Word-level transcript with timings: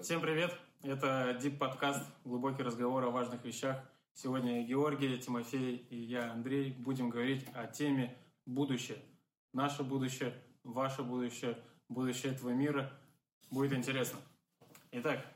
Всем 0.00 0.20
привет! 0.20 0.56
Это 0.82 1.36
Deep 1.42 1.58
подкаст 1.58 2.08
глубокий 2.24 2.62
разговор 2.62 3.02
о 3.02 3.10
важных 3.10 3.44
вещах. 3.44 3.82
Сегодня 4.14 4.62
Георгий, 4.62 5.18
Тимофей 5.18 5.74
и 5.90 5.96
я, 5.96 6.30
Андрей, 6.30 6.70
будем 6.70 7.10
говорить 7.10 7.44
о 7.52 7.66
теме 7.66 8.16
будущее. 8.46 8.98
Наше 9.52 9.82
будущее, 9.82 10.40
ваше 10.62 11.02
будущее, 11.02 11.58
будущее 11.88 12.32
этого 12.32 12.50
мира. 12.50 12.92
Будет 13.50 13.72
интересно. 13.72 14.20
Итак, 14.92 15.26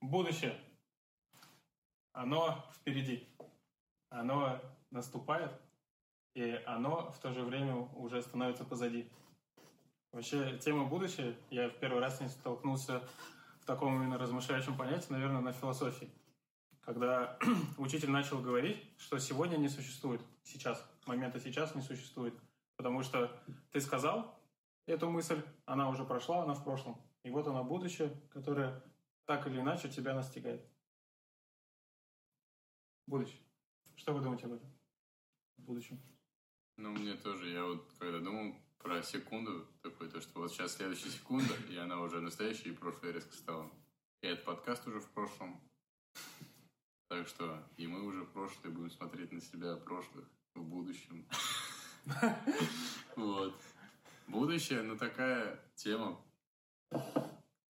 будущее. 0.00 0.58
Оно 2.12 2.64
впереди. 2.76 3.28
Оно 4.08 4.58
наступает, 4.90 5.52
и 6.34 6.62
оно 6.64 7.10
в 7.12 7.18
то 7.18 7.30
же 7.30 7.42
время 7.42 7.76
уже 7.76 8.22
становится 8.22 8.64
позади. 8.64 9.06
Вообще, 10.12 10.56
тема 10.60 10.86
будущее, 10.86 11.36
я 11.50 11.68
в 11.68 11.78
первый 11.78 12.00
раз 12.00 12.16
с 12.16 12.20
ней 12.22 12.30
столкнулся 12.30 13.06
таком 13.66 13.96
именно 13.96 14.16
размышляющем 14.16 14.76
понятии, 14.76 15.10
наверное, 15.10 15.40
на 15.40 15.52
философии. 15.52 16.10
Когда 16.80 17.38
учитель 17.78 18.10
начал 18.10 18.40
говорить, 18.40 18.82
что 18.96 19.18
сегодня 19.18 19.56
не 19.56 19.68
существует, 19.68 20.20
сейчас, 20.44 20.82
момента 21.04 21.40
сейчас 21.40 21.74
не 21.74 21.82
существует. 21.82 22.34
Потому 22.76 23.02
что 23.02 23.30
ты 23.72 23.80
сказал 23.80 24.38
эту 24.86 25.10
мысль, 25.10 25.42
она 25.64 25.88
уже 25.88 26.04
прошла, 26.04 26.42
она 26.42 26.54
в 26.54 26.62
прошлом. 26.62 26.96
И 27.24 27.30
вот 27.30 27.46
она 27.46 27.62
будущее, 27.62 28.10
которое 28.30 28.82
так 29.24 29.46
или 29.48 29.60
иначе 29.60 29.88
тебя 29.88 30.14
настигает. 30.14 30.64
Будущее. 33.06 33.40
Что 33.96 34.12
вы 34.12 34.20
думаете 34.20 34.46
об 34.46 34.52
этом? 34.52 34.70
В 35.56 35.62
будущем. 35.62 36.00
Ну, 36.76 36.90
мне 36.90 37.14
тоже. 37.14 37.48
Я 37.50 37.64
вот 37.64 37.92
когда 37.98 38.20
думал 38.20 38.54
про 38.86 39.02
секунду, 39.02 39.66
такой, 39.82 40.08
то, 40.08 40.20
что 40.20 40.38
вот 40.38 40.52
сейчас 40.52 40.76
следующая 40.76 41.10
секунда, 41.10 41.52
и 41.68 41.76
она 41.76 42.00
уже 42.00 42.20
настоящая, 42.20 42.68
и 42.70 42.72
прошлое 42.72 43.10
резко 43.12 43.34
стало. 43.34 43.68
И 44.22 44.28
этот 44.28 44.44
подкаст 44.44 44.86
уже 44.86 45.00
в 45.00 45.08
прошлом. 45.10 45.60
Так 47.08 47.26
что 47.26 47.66
и 47.76 47.88
мы 47.88 48.04
уже 48.06 48.22
в 48.22 48.30
прошлое 48.30 48.72
будем 48.72 48.90
смотреть 48.92 49.32
на 49.32 49.40
себя 49.40 49.74
прошлых 49.74 50.24
в 50.54 50.62
будущем. 50.62 51.26
Вот. 53.16 53.60
Будущее, 54.28 54.82
ну 54.82 54.96
такая 54.96 55.60
тема. 55.74 56.20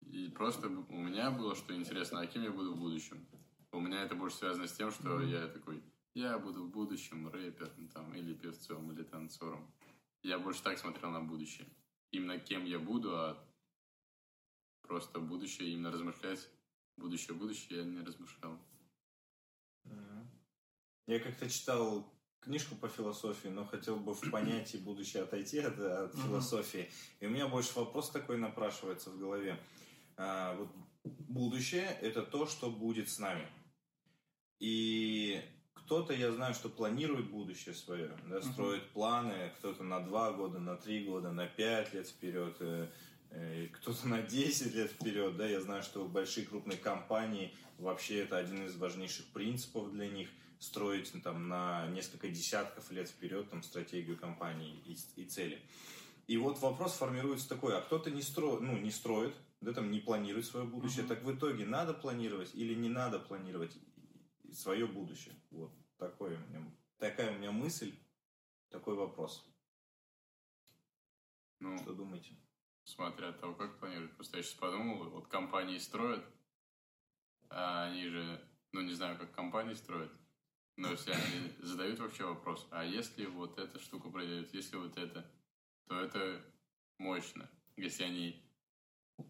И 0.00 0.28
просто 0.30 0.66
у 0.66 0.98
меня 0.98 1.30
было, 1.30 1.54
что 1.54 1.76
интересно, 1.76 2.20
а 2.20 2.26
кем 2.26 2.42
я 2.42 2.50
буду 2.50 2.74
в 2.74 2.78
будущем? 2.78 3.24
У 3.70 3.80
меня 3.80 4.02
это 4.02 4.16
больше 4.16 4.38
связано 4.38 4.66
с 4.66 4.72
тем, 4.72 4.90
что 4.90 5.20
я 5.20 5.46
такой, 5.46 5.80
я 6.14 6.38
буду 6.40 6.64
в 6.64 6.70
будущем 6.70 7.28
рэпером 7.28 7.88
там, 7.88 8.12
или 8.14 8.34
певцом, 8.34 8.90
или 8.90 9.04
танцором. 9.04 9.72
Я 10.24 10.38
больше 10.38 10.62
так 10.62 10.78
смотрел 10.78 11.10
на 11.10 11.20
будущее. 11.20 11.68
Именно 12.10 12.38
кем 12.38 12.64
я 12.64 12.78
буду, 12.78 13.14
а 13.14 13.46
просто 14.80 15.20
будущее, 15.20 15.68
именно 15.68 15.92
размышлять. 15.92 16.48
Будущее, 16.96 17.36
будущее 17.36 17.80
я 17.80 17.84
не 17.84 18.00
размышлял. 18.00 18.58
Я 21.06 21.20
как-то 21.20 21.50
читал 21.50 22.10
книжку 22.40 22.74
по 22.74 22.88
философии, 22.88 23.48
но 23.48 23.66
хотел 23.66 23.96
бы 23.96 24.14
в 24.14 24.20
понятии 24.30 24.78
будущее 24.78 25.24
отойти 25.24 25.58
от, 25.58 25.78
от 25.78 26.14
философии. 26.14 26.90
И 27.20 27.26
у 27.26 27.30
меня 27.30 27.46
больше 27.46 27.78
вопрос 27.78 28.10
такой 28.10 28.38
напрашивается 28.38 29.10
в 29.10 29.18
голове. 29.18 29.62
А, 30.16 30.54
вот 30.56 30.70
будущее– 31.04 31.98
это 32.00 32.22
то, 32.22 32.46
что 32.46 32.70
будет 32.70 33.10
с 33.10 33.18
нами. 33.18 33.46
И 34.58 35.42
кто-то, 35.84 36.14
я 36.14 36.32
знаю, 36.32 36.54
что 36.54 36.68
планирует 36.68 37.30
будущее 37.30 37.74
свое, 37.74 38.10
да, 38.28 38.40
строит 38.40 38.82
uh-huh. 38.82 38.92
планы, 38.92 39.52
кто-то 39.58 39.82
на 39.82 40.00
два 40.00 40.32
года, 40.32 40.58
на 40.58 40.76
три 40.76 41.04
года, 41.04 41.30
на 41.30 41.46
пять 41.46 41.92
лет 41.92 42.08
вперед, 42.08 42.56
э, 42.60 42.88
э, 43.30 43.68
кто-то 43.72 44.08
на 44.08 44.22
10 44.22 44.74
лет 44.74 44.90
вперед, 44.90 45.36
да, 45.36 45.46
я 45.46 45.60
знаю, 45.60 45.82
что 45.82 46.04
большие 46.06 46.46
крупные 46.46 46.78
компании, 46.78 47.54
вообще 47.78 48.20
это 48.20 48.38
один 48.38 48.64
из 48.64 48.76
важнейших 48.76 49.26
принципов 49.26 49.92
для 49.92 50.08
них, 50.08 50.28
строить 50.58 51.10
ну, 51.12 51.20
там 51.20 51.48
на 51.48 51.86
несколько 51.88 52.28
десятков 52.28 52.90
лет 52.90 53.08
вперед 53.08 53.50
там 53.50 53.62
стратегию 53.62 54.16
компании 54.16 54.80
и, 54.86 54.96
и 55.20 55.24
цели. 55.26 55.60
И 56.26 56.38
вот 56.38 56.58
вопрос 56.60 56.94
формируется 56.94 57.46
такой, 57.50 57.76
а 57.76 57.82
кто-то 57.82 58.10
не, 58.10 58.22
стро, 58.22 58.58
ну, 58.58 58.78
не 58.78 58.90
строит, 58.90 59.34
да, 59.60 59.74
там 59.74 59.90
не 59.90 60.00
планирует 60.00 60.46
свое 60.46 60.64
будущее, 60.64 61.04
uh-huh. 61.04 61.08
так 61.08 61.22
в 61.22 61.34
итоге 61.34 61.66
надо 61.66 61.92
планировать 61.92 62.54
или 62.54 62.72
не 62.72 62.88
надо 62.88 63.18
планировать? 63.18 63.76
Свое 64.54 64.86
будущее. 64.86 65.34
Вот 65.50 65.72
такой 65.98 66.34
у 66.34 66.38
меня, 66.38 66.62
такая 66.98 67.34
у 67.34 67.38
меня 67.38 67.52
мысль, 67.52 67.94
такой 68.68 68.94
вопрос. 68.94 69.44
Ну, 71.60 71.78
Что 71.78 71.94
думаете? 71.94 72.36
Смотря 72.84 73.28
от 73.28 73.40
того, 73.40 73.54
как 73.54 73.78
планируют. 73.78 74.14
Просто 74.14 74.36
я 74.36 74.42
сейчас 74.42 74.54
подумал, 74.54 75.08
вот 75.10 75.28
компании 75.28 75.78
строят, 75.78 76.24
а 77.48 77.84
они 77.84 78.08
же, 78.08 78.40
ну 78.72 78.82
не 78.82 78.92
знаю, 78.92 79.18
как 79.18 79.32
компании 79.32 79.74
строят, 79.74 80.12
но 80.76 80.90
если 80.90 81.12
они 81.12 81.50
задают 81.60 82.00
вообще 82.00 82.24
вопрос, 82.24 82.66
а 82.70 82.84
если 82.84 83.26
вот 83.26 83.58
эта 83.58 83.78
штука 83.78 84.10
произойдет, 84.10 84.52
если 84.52 84.76
вот 84.76 84.96
это, 84.98 85.24
то 85.86 86.00
это 86.00 86.44
мощно. 86.98 87.48
Если 87.76 88.02
они 88.02 88.42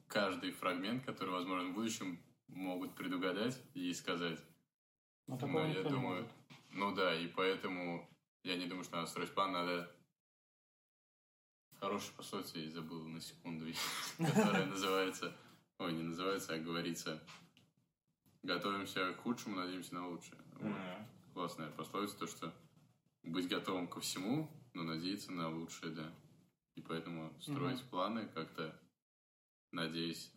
каждый 0.07 0.53
фрагмент, 0.53 1.05
который 1.05 1.31
возможен 1.31 1.73
в 1.73 1.75
будущем, 1.75 2.19
могут 2.49 2.95
предугадать 2.95 3.61
и 3.75 3.93
сказать, 3.93 4.41
ну, 5.27 5.39
ну 5.41 5.67
я 5.67 5.83
думаю, 5.83 6.29
ну 6.71 6.95
да, 6.95 7.15
и 7.15 7.29
поэтому 7.29 8.09
я 8.43 8.57
не 8.57 8.67
думаю, 8.67 8.85
что 8.85 8.97
надо 8.97 9.09
строить 9.09 9.33
план, 9.33 9.53
надо 9.53 9.91
хорошая 11.81 12.15
пословица, 12.17 12.59
я 12.59 12.71
забыл 12.71 13.05
на 13.07 13.21
секунду, 13.21 13.67
которая 14.19 14.67
называется, 14.67 15.37
ой, 15.79 15.93
не 15.93 16.03
называется, 16.03 16.55
а 16.55 16.59
говорится, 16.59 17.23
готовимся 18.43 19.13
к 19.15 19.19
худшему, 19.23 19.57
надеемся 19.57 19.95
на 19.95 20.09
лучшее. 20.09 20.41
Вот. 20.61 20.77
Классная 21.33 21.71
пословица, 21.71 22.19
то, 22.19 22.27
что 22.27 22.55
быть 23.23 23.49
готовым 23.49 23.89
ко 23.89 24.01
всему, 24.01 24.51
но 24.73 24.83
надеяться 24.83 25.33
на 25.33 25.49
лучшее, 25.49 25.93
да. 25.93 26.13
И 26.75 26.81
поэтому 26.81 27.33
строить 27.41 27.83
планы 27.85 28.29
как-то, 28.29 28.79
надеясь 29.73 30.33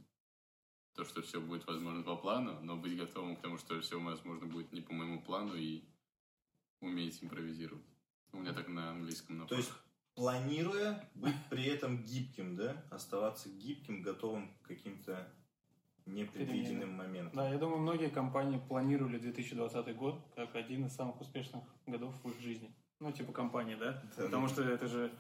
то, 0.98 1.06
что 1.06 1.22
все 1.22 1.40
будет 1.40 1.66
возможно 1.68 2.02
по 2.02 2.16
плану, 2.16 2.60
но 2.64 2.76
быть 2.76 2.98
готовым 2.98 3.36
к 3.36 3.42
тому, 3.42 3.58
что 3.60 3.80
все 3.80 4.02
возможно 4.02 4.48
будет 4.48 4.74
не 4.74 4.82
по 4.82 4.94
моему 4.94 5.22
плану 5.22 5.54
и 5.54 5.84
уметь 6.82 7.24
импровизировать. 7.24 7.86
У 8.34 8.38
меня 8.40 8.52
так 8.52 8.68
на 8.68 8.90
английском 8.90 9.38
напомню. 9.38 9.50
То 9.50 9.68
есть, 9.68 9.72
планируя, 10.16 11.08
быть 11.14 11.36
при 11.52 11.66
этом 11.66 12.04
гибким, 12.04 12.56
да? 12.56 12.84
Оставаться 12.90 13.48
гибким, 13.48 14.02
готовым 14.02 14.52
к 14.64 14.68
каким-то 14.70 15.32
непредвиденным 16.08 16.94
моментам. 16.94 17.36
Да, 17.36 17.48
я 17.48 17.60
думаю, 17.60 17.80
многие 17.80 18.10
компании 18.10 18.60
планировали 18.68 19.20
2020 19.20 19.96
год 19.96 20.20
как 20.36 20.56
один 20.56 20.88
из 20.88 20.96
самых 20.96 21.22
успешных 21.22 21.64
годов 21.86 22.16
в 22.24 22.30
их 22.32 22.40
жизни. 22.42 22.74
Ну, 23.00 23.12
типа 23.12 23.32
компании, 23.34 23.76
да? 23.76 24.04
да 24.18 24.24
Потому 24.24 24.48
да. 24.48 24.54
что 24.54 24.64
это 24.64 24.88
же 24.88 25.12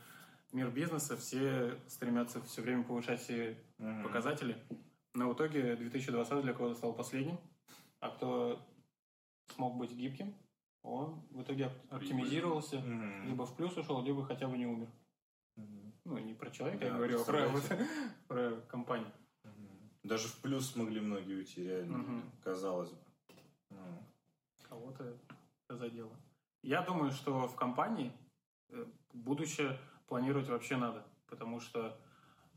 мир 0.53 0.71
бизнеса, 0.71 1.17
все 1.17 1.77
стремятся 1.87 2.41
все 2.41 2.63
время 2.63 2.83
повышать 2.83 3.21
все 3.21 3.57
угу. 3.77 4.03
показатели. 4.03 4.57
Но 5.17 5.29
в 5.29 5.33
итоге 5.33 5.75
2020 5.75 6.43
для 6.43 6.53
кого-то 6.53 6.75
стал 6.75 6.93
последним, 6.93 7.39
а 7.99 8.09
кто 8.09 8.63
смог 9.47 9.75
быть 9.75 9.91
гибким, 9.91 10.35
он 10.83 11.23
в 11.31 11.41
итоге 11.41 11.71
оптимизировался, 11.89 12.75
mm-hmm. 12.75 13.25
либо 13.25 13.47
в 13.47 13.55
плюс 13.55 13.75
ушел, 13.75 14.03
либо 14.03 14.23
хотя 14.23 14.47
бы 14.47 14.59
не 14.59 14.67
умер. 14.67 14.87
Mm-hmm. 15.57 15.91
Ну, 16.05 16.17
не 16.19 16.35
про 16.35 16.51
человека, 16.51 16.81
да, 16.81 16.85
я 16.85 16.93
говорю, 16.93 17.21
а 17.21 17.25
про, 17.25 17.47
вот, 17.47 17.63
про 18.27 18.51
компанию. 18.67 19.11
Mm-hmm. 19.43 19.89
Даже 20.03 20.27
в 20.27 20.39
плюс 20.39 20.69
смогли 20.69 21.01
многие 21.01 21.33
уйти, 21.33 21.63
реально, 21.63 21.97
mm-hmm. 21.97 22.21
казалось 22.43 22.91
бы. 22.91 22.97
Mm. 23.71 24.03
Кого-то 24.69 25.17
задело. 25.67 26.15
Я 26.61 26.83
думаю, 26.83 27.11
что 27.11 27.47
в 27.47 27.55
компании 27.55 28.13
э, 28.69 28.85
будущее 29.13 29.79
планировать 30.05 30.47
вообще 30.47 30.77
надо, 30.77 31.03
потому 31.25 31.59
что 31.59 31.99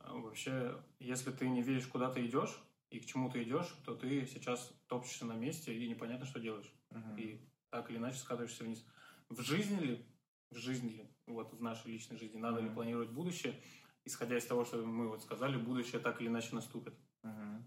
вообще, 0.05 0.83
если 0.99 1.31
ты 1.31 1.49
не 1.49 1.63
видишь, 1.63 1.87
куда 1.87 2.11
ты 2.11 2.27
идешь 2.27 2.59
и 2.91 2.99
к 2.99 3.07
чему 3.07 3.31
ты 3.31 3.43
идешь, 3.43 3.69
то 3.85 3.95
ты 3.95 4.27
сейчас 4.27 4.73
топчешься 4.87 5.25
на 5.25 5.35
месте 5.35 5.75
и 5.75 5.89
непонятно, 5.89 6.27
что 6.27 6.41
делаешь. 6.41 6.73
Uh-huh. 6.91 7.21
И 7.21 7.41
так 7.71 7.91
или 7.91 7.99
иначе 7.99 8.19
скатываешься 8.19 8.65
вниз. 8.65 8.85
В 9.29 9.41
жизни 9.43 9.81
ли, 9.81 10.07
в 10.51 10.57
жизни 10.57 10.91
ли, 10.91 11.11
вот 11.27 11.53
в 11.53 11.63
нашей 11.63 11.93
личной 11.93 12.17
жизни, 12.17 12.39
надо 12.39 12.61
uh-huh. 12.61 12.65
ли 12.65 12.75
планировать 12.75 13.11
будущее, 13.11 13.61
исходя 14.05 14.37
из 14.37 14.47
того, 14.47 14.65
что 14.65 14.85
мы 14.85 15.09
вот 15.09 15.23
сказали, 15.23 15.57
будущее 15.57 16.01
так 16.01 16.21
или 16.21 16.29
иначе 16.29 16.55
наступит. 16.55 16.95
Uh-huh. 17.23 17.63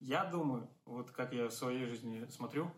Я 0.00 0.24
думаю, 0.26 0.68
вот 0.84 1.10
как 1.10 1.32
я 1.32 1.48
в 1.48 1.52
своей 1.52 1.86
жизни 1.86 2.26
смотрю, 2.28 2.70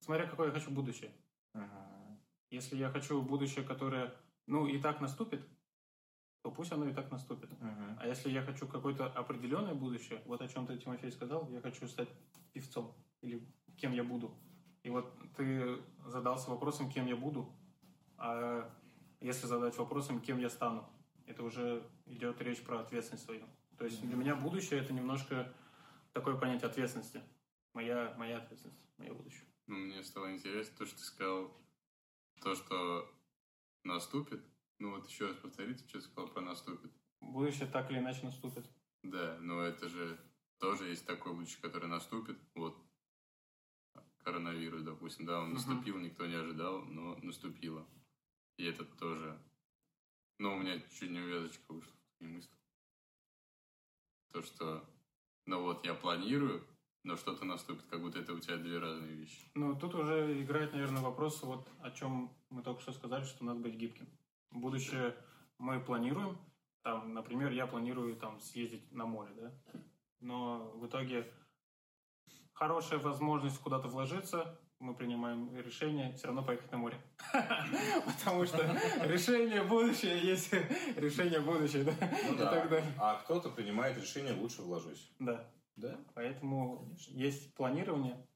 смотря 0.00 0.26
какое 0.26 0.48
я 0.48 0.52
хочу 0.52 0.70
будущее. 0.70 1.12
Uh-huh. 1.56 2.18
Если 2.50 2.76
я 2.76 2.90
хочу 2.90 3.20
будущее, 3.20 3.64
которое, 3.64 4.14
ну, 4.46 4.68
и 4.68 4.78
так 4.80 5.00
наступит, 5.00 5.46
то 6.42 6.50
пусть 6.50 6.72
оно 6.72 6.88
и 6.88 6.92
так 6.92 7.10
наступит. 7.10 7.50
Uh-huh. 7.50 7.96
А 8.00 8.06
если 8.06 8.30
я 8.30 8.42
хочу 8.42 8.66
какое-то 8.66 9.06
определенное 9.06 9.74
будущее, 9.74 10.22
вот 10.26 10.40
о 10.40 10.48
чем 10.48 10.66
ты, 10.66 10.78
Тимофей, 10.78 11.10
сказал, 11.10 11.48
я 11.50 11.60
хочу 11.60 11.86
стать 11.88 12.08
певцом 12.52 12.94
или 13.22 13.46
кем 13.76 13.92
я 13.92 14.04
буду. 14.04 14.34
И 14.82 14.90
вот 14.90 15.12
ты 15.36 15.78
задался 16.06 16.50
вопросом, 16.50 16.90
кем 16.90 17.06
я 17.06 17.16
буду, 17.16 17.52
а 18.16 18.70
если 19.20 19.46
задать 19.46 19.76
вопросом, 19.78 20.20
кем 20.20 20.38
я 20.38 20.48
стану, 20.48 20.88
это 21.26 21.42
уже 21.42 21.82
идет 22.06 22.40
речь 22.40 22.62
про 22.62 22.80
ответственность 22.80 23.24
свою. 23.24 23.44
То 23.76 23.84
есть 23.84 24.00
для 24.00 24.16
меня 24.16 24.34
будущее 24.34 24.80
это 24.80 24.92
немножко 24.92 25.52
такое 26.12 26.36
понятие 26.36 26.68
ответственности. 26.68 27.22
Моя, 27.74 28.14
моя 28.16 28.38
ответственность, 28.38 28.80
мое 28.96 29.12
будущее. 29.12 29.46
Ну, 29.66 29.76
мне 29.76 30.02
стало 30.02 30.32
интересно 30.32 30.76
то, 30.78 30.86
что 30.86 30.96
ты 30.96 31.02
сказал, 31.02 31.52
то, 32.42 32.54
что 32.54 33.08
наступит. 33.84 34.42
Ну, 34.78 34.90
вот 34.94 35.08
еще 35.08 35.26
раз 35.26 35.36
повторите, 35.36 35.86
что 35.88 36.00
сказал 36.00 36.28
про 36.28 36.40
наступит. 36.40 36.92
Будущее 37.20 37.68
так 37.68 37.90
или 37.90 37.98
иначе 37.98 38.24
наступит. 38.24 38.64
Да, 39.02 39.38
но 39.40 39.62
это 39.62 39.88
же 39.88 40.18
тоже 40.58 40.88
есть 40.88 41.06
такое 41.06 41.32
будущее, 41.32 41.60
которое 41.60 41.86
наступит. 41.86 42.38
Вот 42.54 42.76
коронавирус, 44.28 44.82
допустим, 44.82 45.26
да, 45.26 45.40
он 45.40 45.54
наступил, 45.54 45.96
uh-huh. 45.96 46.02
никто 46.02 46.26
не 46.26 46.34
ожидал, 46.34 46.84
но 46.84 47.16
наступило. 47.22 47.86
И 48.58 48.64
это 48.64 48.84
тоже... 48.84 49.40
Ну, 50.38 50.54
у 50.54 50.58
меня 50.58 50.80
чуть 50.90 51.10
не 51.10 51.18
увязочка 51.18 51.72
вышла 51.72 51.92
в 52.20 52.24
мысли. 52.24 52.56
То, 54.32 54.42
что, 54.42 54.84
ну 55.46 55.62
вот, 55.62 55.84
я 55.84 55.94
планирую, 55.94 56.62
но 57.04 57.16
что-то 57.16 57.44
наступит, 57.44 57.86
как 57.86 58.02
будто 58.02 58.18
это 58.18 58.34
у 58.34 58.38
тебя 58.38 58.58
две 58.58 58.78
разные 58.78 59.14
вещи. 59.14 59.50
Ну, 59.54 59.74
тут 59.78 59.94
уже 59.94 60.42
играет, 60.42 60.72
наверное, 60.72 61.02
вопрос, 61.02 61.42
вот 61.42 61.66
о 61.80 61.90
чем 61.90 62.30
мы 62.50 62.62
только 62.62 62.82
что 62.82 62.92
сказали, 62.92 63.24
что 63.24 63.44
надо 63.44 63.60
быть 63.60 63.74
гибким. 63.74 64.06
Будущее 64.50 65.14
мы 65.58 65.80
планируем, 65.80 66.38
там, 66.82 67.12
например, 67.14 67.52
я 67.52 67.66
планирую 67.66 68.16
там 68.16 68.40
съездить 68.40 68.90
на 68.92 69.06
море, 69.06 69.32
да, 69.34 69.52
но 70.20 70.70
в 70.74 70.86
итоге 70.86 71.30
хорошая 72.52 72.98
возможность 72.98 73.58
куда-то 73.58 73.88
вложиться, 73.88 74.58
мы 74.80 74.94
принимаем 74.94 75.54
решение 75.56 76.12
все 76.12 76.28
равно 76.28 76.44
поехать 76.44 76.70
на 76.70 76.78
море. 76.78 76.96
Потому 78.06 78.46
что 78.46 78.58
решение 79.04 79.64
будущее 79.64 80.20
есть 80.20 80.52
решение 80.96 81.40
будущее, 81.40 81.84
да? 81.84 81.92
Ну 82.28 82.36
да. 82.36 82.84
А 82.98 83.16
кто-то 83.16 83.50
принимает 83.50 83.98
решение 83.98 84.34
лучше 84.34 84.62
вложусь. 84.62 85.10
Да. 85.18 85.50
Да? 85.76 85.96
Поэтому 86.14 86.78
Конечно. 86.78 87.12
есть 87.12 87.54
планирование. 87.54 88.26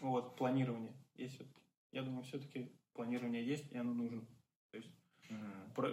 Вот, 0.00 0.36
планирование 0.36 0.92
есть 1.14 1.34
все-таки. 1.34 1.60
Я 1.92 2.02
думаю, 2.02 2.24
все-таки 2.24 2.72
планирование 2.92 3.44
есть, 3.44 3.70
и 3.70 3.78
оно 3.78 3.92
нужно. 3.92 4.26
То 4.70 4.78
есть. 4.78 4.90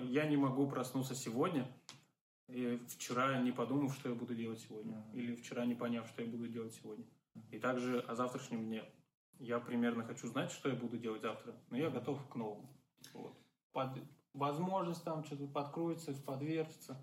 Я 0.04 0.28
не 0.28 0.38
могу 0.38 0.70
проснуться 0.70 1.16
сегодня, 1.16 1.68
и 2.48 2.78
вчера 2.88 3.40
не 3.40 3.52
подумав, 3.52 3.94
что 3.94 4.10
я 4.10 4.16
буду 4.16 4.36
делать 4.36 4.60
сегодня. 4.60 4.98
Угу. 4.98 5.18
Или 5.18 5.36
вчера 5.36 5.66
не 5.66 5.76
поняв, 5.76 6.08
что 6.08 6.22
я 6.24 6.28
буду 6.28 6.48
делать 6.48 6.74
сегодня. 6.74 7.06
И 7.52 7.60
также 7.60 8.00
о 8.00 8.16
завтрашнем 8.16 8.66
дне. 8.66 8.84
Я 9.38 9.60
примерно 9.60 10.04
хочу 10.04 10.28
знать, 10.28 10.52
что 10.52 10.70
я 10.70 10.76
буду 10.76 10.98
делать 10.98 11.22
завтра, 11.22 11.56
но 11.70 11.78
я 11.78 11.90
готов 11.90 12.28
к 12.28 12.36
новому. 12.36 12.76
Вот. 13.14 13.38
Под... 13.72 13.98
Возможность 14.34 15.04
там 15.04 15.24
что-то 15.24 15.48
подкроется, 15.48 16.14
подвертится. 16.14 16.98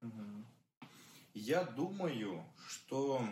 Угу. 0.00 0.88
Я 1.34 1.64
думаю, 1.64 2.44
что 2.66 3.22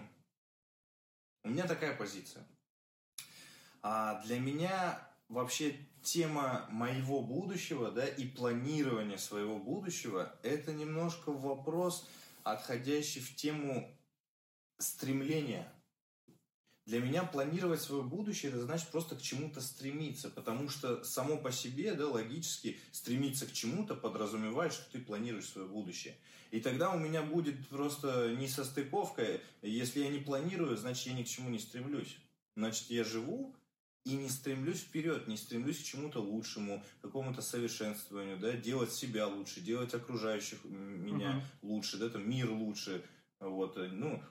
у 1.45 1.49
меня 1.49 1.67
такая 1.67 1.97
позиция. 1.97 2.47
А 3.83 4.23
для 4.25 4.39
меня 4.39 5.09
вообще 5.29 5.77
тема 6.03 6.67
моего 6.71 7.23
будущего, 7.23 7.91
да, 7.91 8.07
и 8.07 8.27
планирование 8.27 9.19
своего 9.19 9.59
будущего, 9.59 10.35
это 10.43 10.73
немножко 10.73 11.31
вопрос, 11.33 12.09
отходящий 12.43 13.21
в 13.21 13.35
тему 13.37 13.91
стремления. 14.79 15.73
Для 16.87 17.01
меня 17.01 17.23
планировать 17.23 17.83
свое 17.83 18.03
будущее, 18.03 18.51
это 18.51 18.63
значит 18.63 18.89
просто 18.89 19.15
к 19.15 19.23
чему-то 19.23 19.61
стремиться, 19.61 20.29
потому 20.29 20.69
что 20.69 21.05
само 21.05 21.37
по 21.37 21.53
себе, 21.53 21.95
да, 21.95 22.09
логически 22.09 22.79
стремиться 22.91 23.47
к 23.47 23.53
чему-то 23.53 23.95
подразумевает, 23.95 24.73
что 24.73 24.91
ты 24.91 24.99
планируешь 24.99 25.49
свое 25.49 25.69
будущее. 25.69 26.17
И 26.51 26.61
тогда 26.61 26.91
у 26.91 26.99
меня 26.99 27.23
будет 27.23 27.69
просто 27.69 28.35
несостыковка. 28.35 29.41
Если 29.63 30.01
я 30.01 30.09
не 30.09 30.19
планирую, 30.19 30.77
значит, 30.77 31.07
я 31.07 31.13
ни 31.13 31.23
к 31.23 31.29
чему 31.29 31.49
не 31.51 31.61
стремлюсь. 31.61 32.17
Значит, 32.57 32.91
я 32.91 33.05
живу 33.05 33.55
и 34.05 34.15
не 34.15 34.29
стремлюсь 34.29 34.81
вперед, 34.81 35.29
не 35.29 35.37
стремлюсь 35.37 35.81
к 35.81 35.85
чему-то 35.85 36.21
лучшему, 36.21 36.83
к 36.99 37.03
какому-то 37.03 37.43
совершенствованию, 37.43 38.39
да, 38.39 38.53
делать 38.53 38.93
себя 38.93 39.27
лучше, 39.27 39.61
делать 39.61 39.95
окружающих 39.95 40.65
меня 40.65 41.33
uh-huh. 41.33 41.43
лучше, 41.63 41.99
да, 41.99 42.09
там, 42.09 42.29
мир 42.29 42.51
лучше. 42.51 43.05
Вот, 43.41 43.77
э, 43.77 43.89
ну, 43.89 44.23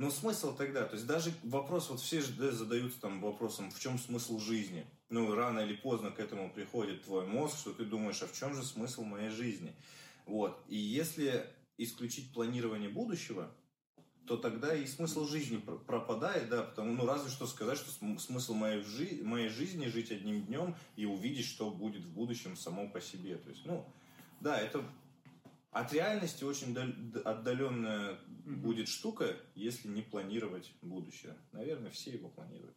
но 0.00 0.10
смысл 0.10 0.56
тогда, 0.56 0.86
то 0.86 0.94
есть 0.94 1.06
даже 1.06 1.30
вопрос, 1.42 1.90
вот 1.90 2.00
все 2.00 2.22
же 2.22 2.32
да, 2.32 2.50
задаются 2.50 3.00
там 3.02 3.20
вопросом, 3.20 3.70
в 3.70 3.78
чем 3.78 3.98
смысл 3.98 4.38
жизни? 4.38 4.86
Ну, 5.10 5.34
рано 5.34 5.60
или 5.60 5.74
поздно 5.74 6.10
к 6.10 6.20
этому 6.20 6.50
приходит 6.50 7.04
твой 7.04 7.26
мозг, 7.26 7.58
что 7.58 7.74
ты 7.74 7.84
думаешь, 7.84 8.22
а 8.22 8.26
в 8.26 8.32
чем 8.32 8.54
же 8.54 8.62
смысл 8.62 9.04
моей 9.04 9.28
жизни? 9.28 9.74
Вот. 10.24 10.58
И 10.68 10.76
если 10.76 11.46
исключить 11.76 12.32
планирование 12.32 12.88
будущего, 12.88 13.54
то 14.30 14.36
тогда 14.36 14.72
и 14.76 14.86
смысл 14.86 15.26
жизни 15.26 15.56
пропадает, 15.56 16.48
да, 16.50 16.62
потому, 16.62 16.92
ну, 16.92 17.04
разве 17.04 17.28
что 17.28 17.48
сказать, 17.48 17.76
что 17.76 17.90
смысл 18.20 18.54
моей, 18.54 18.80
жи 18.80 19.18
моей 19.24 19.48
жизни 19.48 19.88
жить 19.88 20.12
одним 20.12 20.46
днем 20.46 20.76
и 20.94 21.04
увидеть, 21.04 21.46
что 21.46 21.68
будет 21.68 22.04
в 22.04 22.12
будущем 22.12 22.54
само 22.54 22.88
по 22.88 23.00
себе. 23.00 23.38
То 23.38 23.50
есть, 23.50 23.66
ну, 23.66 23.84
да, 24.38 24.56
это 24.56 24.84
от 25.72 25.92
реальности 25.92 26.44
очень 26.44 26.78
отдаленная 27.24 28.12
mm-hmm. 28.12 28.54
будет 28.54 28.86
штука, 28.86 29.36
если 29.56 29.88
не 29.88 30.02
планировать 30.02 30.72
будущее. 30.80 31.36
Наверное, 31.50 31.90
все 31.90 32.12
его 32.12 32.28
планируют. 32.28 32.76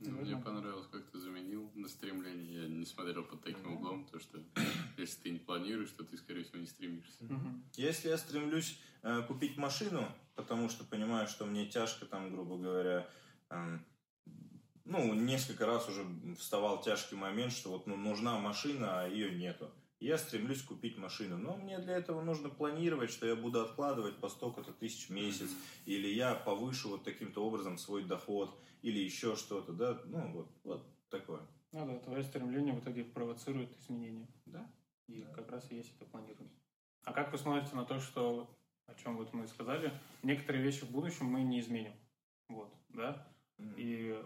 Ну, 0.00 0.10
мне 0.20 0.36
понравилось, 0.36 0.86
как 0.90 1.04
ты 1.10 1.18
заменил 1.18 1.70
на 1.74 1.88
стремление. 1.88 2.62
Я 2.62 2.68
не 2.68 2.84
смотрел 2.84 3.24
под 3.24 3.42
таким 3.42 3.66
mm-hmm. 3.66 3.76
углом, 3.76 4.06
то 4.06 4.18
что 4.18 4.38
если 4.96 5.22
ты 5.22 5.30
не 5.30 5.38
планируешь, 5.38 5.90
то 5.90 6.04
ты, 6.04 6.16
скорее 6.16 6.44
всего, 6.44 6.58
не 6.58 6.66
стремишься. 6.66 7.24
Mm-hmm. 7.24 7.62
Если 7.76 8.08
я 8.08 8.18
стремлюсь 8.18 8.78
э, 9.02 9.22
купить 9.22 9.56
машину, 9.56 10.06
потому 10.34 10.68
что 10.68 10.84
понимаю, 10.84 11.28
что 11.28 11.46
мне 11.46 11.66
тяжко, 11.66 12.06
там, 12.06 12.30
грубо 12.30 12.58
говоря, 12.58 13.08
э, 13.50 13.78
ну, 14.84 15.14
несколько 15.14 15.64
раз 15.64 15.88
уже 15.88 16.04
вставал 16.38 16.82
тяжкий 16.82 17.16
момент, 17.16 17.52
что 17.52 17.70
вот 17.70 17.86
ну, 17.86 17.96
нужна 17.96 18.38
машина, 18.38 19.02
а 19.02 19.08
ее 19.08 19.34
нету. 19.34 19.70
Я 20.04 20.18
стремлюсь 20.18 20.62
купить 20.62 20.98
машину, 20.98 21.38
но 21.38 21.56
мне 21.56 21.78
для 21.78 21.96
этого 21.96 22.22
нужно 22.22 22.50
планировать, 22.50 23.10
что 23.10 23.26
я 23.26 23.34
буду 23.34 23.62
откладывать 23.62 24.18
по 24.18 24.28
столько-то 24.28 24.70
тысяч 24.74 25.08
в 25.08 25.10
месяц, 25.10 25.48
или 25.86 26.08
я 26.08 26.34
повышу 26.34 26.90
вот 26.90 27.04
таким-то 27.04 27.42
образом 27.42 27.78
свой 27.78 28.04
доход, 28.04 28.54
или 28.82 28.98
еще 28.98 29.34
что-то, 29.34 29.72
да, 29.72 29.98
ну 30.04 30.30
вот, 30.30 30.50
вот 30.62 30.86
такое. 31.08 31.40
Ну 31.72 31.86
да, 31.86 31.98
твое 32.00 32.22
стремление 32.22 32.74
в 32.74 32.80
итоге 32.80 33.02
провоцирует 33.02 33.74
изменения. 33.78 34.28
Да. 34.44 34.70
И 35.06 35.22
да. 35.22 35.32
как 35.32 35.50
раз 35.50 35.72
и 35.72 35.76
есть 35.76 35.96
это 35.96 36.04
планирование. 36.04 36.52
А 37.04 37.14
как 37.14 37.32
вы 37.32 37.38
смотрите 37.38 37.74
на 37.74 37.86
то, 37.86 37.98
что, 37.98 38.54
о 38.84 38.94
чем 38.96 39.16
вот 39.16 39.32
мы 39.32 39.46
сказали, 39.46 39.90
некоторые 40.22 40.62
вещи 40.62 40.84
в 40.84 40.90
будущем 40.90 41.24
мы 41.24 41.40
не 41.40 41.60
изменим. 41.60 41.94
Вот, 42.50 42.70
да? 42.90 43.26
Mm-hmm. 43.58 43.74
И 43.78 44.22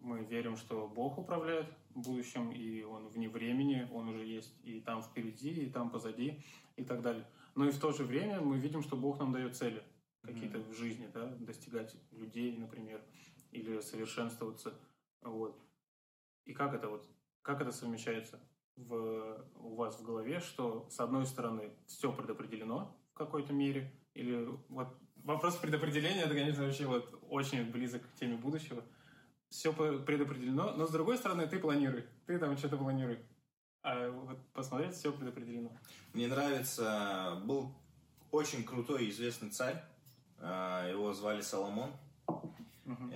мы 0.00 0.24
верим, 0.24 0.58
что 0.58 0.86
Бог 0.88 1.16
управляет 1.16 1.66
будущем, 1.94 2.50
и 2.50 2.82
Он 2.82 3.08
вне 3.08 3.28
времени, 3.28 3.88
Он 3.92 4.08
уже 4.08 4.24
есть 4.24 4.54
и 4.64 4.80
там 4.80 5.02
впереди, 5.02 5.50
и 5.50 5.70
там 5.70 5.90
позади, 5.90 6.42
и 6.76 6.84
так 6.84 7.02
далее. 7.02 7.26
Но 7.54 7.66
и 7.66 7.70
в 7.70 7.78
то 7.78 7.92
же 7.92 8.04
время 8.04 8.40
мы 8.40 8.58
видим, 8.58 8.82
что 8.82 8.96
Бог 8.96 9.18
нам 9.18 9.32
дает 9.32 9.56
цели 9.56 9.82
какие-то 10.22 10.58
mm-hmm. 10.58 10.70
в 10.70 10.76
жизни, 10.76 11.10
да, 11.12 11.26
достигать 11.40 11.96
людей, 12.12 12.56
например, 12.56 13.02
или 13.50 13.80
совершенствоваться. 13.80 14.72
Вот. 15.22 15.60
И 16.44 16.52
как 16.54 16.74
это 16.74 16.88
вот, 16.88 17.06
как 17.42 17.60
это 17.60 17.72
совмещается 17.72 18.40
в, 18.76 19.46
у 19.56 19.74
вас 19.74 19.98
в 19.98 20.04
голове, 20.04 20.40
что 20.40 20.88
с 20.90 21.00
одной 21.00 21.26
стороны 21.26 21.70
все 21.86 22.12
предопределено 22.12 22.96
в 23.12 23.14
какой-то 23.14 23.52
мере, 23.52 23.92
или 24.14 24.48
вот 24.68 24.88
вопрос 25.16 25.56
предопределения, 25.56 26.22
это, 26.22 26.34
конечно, 26.34 26.64
вообще 26.64 26.86
вот 26.86 27.18
очень 27.28 27.70
близок 27.70 28.02
к 28.02 28.14
теме 28.14 28.36
будущего. 28.36 28.82
Все 29.52 29.70
предопределено, 29.74 30.72
но 30.72 30.86
с 30.86 30.90
другой 30.90 31.18
стороны 31.18 31.46
ты 31.46 31.58
планируй, 31.58 32.06
ты 32.24 32.38
там 32.38 32.56
что-то 32.56 32.78
планируй. 32.78 33.18
А 33.82 34.08
вот 34.08 34.38
посмотреть, 34.54 34.94
все 34.94 35.12
предопределено. 35.12 35.70
Мне 36.14 36.26
нравится, 36.26 37.38
был 37.44 37.74
очень 38.30 38.64
крутой 38.64 39.10
известный 39.10 39.50
царь, 39.50 39.84
а, 40.38 40.88
его 40.88 41.12
звали 41.12 41.42
Соломон. 41.42 41.92
Угу. 42.86 43.12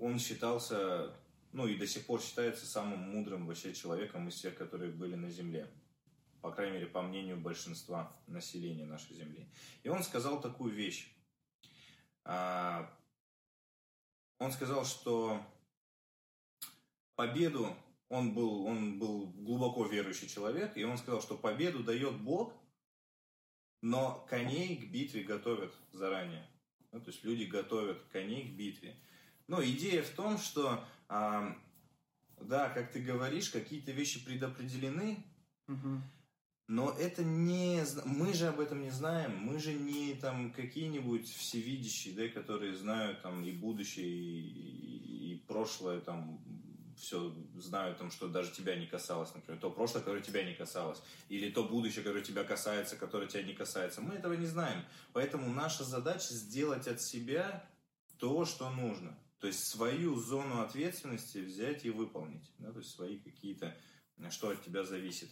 Он 0.00 0.18
считался, 0.18 1.14
ну 1.52 1.66
и 1.66 1.76
до 1.76 1.86
сих 1.86 2.06
пор 2.06 2.22
считается 2.22 2.64
самым 2.64 3.00
мудрым 3.00 3.46
вообще 3.46 3.74
человеком 3.74 4.28
из 4.28 4.36
всех, 4.36 4.56
которые 4.56 4.92
были 4.92 5.14
на 5.14 5.28
Земле. 5.28 5.68
По 6.40 6.52
крайней 6.52 6.72
мере, 6.72 6.86
по 6.86 7.02
мнению 7.02 7.36
большинства 7.36 8.10
населения 8.26 8.86
нашей 8.86 9.14
Земли. 9.14 9.46
И 9.82 9.90
он 9.90 10.02
сказал 10.04 10.40
такую 10.40 10.72
вещь. 10.72 11.14
Он 14.38 14.52
сказал, 14.52 14.84
что 14.84 15.40
победу, 17.14 17.74
он 18.08 18.34
был, 18.34 18.64
он 18.66 18.98
был 18.98 19.26
глубоко 19.28 19.86
верующий 19.86 20.28
человек, 20.28 20.76
и 20.76 20.84
он 20.84 20.98
сказал, 20.98 21.22
что 21.22 21.36
победу 21.36 21.82
дает 21.82 22.20
Бог, 22.20 22.54
но 23.80 24.24
коней 24.28 24.76
к 24.76 24.90
битве 24.90 25.22
готовят 25.22 25.72
заранее. 25.92 26.46
Ну, 26.92 27.00
то 27.00 27.10
есть 27.10 27.24
люди 27.24 27.44
готовят 27.44 28.02
коней 28.12 28.48
к 28.48 28.56
битве. 28.56 28.96
Но 29.46 29.62
идея 29.62 30.02
в 30.02 30.10
том, 30.10 30.38
что, 30.38 30.84
а, 31.08 31.56
да, 32.40 32.70
как 32.70 32.92
ты 32.92 33.02
говоришь, 33.02 33.50
какие-то 33.50 33.92
вещи 33.92 34.24
предопределены, 34.24 35.24
угу. 35.68 36.00
Но 36.66 36.90
это 36.92 37.22
не... 37.22 37.82
Мы 38.06 38.32
же 38.32 38.48
об 38.48 38.58
этом 38.58 38.82
не 38.82 38.90
знаем. 38.90 39.36
Мы 39.36 39.58
же 39.58 39.74
не 39.74 40.14
там 40.14 40.50
какие-нибудь 40.52 41.28
всевидящие, 41.28 42.14
да, 42.14 42.28
которые 42.28 42.74
знают 42.74 43.20
там 43.20 43.44
и 43.44 43.52
будущее, 43.52 44.06
и, 44.06 45.32
и 45.32 45.44
прошлое, 45.46 46.00
там, 46.00 46.42
все 46.96 47.34
знают, 47.56 47.98
там, 47.98 48.10
что 48.10 48.28
даже 48.28 48.52
тебя 48.52 48.76
не 48.76 48.86
касалось, 48.86 49.34
например, 49.34 49.60
то 49.60 49.70
прошлое, 49.70 50.02
которое 50.02 50.22
тебя 50.22 50.42
не 50.42 50.54
касалось, 50.54 51.02
или 51.28 51.50
то 51.50 51.64
будущее, 51.64 52.02
которое 52.02 52.24
тебя 52.24 52.44
касается, 52.44 52.96
которое 52.96 53.28
тебя 53.28 53.42
не 53.42 53.52
касается. 53.52 54.00
Мы 54.00 54.14
этого 54.14 54.32
не 54.34 54.46
знаем. 54.46 54.84
Поэтому 55.12 55.52
наша 55.52 55.84
задача 55.84 56.32
сделать 56.32 56.86
от 56.86 57.02
себя 57.02 57.68
то, 58.18 58.44
что 58.44 58.70
нужно. 58.70 59.18
То 59.38 59.48
есть 59.48 59.66
свою 59.68 60.16
зону 60.16 60.62
ответственности 60.62 61.38
взять 61.38 61.84
и 61.84 61.90
выполнить. 61.90 62.50
Да? 62.58 62.72
То 62.72 62.78
есть 62.78 62.90
свои 62.90 63.18
какие-то, 63.18 63.76
что 64.30 64.48
от 64.50 64.64
тебя 64.64 64.84
зависит. 64.84 65.28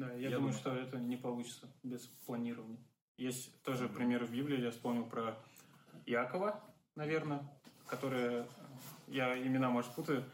Да, 0.00 0.14
я, 0.14 0.30
я 0.30 0.36
думаю, 0.36 0.38
думаю, 0.38 0.52
что 0.54 0.74
это 0.74 0.98
не 0.98 1.18
получится 1.18 1.68
без 1.82 2.06
планирования. 2.24 2.78
Есть 3.18 3.62
тоже 3.62 3.84
mm-hmm. 3.84 3.94
пример 3.94 4.24
в 4.24 4.32
Библии, 4.32 4.58
я 4.58 4.70
вспомнил 4.70 5.04
про 5.04 5.36
Якова, 6.06 6.64
наверное, 6.94 7.46
который, 7.86 8.46
я 9.08 9.36
имена, 9.46 9.68
может, 9.68 9.92
путаю. 9.92 10.24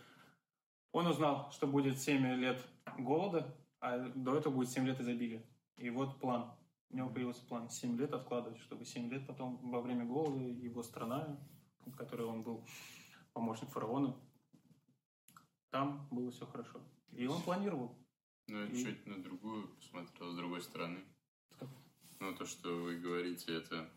Он 0.92 1.08
узнал, 1.08 1.50
что 1.50 1.66
будет 1.66 1.99
7 1.99 2.25
лет 2.37 2.64
голода, 2.96 3.52
а 3.80 3.99
до 4.14 4.37
этого 4.37 4.54
будет 4.54 4.70
7 4.70 4.87
лет 4.87 5.00
изобилия. 5.00 5.42
И 5.78 5.90
вот 5.90 6.20
план. 6.20 6.52
У 6.90 6.96
него 6.96 7.11
появился 7.11 7.44
план 7.44 7.68
7 7.68 7.99
лет 7.99 8.12
откладывать, 8.12 8.61
чтобы 8.61 8.85
7 8.85 9.11
лет 9.11 9.26
потом 9.26 9.56
во 9.68 9.80
время 9.80 10.04
голода 10.04 10.44
его 10.44 10.85
страна, 10.85 11.40
в 11.87 11.96
которой 11.96 12.28
он 12.28 12.44
был 12.44 12.64
помощник 13.32 13.68
фараона, 13.70 14.14
там 15.70 16.06
было 16.12 16.30
все 16.30 16.46
хорошо. 16.46 16.80
И 17.11 17.26
он 17.26 17.42
планировал. 17.42 18.05
Ну, 18.48 18.64
я 18.64 18.68
чуть 18.68 19.06
на 19.06 19.22
другую 19.22 19.68
посмотрел, 19.68 20.32
с 20.32 20.36
другой 20.36 20.62
стороны. 20.62 21.04
Ну, 22.20 22.34
то, 22.34 22.46
что 22.46 22.82
вы 22.82 22.98
говорите, 22.98 23.54
это 23.54 23.90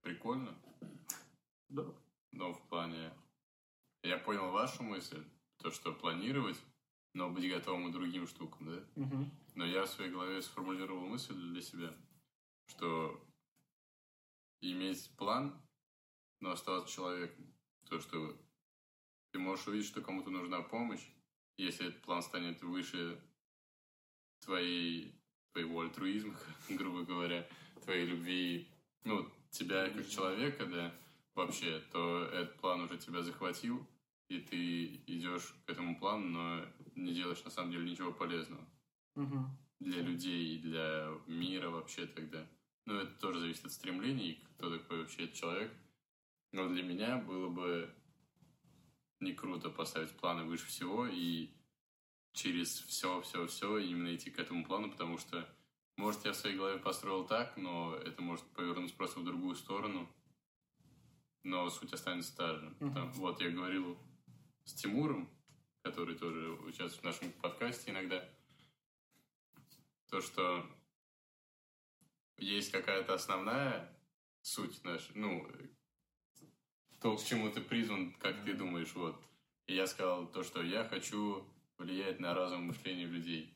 прикольно. 0.00 0.54
Да. 1.68 1.84
Но 2.32 2.52
в 2.52 2.62
плане... 2.68 3.12
Я 4.02 4.18
понял 4.18 4.50
вашу 4.50 4.82
мысль, 4.82 5.24
то, 5.58 5.70
что 5.70 5.92
планировать, 5.92 6.62
но 7.14 7.30
быть 7.30 7.48
готовым 7.48 7.90
к 7.90 7.92
другим 7.92 8.26
штукам, 8.26 8.66
да? 8.66 9.02
Угу. 9.02 9.30
Но 9.54 9.64
я 9.64 9.84
в 9.84 9.88
своей 9.88 10.10
голове 10.10 10.42
сформулировал 10.42 11.06
мысль 11.06 11.34
для 11.34 11.62
себя, 11.62 11.96
что 12.68 13.18
иметь 14.60 15.10
план, 15.16 15.58
но 16.40 16.50
оставаться 16.50 16.94
человеком. 16.94 17.50
То, 17.88 17.98
что 17.98 18.36
ты 19.32 19.38
можешь 19.38 19.66
увидеть, 19.66 19.88
что 19.88 20.02
кому-то 20.02 20.30
нужна 20.30 20.60
помощь, 20.60 21.06
если 21.56 21.88
этот 21.88 22.02
план 22.02 22.22
станет 22.22 22.62
выше 22.62 23.20
твоей, 24.44 25.12
твоего 25.52 25.82
альтруизма, 25.82 26.34
грубо 26.68 27.02
говоря, 27.02 27.46
твоей 27.84 28.06
любви, 28.06 28.68
ну, 29.04 29.28
тебя 29.50 29.88
как 29.90 30.08
человека, 30.08 30.66
да, 30.66 30.94
вообще, 31.34 31.82
то 31.92 32.24
этот 32.26 32.56
план 32.56 32.82
уже 32.82 32.98
тебя 32.98 33.22
захватил, 33.22 33.86
и 34.28 34.38
ты 34.40 35.00
идешь 35.06 35.54
к 35.66 35.70
этому 35.70 35.98
плану, 35.98 36.26
но 36.28 36.66
не 36.94 37.14
делаешь 37.14 37.44
на 37.44 37.50
самом 37.50 37.72
деле 37.72 37.90
ничего 37.90 38.12
полезного. 38.12 38.64
Угу. 39.16 39.46
Для 39.80 40.02
людей, 40.02 40.58
для 40.58 41.08
мира 41.26 41.68
вообще 41.68 42.06
тогда. 42.06 42.46
Ну, 42.86 42.94
это 42.94 43.12
тоже 43.20 43.40
зависит 43.40 43.66
от 43.66 43.72
стремлений, 43.72 44.42
кто 44.56 44.70
такой 44.70 45.00
вообще 45.00 45.24
этот 45.24 45.36
человек. 45.36 45.72
Но 46.52 46.68
для 46.68 46.82
меня 46.82 47.18
было 47.18 47.48
бы 47.48 47.92
не 49.20 49.32
круто 49.32 49.70
поставить 49.70 50.10
планы 50.12 50.44
выше 50.44 50.66
всего 50.66 51.06
и 51.06 51.50
через 52.34 52.80
все, 52.82 53.22
все, 53.22 53.46
все 53.46 53.78
именно 53.78 54.14
идти 54.14 54.30
к 54.30 54.38
этому 54.38 54.64
плану, 54.64 54.90
потому 54.90 55.16
что, 55.18 55.48
может, 55.96 56.24
я 56.24 56.32
в 56.32 56.36
своей 56.36 56.56
голове 56.56 56.78
построил 56.78 57.24
так, 57.24 57.56
но 57.56 57.94
это 57.94 58.20
может 58.20 58.44
повернуться 58.48 58.96
просто 58.96 59.20
в 59.20 59.24
другую 59.24 59.54
сторону, 59.54 60.08
но 61.44 61.70
суть 61.70 61.92
останется 61.92 62.36
та 62.36 62.56
же. 62.56 62.76
Uh-huh. 62.80 62.92
Там, 62.92 63.12
вот 63.12 63.40
я 63.40 63.50
говорил 63.50 63.96
с 64.64 64.74
Тимуром, 64.74 65.30
который 65.82 66.16
тоже 66.16 66.50
участвует 66.50 67.00
в 67.00 67.04
нашем 67.04 67.32
подкасте 67.40 67.92
иногда, 67.92 68.28
то, 70.10 70.20
что 70.20 70.66
есть 72.38 72.72
какая-то 72.72 73.14
основная 73.14 73.96
суть 74.42 74.82
наша, 74.84 75.10
ну, 75.14 75.46
то, 77.00 77.16
к 77.16 77.24
чему 77.24 77.50
ты 77.50 77.60
призван, 77.60 78.12
как 78.14 78.44
ты 78.44 78.54
думаешь, 78.54 78.92
вот. 78.94 79.22
И 79.66 79.74
я 79.74 79.86
сказал 79.86 80.26
то, 80.26 80.42
что 80.42 80.62
я 80.62 80.84
хочу 80.84 81.46
влияет 81.84 82.20
на 82.20 82.34
разум 82.34 82.64
мышления 82.64 83.06
людей. 83.06 83.54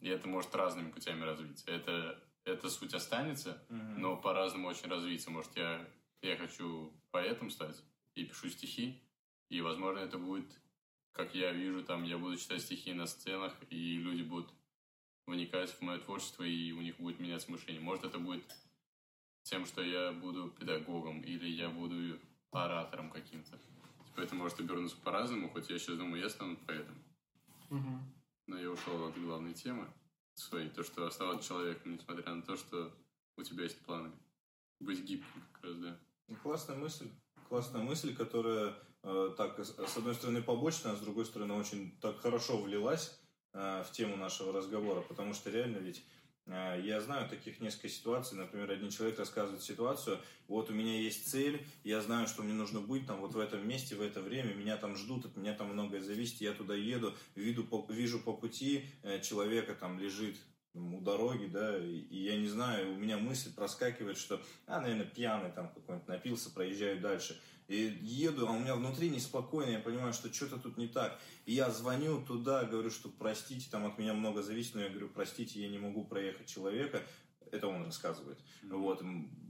И 0.00 0.08
это 0.08 0.28
может 0.28 0.54
разными 0.54 0.90
путями 0.90 1.22
развиться. 1.22 1.70
Это, 1.70 2.22
эта 2.44 2.68
суть 2.68 2.94
останется, 2.94 3.62
но 3.68 4.16
по-разному 4.16 4.68
очень 4.68 4.88
развиться. 4.88 5.30
Может, 5.30 5.56
я, 5.56 5.86
я 6.22 6.36
хочу 6.36 6.92
поэтом 7.10 7.50
стать 7.50 7.82
и 8.14 8.24
пишу 8.24 8.48
стихи, 8.48 9.02
и, 9.50 9.60
возможно, 9.60 9.98
это 9.98 10.18
будет, 10.18 10.46
как 11.12 11.34
я 11.34 11.52
вижу, 11.52 11.82
там, 11.84 12.04
я 12.04 12.18
буду 12.18 12.36
читать 12.36 12.62
стихи 12.62 12.92
на 12.92 13.06
сценах, 13.06 13.54
и 13.68 13.98
люди 13.98 14.22
будут 14.22 14.50
вникать 15.26 15.70
в 15.70 15.80
мое 15.82 15.98
творчество, 15.98 16.44
и 16.44 16.72
у 16.72 16.80
них 16.80 16.96
будет 16.98 17.20
меняться 17.20 17.50
мышление. 17.50 17.82
Может, 17.82 18.04
это 18.04 18.18
будет 18.18 18.44
тем, 19.42 19.66
что 19.66 19.82
я 19.82 20.12
буду 20.12 20.48
педагогом, 20.50 21.20
или 21.20 21.48
я 21.48 21.68
буду 21.68 22.18
оратором 22.52 23.10
каким-то. 23.10 23.58
Типа 24.06 24.20
это 24.20 24.34
может 24.34 24.58
обернуться 24.60 24.96
по-разному, 24.96 25.50
хоть 25.50 25.70
я 25.70 25.78
сейчас 25.78 25.96
думаю, 25.96 26.22
я 26.22 26.28
стану 26.28 26.56
поэтом. 26.56 26.96
Угу. 27.70 28.00
Но 28.46 28.58
я 28.58 28.70
ушел 28.70 29.06
от 29.06 29.18
главной 29.20 29.54
темы 29.54 29.86
своей, 30.34 30.68
то, 30.70 30.82
что 30.82 31.06
оставаться 31.06 31.48
человеком, 31.48 31.94
несмотря 31.94 32.34
на 32.34 32.42
то, 32.42 32.56
что 32.56 32.92
у 33.36 33.42
тебя 33.42 33.64
есть 33.64 33.78
планы. 33.84 34.10
Быть 34.80 35.04
гибким, 35.04 35.42
как 35.52 35.64
раз, 35.64 35.76
да. 35.76 35.98
Ну, 36.28 36.36
классная 36.36 36.76
мысль. 36.76 37.08
Классная 37.48 37.82
мысль, 37.82 38.14
которая 38.14 38.74
э, 39.02 39.34
так, 39.36 39.58
с 39.58 39.96
одной 39.96 40.14
стороны, 40.14 40.42
побочная, 40.42 40.92
а 40.92 40.96
с 40.96 41.00
другой 41.00 41.26
стороны, 41.26 41.54
очень 41.54 41.98
так 42.00 42.18
хорошо 42.20 42.60
влилась 42.60 43.18
э, 43.52 43.84
в 43.86 43.92
тему 43.92 44.16
нашего 44.16 44.52
разговора, 44.52 45.02
потому 45.02 45.34
что 45.34 45.50
реально 45.50 45.78
ведь 45.78 46.02
Э, 46.02 46.19
я 46.46 47.00
знаю 47.00 47.28
таких 47.28 47.60
несколько 47.60 47.88
ситуаций. 47.88 48.36
Например, 48.36 48.70
один 48.70 48.90
человек 48.90 49.18
рассказывает 49.18 49.62
ситуацию, 49.62 50.18
вот 50.48 50.70
у 50.70 50.72
меня 50.72 51.00
есть 51.00 51.30
цель, 51.30 51.64
я 51.84 52.00
знаю, 52.00 52.26
что 52.26 52.42
мне 52.42 52.54
нужно 52.54 52.80
быть 52.80 53.06
там 53.06 53.20
вот 53.20 53.34
в 53.34 53.38
этом 53.38 53.66
месте, 53.66 53.94
в 53.94 54.02
это 54.02 54.20
время, 54.20 54.54
меня 54.54 54.76
там 54.76 54.96
ждут, 54.96 55.26
от 55.26 55.36
меня 55.36 55.54
там 55.54 55.68
многое 55.68 56.00
зависит, 56.00 56.40
я 56.40 56.52
туда 56.52 56.74
еду, 56.74 57.14
вижу 57.34 57.64
по, 57.64 57.86
вижу 57.88 58.18
по 58.18 58.32
пути 58.32 58.86
э, 59.02 59.20
человека 59.20 59.74
там 59.74 59.98
лежит 59.98 60.36
у 60.74 61.00
дороги, 61.00 61.46
да, 61.46 61.78
и 61.78 62.16
я 62.16 62.36
не 62.36 62.46
знаю, 62.46 62.92
у 62.92 62.96
меня 62.96 63.18
мысль 63.18 63.52
проскакивает, 63.52 64.16
что, 64.16 64.40
а, 64.66 64.80
наверное, 64.80 65.06
пьяный 65.06 65.50
там 65.50 65.68
какой-нибудь 65.68 66.08
напился, 66.08 66.50
проезжаю 66.50 67.00
дальше. 67.00 67.40
И 67.70 67.98
еду, 68.02 68.48
а 68.48 68.50
у 68.50 68.58
меня 68.58 68.74
внутри 68.74 69.10
неспокойно, 69.10 69.70
я 69.70 69.78
понимаю, 69.78 70.12
что 70.12 70.32
что-то 70.34 70.58
тут 70.58 70.76
не 70.76 70.88
так. 70.88 71.20
И 71.46 71.52
я 71.52 71.70
звоню 71.70 72.20
туда, 72.20 72.64
говорю, 72.64 72.90
что 72.90 73.08
простите, 73.08 73.70
там 73.70 73.86
от 73.86 73.96
меня 73.96 74.12
много 74.12 74.42
зависит, 74.42 74.74
но 74.74 74.80
я 74.80 74.88
говорю, 74.88 75.08
простите, 75.08 75.62
я 75.62 75.68
не 75.68 75.78
могу 75.78 76.04
проехать 76.04 76.48
человека. 76.48 77.00
Это 77.52 77.68
он 77.68 77.84
рассказывает. 77.84 78.40
Mm-hmm. 78.64 78.76
Вот, 78.76 79.02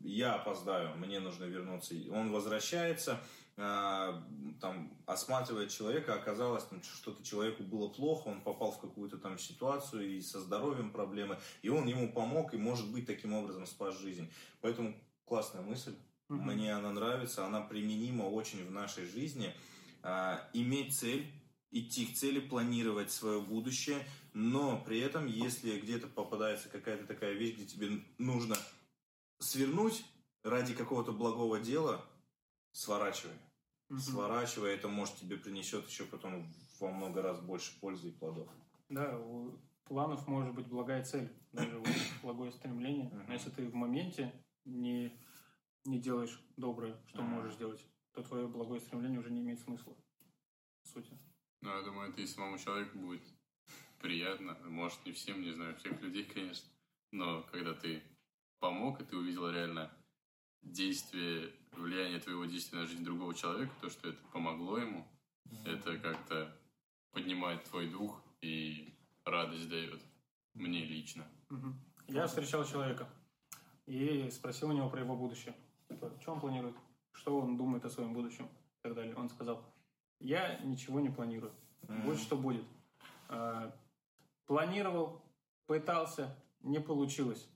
я 0.04 0.34
опоздаю, 0.34 0.94
мне 0.98 1.18
нужно 1.18 1.44
вернуться. 1.44 1.94
Он 2.12 2.30
возвращается, 2.30 3.18
а, 3.56 4.22
там, 4.60 4.92
осматривает 5.06 5.70
человека, 5.70 6.12
оказалось, 6.12 6.64
там, 6.64 6.82
что-то 6.82 7.24
человеку 7.24 7.62
было 7.62 7.88
плохо, 7.88 8.28
он 8.28 8.42
попал 8.42 8.72
в 8.72 8.80
какую-то 8.80 9.16
там 9.16 9.38
ситуацию 9.38 10.16
и 10.16 10.20
со 10.20 10.40
здоровьем 10.40 10.90
проблемы, 10.92 11.38
и 11.62 11.70
он 11.70 11.86
ему 11.86 12.12
помог, 12.12 12.52
и, 12.52 12.58
может 12.58 12.92
быть, 12.92 13.06
таким 13.06 13.32
образом 13.32 13.66
спас 13.66 13.98
жизнь. 13.98 14.30
Поэтому 14.60 14.94
классная 15.24 15.62
мысль. 15.62 15.94
Угу. 16.30 16.40
Мне 16.42 16.72
она 16.72 16.92
нравится, 16.92 17.44
она 17.44 17.60
применима 17.60 18.22
очень 18.22 18.64
в 18.64 18.70
нашей 18.70 19.04
жизни. 19.04 19.52
А, 20.02 20.48
иметь 20.52 20.96
цель, 20.96 21.30
идти 21.72 22.06
к 22.06 22.14
цели, 22.14 22.38
планировать 22.38 23.10
свое 23.10 23.40
будущее, 23.40 24.06
но 24.32 24.80
при 24.80 25.00
этом, 25.00 25.26
если 25.26 25.78
где-то 25.78 26.06
попадается 26.06 26.68
какая-то 26.68 27.06
такая 27.06 27.32
вещь, 27.32 27.56
где 27.56 27.66
тебе 27.66 28.04
нужно 28.18 28.56
свернуть 29.40 30.04
ради 30.44 30.72
какого-то 30.72 31.12
благого 31.12 31.58
дела, 31.58 32.04
сворачивай. 32.72 33.34
Угу. 33.90 33.98
Сворачивай, 33.98 34.74
это 34.74 34.86
может 34.86 35.16
тебе 35.16 35.36
принесет 35.36 35.88
еще 35.88 36.04
потом 36.04 36.46
во 36.78 36.92
много 36.92 37.22
раз 37.22 37.40
больше 37.40 37.78
пользы 37.80 38.08
и 38.08 38.12
плодов. 38.12 38.48
Да, 38.88 39.18
у 39.18 39.58
планов 39.84 40.28
может 40.28 40.54
быть 40.54 40.68
благая 40.68 41.04
цель, 41.04 41.28
даже 41.52 41.82
благое 42.22 42.52
стремление. 42.52 43.10
Но 43.26 43.34
если 43.34 43.50
ты 43.50 43.68
в 43.68 43.74
моменте 43.74 44.32
не 44.64 45.12
не 45.84 46.00
делаешь 46.00 46.40
доброе, 46.56 47.00
что 47.08 47.22
можешь 47.22 47.54
сделать, 47.54 47.84
то 48.12 48.22
твое 48.22 48.46
благое 48.46 48.80
стремление 48.80 49.20
уже 49.20 49.30
не 49.30 49.40
имеет 49.40 49.60
смысла. 49.60 49.96
В 50.82 50.88
сути. 50.88 51.18
Ну, 51.62 51.70
я 51.70 51.82
думаю, 51.82 52.10
это 52.10 52.20
и 52.20 52.26
самому 52.26 52.58
человеку 52.58 52.98
будет 52.98 53.22
приятно. 54.00 54.56
Может, 54.64 55.04
не 55.04 55.12
всем, 55.12 55.42
не 55.42 55.52
знаю, 55.52 55.76
всех 55.76 56.00
людей, 56.00 56.24
конечно. 56.24 56.68
Но 57.12 57.42
когда 57.44 57.74
ты 57.74 58.02
помог, 58.60 59.00
и 59.00 59.04
ты 59.04 59.16
увидел 59.16 59.50
реально 59.50 59.90
действие, 60.62 61.52
влияние 61.72 62.20
твоего 62.20 62.44
действия 62.44 62.78
на 62.78 62.86
жизнь 62.86 63.04
другого 63.04 63.34
человека, 63.34 63.72
то, 63.80 63.90
что 63.90 64.08
это 64.08 64.22
помогло 64.32 64.78
ему, 64.78 65.06
это 65.64 65.98
как-то 65.98 66.56
поднимает 67.12 67.64
твой 67.64 67.88
дух 67.88 68.22
и 68.40 68.94
радость 69.24 69.68
дает. 69.68 70.00
Мне 70.54 70.84
лично. 70.84 71.26
Я 72.08 72.26
встречал 72.26 72.64
человека 72.64 73.08
и 73.86 74.28
спросил 74.30 74.68
у 74.68 74.72
него 74.72 74.88
про 74.90 75.00
его 75.00 75.16
будущее. 75.16 75.54
Типа, 75.90 76.10
что 76.20 76.32
он 76.32 76.40
планирует, 76.40 76.76
что 77.12 77.40
он 77.40 77.56
думает 77.56 77.84
о 77.84 77.90
своем 77.90 78.14
будущем 78.14 78.44
и 78.44 78.82
так 78.82 78.94
далее. 78.94 79.14
Он 79.16 79.28
сказал, 79.28 79.62
я 80.20 80.58
ничего 80.60 81.00
не 81.00 81.10
планирую. 81.10 81.52
Будь 81.82 82.20
что 82.20 82.36
будет. 82.36 82.64
А, 83.28 83.74
планировал, 84.46 85.20
пытался, 85.66 86.34
не 86.60 86.80
получилось. 86.80 87.48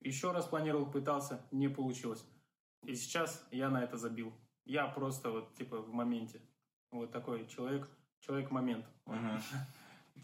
Еще 0.00 0.32
раз 0.32 0.46
планировал, 0.46 0.86
пытался, 0.86 1.40
не 1.52 1.68
получилось. 1.68 2.24
И 2.84 2.96
сейчас 2.96 3.46
я 3.52 3.70
на 3.70 3.84
это 3.84 3.96
забил. 3.96 4.32
Я 4.64 4.88
просто 4.88 5.30
вот 5.30 5.54
типа 5.54 5.78
в 5.78 5.92
моменте. 5.92 6.40
Вот 6.90 7.12
такой 7.12 7.46
человек, 7.46 7.88
человек-момент. 8.20 8.84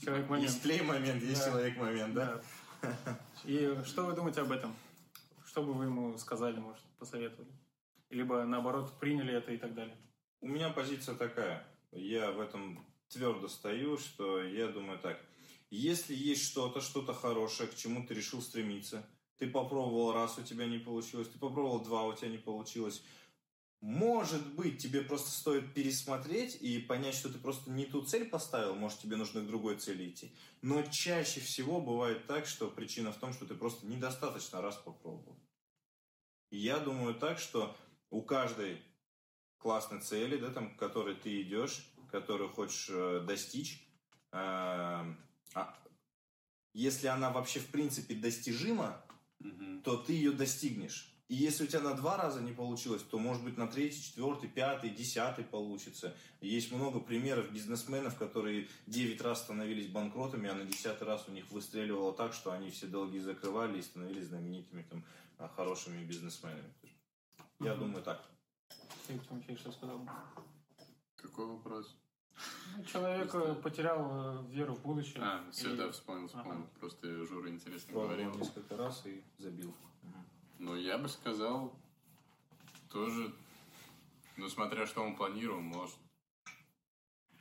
Человек-момент. 0.01 0.51
Есть 0.51 0.63
плей-момент, 0.63 1.23
есть 1.23 1.45
человек-момент, 1.45 2.15
да? 2.15 2.41
И 3.45 3.81
что 3.85 4.07
вы 4.07 4.13
думаете 4.13 4.41
об 4.41 4.51
этом? 4.51 4.75
Что 5.49 5.63
бы 5.63 5.73
вы 5.73 5.87
ему 5.87 6.19
сказали, 6.19 6.59
может, 6.59 6.85
посоветовали? 6.99 7.51
Либо, 8.11 8.45
наоборот, 8.45 8.93
приняли 9.01 9.33
это 9.33 9.51
и 9.51 9.57
так 9.57 9.75
далее? 9.75 9.97
У 10.43 10.47
меня 10.47 10.69
позиция 10.69 11.15
такая. 11.15 11.67
Я 11.91 12.33
в 12.33 12.41
этом 12.41 12.85
твердо 13.09 13.49
стою, 13.49 13.97
что 13.97 14.43
я 14.43 14.69
думаю 14.69 14.99
так. 14.99 15.19
Если 15.71 16.15
есть 16.15 16.45
что-то, 16.45 16.83
что-то 16.83 17.15
хорошее, 17.15 17.71
к 17.71 17.75
чему 17.75 18.07
ты 18.07 18.13
решил 18.13 18.43
стремиться, 18.43 19.09
ты 19.39 19.49
попробовал 19.49 20.13
раз, 20.13 20.37
у 20.37 20.43
тебя 20.43 20.67
не 20.67 20.79
получилось, 20.79 21.29
ты 21.29 21.39
попробовал 21.39 21.81
два, 21.81 22.05
у 22.05 22.13
тебя 22.13 22.29
не 22.29 22.37
получилось, 22.37 23.03
может 23.81 24.55
быть, 24.55 24.83
тебе 24.83 25.03
просто 25.03 25.31
стоит 25.31 25.73
пересмотреть 25.73 26.57
и 26.61 26.79
понять, 26.79 27.15
что 27.15 27.33
ты 27.33 27.39
просто 27.39 27.71
не 27.71 27.85
ту 27.87 28.05
цель 28.05 28.29
поставил, 28.29 28.75
может, 28.75 28.99
тебе 28.99 29.17
нужно 29.17 29.41
к 29.41 29.47
другой 29.47 29.77
цели 29.77 30.11
идти. 30.11 30.35
Но 30.63 30.83
чаще 30.83 31.41
всего 31.41 31.81
бывает 31.81 32.27
так, 32.27 32.47
что 32.47 32.71
причина 32.71 33.13
в 33.13 33.19
том, 33.19 33.33
что 33.33 33.47
ты 33.47 33.55
просто 33.55 33.87
недостаточно 33.87 34.61
раз 34.61 34.77
попробовал. 34.77 35.39
И 36.51 36.59
я 36.59 36.81
думаю 36.81 37.15
так, 37.15 37.39
что 37.39 37.77
у 38.11 38.23
каждой 38.23 38.83
классной 39.59 40.01
цели, 40.01 40.37
да, 40.37 40.51
там, 40.51 40.75
к 40.75 40.79
которой 40.79 41.15
ты 41.15 41.43
идешь, 41.43 41.87
которую 42.11 42.51
хочешь 42.51 42.89
э, 42.91 43.21
достичь, 43.21 43.87
э, 44.33 44.37
а, 44.37 45.79
если 46.73 47.07
она 47.07 47.31
вообще 47.31 47.61
в 47.61 47.71
принципе 47.71 48.15
достижима, 48.15 49.05
mm-hmm. 49.41 49.83
то 49.83 49.99
ты 49.99 50.15
ее 50.15 50.33
достигнешь. 50.33 51.15
И 51.29 51.35
если 51.35 51.65
у 51.65 51.67
тебя 51.67 51.81
на 51.81 51.95
два 51.95 52.17
раза 52.17 52.41
не 52.41 52.53
получилось, 52.53 53.03
то, 53.03 53.19
может 53.19 53.45
быть, 53.45 53.59
на 53.59 53.69
третий, 53.69 54.03
четвертый, 54.03 54.49
пятый, 54.49 54.89
десятый 54.89 55.45
получится. 55.45 56.17
Есть 56.41 56.73
много 56.73 57.01
примеров 57.01 57.53
бизнесменов, 57.53 58.17
которые 58.17 58.69
девять 58.87 59.21
раз 59.21 59.43
становились 59.43 59.89
банкротами, 59.89 60.49
а 60.49 60.55
на 60.55 60.65
десятый 60.65 61.07
раз 61.07 61.29
у 61.29 61.33
них 61.33 61.51
выстреливало 61.51 62.15
так, 62.15 62.33
что 62.33 62.53
они 62.53 62.71
все 62.71 62.87
долги 62.87 63.19
закрывали 63.21 63.79
и 63.79 63.83
становились 63.83 64.29
знаменитыми, 64.29 64.83
там, 64.85 65.05
а, 65.37 65.49
хорошими 65.49 66.03
бизнесменами. 66.03 66.73
Я 67.61 67.73
mm-hmm. 67.73 67.79
думаю 67.79 68.03
так. 68.03 68.25
Ты, 69.07 69.19
Тимофей, 69.19 69.57
что 69.57 69.71
сказал? 69.71 70.01
Какой 71.17 71.47
вопрос? 71.47 71.95
Ну, 72.77 72.85
человек 72.85 73.31
Просто... 73.33 73.55
потерял 73.57 74.47
э, 74.47 74.51
веру 74.51 74.75
в 74.75 74.83
будущее. 74.83 75.21
А, 75.21 75.45
все, 75.51 75.75
и... 75.75 75.77
да, 75.77 75.91
вспомнил, 75.91 76.29
вспомнил. 76.29 76.53
Ага. 76.53 76.71
Просто 76.79 77.27
Жура 77.27 77.51
интересно 77.51 77.93
Пробовал 77.93 78.09
говорил. 78.09 78.35
несколько 78.35 78.77
раз 78.77 79.05
и 79.07 79.23
забил. 79.39 79.75
Ну, 80.59 80.75
я 80.77 80.99
бы 80.99 81.09
сказал, 81.09 81.79
тоже, 82.91 83.33
ну, 84.37 84.49
смотря 84.49 84.87
что 84.87 85.03
он 85.03 85.15
планировал, 85.15 85.61
может, 85.61 85.97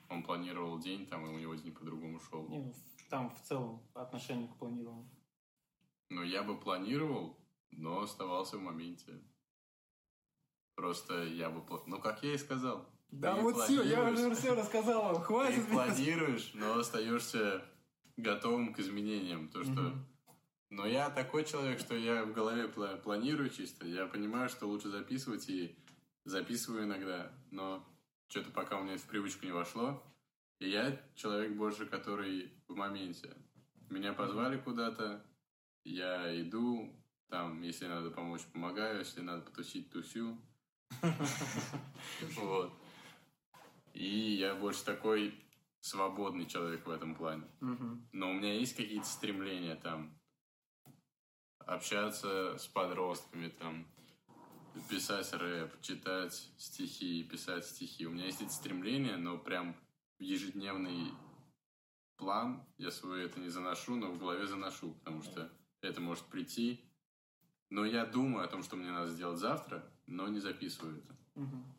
он 0.09 0.23
планировал 0.23 0.79
день, 0.79 1.05
там, 1.07 1.25
и 1.25 1.29
у 1.29 1.39
него 1.39 1.55
день 1.55 1.73
по-другому 1.73 2.19
шел. 2.19 2.47
Не, 2.47 2.59
ну, 2.59 2.73
там 3.09 3.29
в 3.29 3.41
целом 3.41 3.81
отношение 3.93 4.47
к 4.47 4.55
планированию. 4.57 5.09
Ну, 6.09 6.23
я 6.23 6.43
бы 6.43 6.59
планировал, 6.59 7.37
но 7.71 8.01
оставался 8.01 8.57
в 8.57 8.61
моменте. 8.61 9.19
Просто 10.75 11.23
я 11.23 11.49
бы... 11.49 11.63
Ну, 11.87 11.99
как 11.99 12.23
я 12.23 12.33
и 12.35 12.37
сказал. 12.37 12.87
Да 13.09 13.35
вот 13.35 13.57
все, 13.63 13.83
я 13.83 14.09
уже 14.09 14.35
все 14.35 14.53
рассказал 14.53 15.13
вам, 15.13 15.23
хватит. 15.23 15.65
Ты 15.65 15.71
планируешь, 15.71 16.51
но 16.53 16.77
остаешься 16.77 17.65
готовым 18.17 18.73
к 18.73 18.79
изменениям. 18.79 19.49
То, 19.49 19.63
что 19.63 19.93
но 20.69 20.85
я 20.85 21.09
такой 21.09 21.45
человек, 21.45 21.79
что 21.79 21.95
я 21.95 22.25
в 22.25 22.33
голове 22.33 22.67
планирую 22.67 23.49
чисто. 23.49 23.87
Я 23.87 24.05
понимаю, 24.05 24.49
что 24.49 24.67
лучше 24.67 24.89
записывать 24.89 25.47
и 25.49 25.77
записываю 26.25 26.83
иногда. 26.83 27.31
Но 27.51 27.87
что-то 28.27 28.51
пока 28.51 28.77
у 28.77 28.83
меня 28.83 28.97
в 28.97 29.03
привычку 29.03 29.45
не 29.45 29.53
вошло. 29.53 30.03
И 30.59 30.69
я 30.69 30.99
человек 31.15 31.55
больше, 31.55 31.85
который 31.85 32.51
в 32.67 32.75
моменте. 32.75 33.33
Меня 33.89 34.11
позвали 34.11 34.57
куда-то, 34.57 35.25
я 35.85 36.41
иду, 36.41 36.93
там, 37.29 37.61
если 37.61 37.87
надо 37.87 38.11
помочь, 38.11 38.41
помогаю, 38.51 38.99
если 38.99 39.21
надо 39.21 39.43
потусить, 39.43 39.89
тусю. 39.91 40.37
Вот. 42.35 42.73
И 43.93 44.35
я 44.35 44.55
больше 44.55 44.83
такой 44.83 45.33
свободный 45.79 46.45
человек 46.45 46.85
в 46.85 46.89
этом 46.89 47.15
плане. 47.15 47.43
Но 48.11 48.31
у 48.31 48.33
меня 48.33 48.53
есть 48.53 48.75
какие-то 48.75 49.07
стремления 49.07 49.75
там 49.75 50.16
общаться 51.67 52.57
с 52.57 52.65
подростками, 52.67 53.49
там, 53.49 53.85
писать 54.89 55.31
рэп, 55.33 55.81
читать 55.81 56.49
стихи, 56.57 57.23
писать 57.23 57.65
стихи. 57.65 58.07
У 58.07 58.11
меня 58.11 58.25
есть 58.25 58.41
эти 58.41 58.51
стремления, 58.51 59.17
но 59.17 59.37
прям 59.37 59.75
ежедневный 60.17 61.11
план 62.15 62.65
я 62.77 62.89
свой 62.89 63.25
это 63.25 63.39
не 63.39 63.49
заношу, 63.49 63.95
но 63.95 64.11
в 64.11 64.17
голове 64.17 64.47
заношу, 64.47 64.93
потому 64.93 65.21
что 65.21 65.51
это 65.81 66.01
может 66.01 66.25
прийти. 66.25 66.81
Но 67.69 67.85
я 67.85 68.05
думаю 68.05 68.45
о 68.45 68.47
том, 68.47 68.63
что 68.63 68.77
мне 68.77 68.89
надо 68.89 69.11
сделать 69.11 69.39
завтра, 69.39 69.83
но 70.05 70.27
не 70.29 70.39
записываю 70.39 70.97
это. 70.97 71.17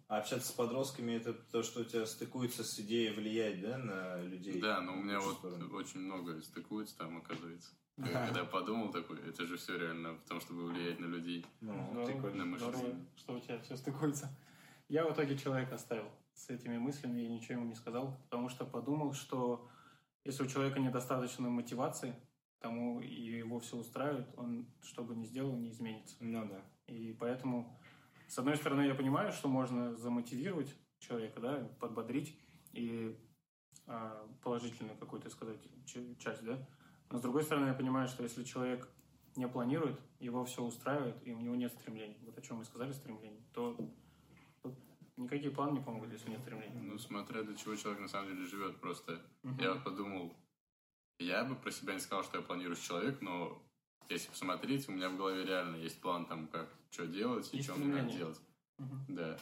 А 0.08 0.18
общаться 0.18 0.48
с 0.48 0.52
подростками 0.52 1.12
это 1.12 1.34
то, 1.34 1.62
что 1.62 1.80
у 1.80 1.84
тебя 1.84 2.06
стыкуется 2.06 2.64
с 2.64 2.78
идеей 2.80 3.12
влиять, 3.12 3.60
да, 3.60 3.76
на 3.76 4.22
людей? 4.22 4.60
Да, 4.60 4.80
но 4.80 4.94
у 4.94 5.02
меня 5.02 5.20
вот 5.20 5.36
сторону. 5.36 5.74
очень 5.74 6.00
много 6.00 6.40
стыкуется 6.42 6.96
там, 6.96 7.18
оказывается. 7.18 7.72
Когда 7.96 8.44
подумал 8.44 8.92
такой, 8.92 9.18
это 9.28 9.44
же 9.46 9.56
все 9.56 9.76
реально 9.76 10.14
в 10.14 10.22
том, 10.28 10.40
чтобы 10.40 10.66
влиять 10.66 11.00
на 11.00 11.06
людей, 11.06 11.44
ну, 11.60 11.74
на 11.74 12.44
мышление. 12.44 13.04
что 13.16 13.34
у 13.34 13.40
тебя 13.40 13.58
все 13.60 13.76
стыкуется. 13.76 14.30
Я 14.88 15.04
в 15.04 15.12
итоге 15.12 15.36
человека 15.36 15.74
оставил 15.74 16.08
с 16.32 16.48
этими 16.48 16.78
мыслями 16.78 17.20
и 17.20 17.28
ничего 17.28 17.54
ему 17.54 17.66
не 17.66 17.74
сказал, 17.74 18.16
потому 18.24 18.48
что 18.48 18.64
подумал, 18.64 19.12
что 19.12 19.68
если 20.24 20.44
у 20.44 20.46
человека 20.46 20.78
недостаточно 20.78 21.50
мотивации, 21.50 22.14
тому 22.60 23.00
и 23.00 23.38
его 23.38 23.60
все 23.60 23.76
устраивает, 23.76 24.28
он, 24.36 24.66
что 24.82 25.04
бы 25.04 25.14
ни 25.14 25.24
сделал, 25.24 25.56
не 25.56 25.70
изменится. 25.70 26.16
Ну 26.20 26.48
да. 26.48 26.62
И 26.86 27.16
поэтому, 27.18 27.78
с 28.28 28.38
одной 28.38 28.56
стороны, 28.56 28.82
я 28.82 28.94
понимаю, 28.94 29.32
что 29.32 29.48
можно 29.48 29.96
замотивировать 29.96 30.74
человека, 30.98 31.40
да, 31.40 31.68
подбодрить 31.80 32.38
и 32.72 33.16
а, 33.86 34.28
положительную 34.42 34.96
какую-то 34.98 35.30
сказать 35.30 35.60
часть, 36.18 36.44
да, 36.44 36.68
но 37.10 37.18
с 37.18 37.22
другой 37.22 37.42
стороны, 37.42 37.68
я 37.68 37.74
понимаю, 37.74 38.06
что 38.06 38.22
если 38.22 38.44
человек 38.44 38.88
не 39.34 39.48
планирует, 39.48 39.98
его 40.18 40.44
все 40.44 40.62
устраивает, 40.62 41.16
и 41.26 41.32
у 41.32 41.40
него 41.40 41.54
нет 41.54 41.72
стремлений, 41.72 42.18
вот 42.22 42.36
о 42.36 42.42
чем 42.42 42.58
мы 42.58 42.64
сказали, 42.64 42.92
стремлений, 42.92 43.42
то 43.54 43.76
никакие 45.16 45.50
планы 45.50 45.78
не 45.78 45.84
помогут, 45.84 46.12
если 46.12 46.30
нет 46.30 46.40
стремлений. 46.40 46.80
Ну, 46.80 46.98
смотря 46.98 47.42
для 47.42 47.56
чего 47.56 47.74
человек 47.76 48.00
на 48.00 48.08
самом 48.08 48.28
деле 48.28 48.46
живет, 48.46 48.80
просто 48.80 49.22
угу. 49.42 49.54
я 49.60 49.72
вот 49.72 49.84
подумал, 49.84 50.36
я 51.18 51.44
бы 51.44 51.56
про 51.56 51.70
себя 51.70 51.94
не 51.94 52.00
сказал, 52.00 52.24
что 52.24 52.38
я 52.38 52.44
планирующий 52.44 52.84
человек, 52.84 53.20
но 53.22 53.62
если 54.08 54.28
посмотреть, 54.28 54.88
у 54.88 54.92
меня 54.92 55.08
в 55.08 55.16
голове 55.16 55.44
реально 55.44 55.76
есть 55.76 56.00
план 56.00 56.26
там, 56.26 56.46
как 56.48 56.68
что 56.90 57.06
делать 57.06 57.48
и, 57.52 57.58
и 57.58 57.62
что 57.62 57.74
мне 57.74 57.94
надо 57.94 58.10
делать. 58.10 58.40
Угу. 58.78 58.96
Да. 59.08 59.38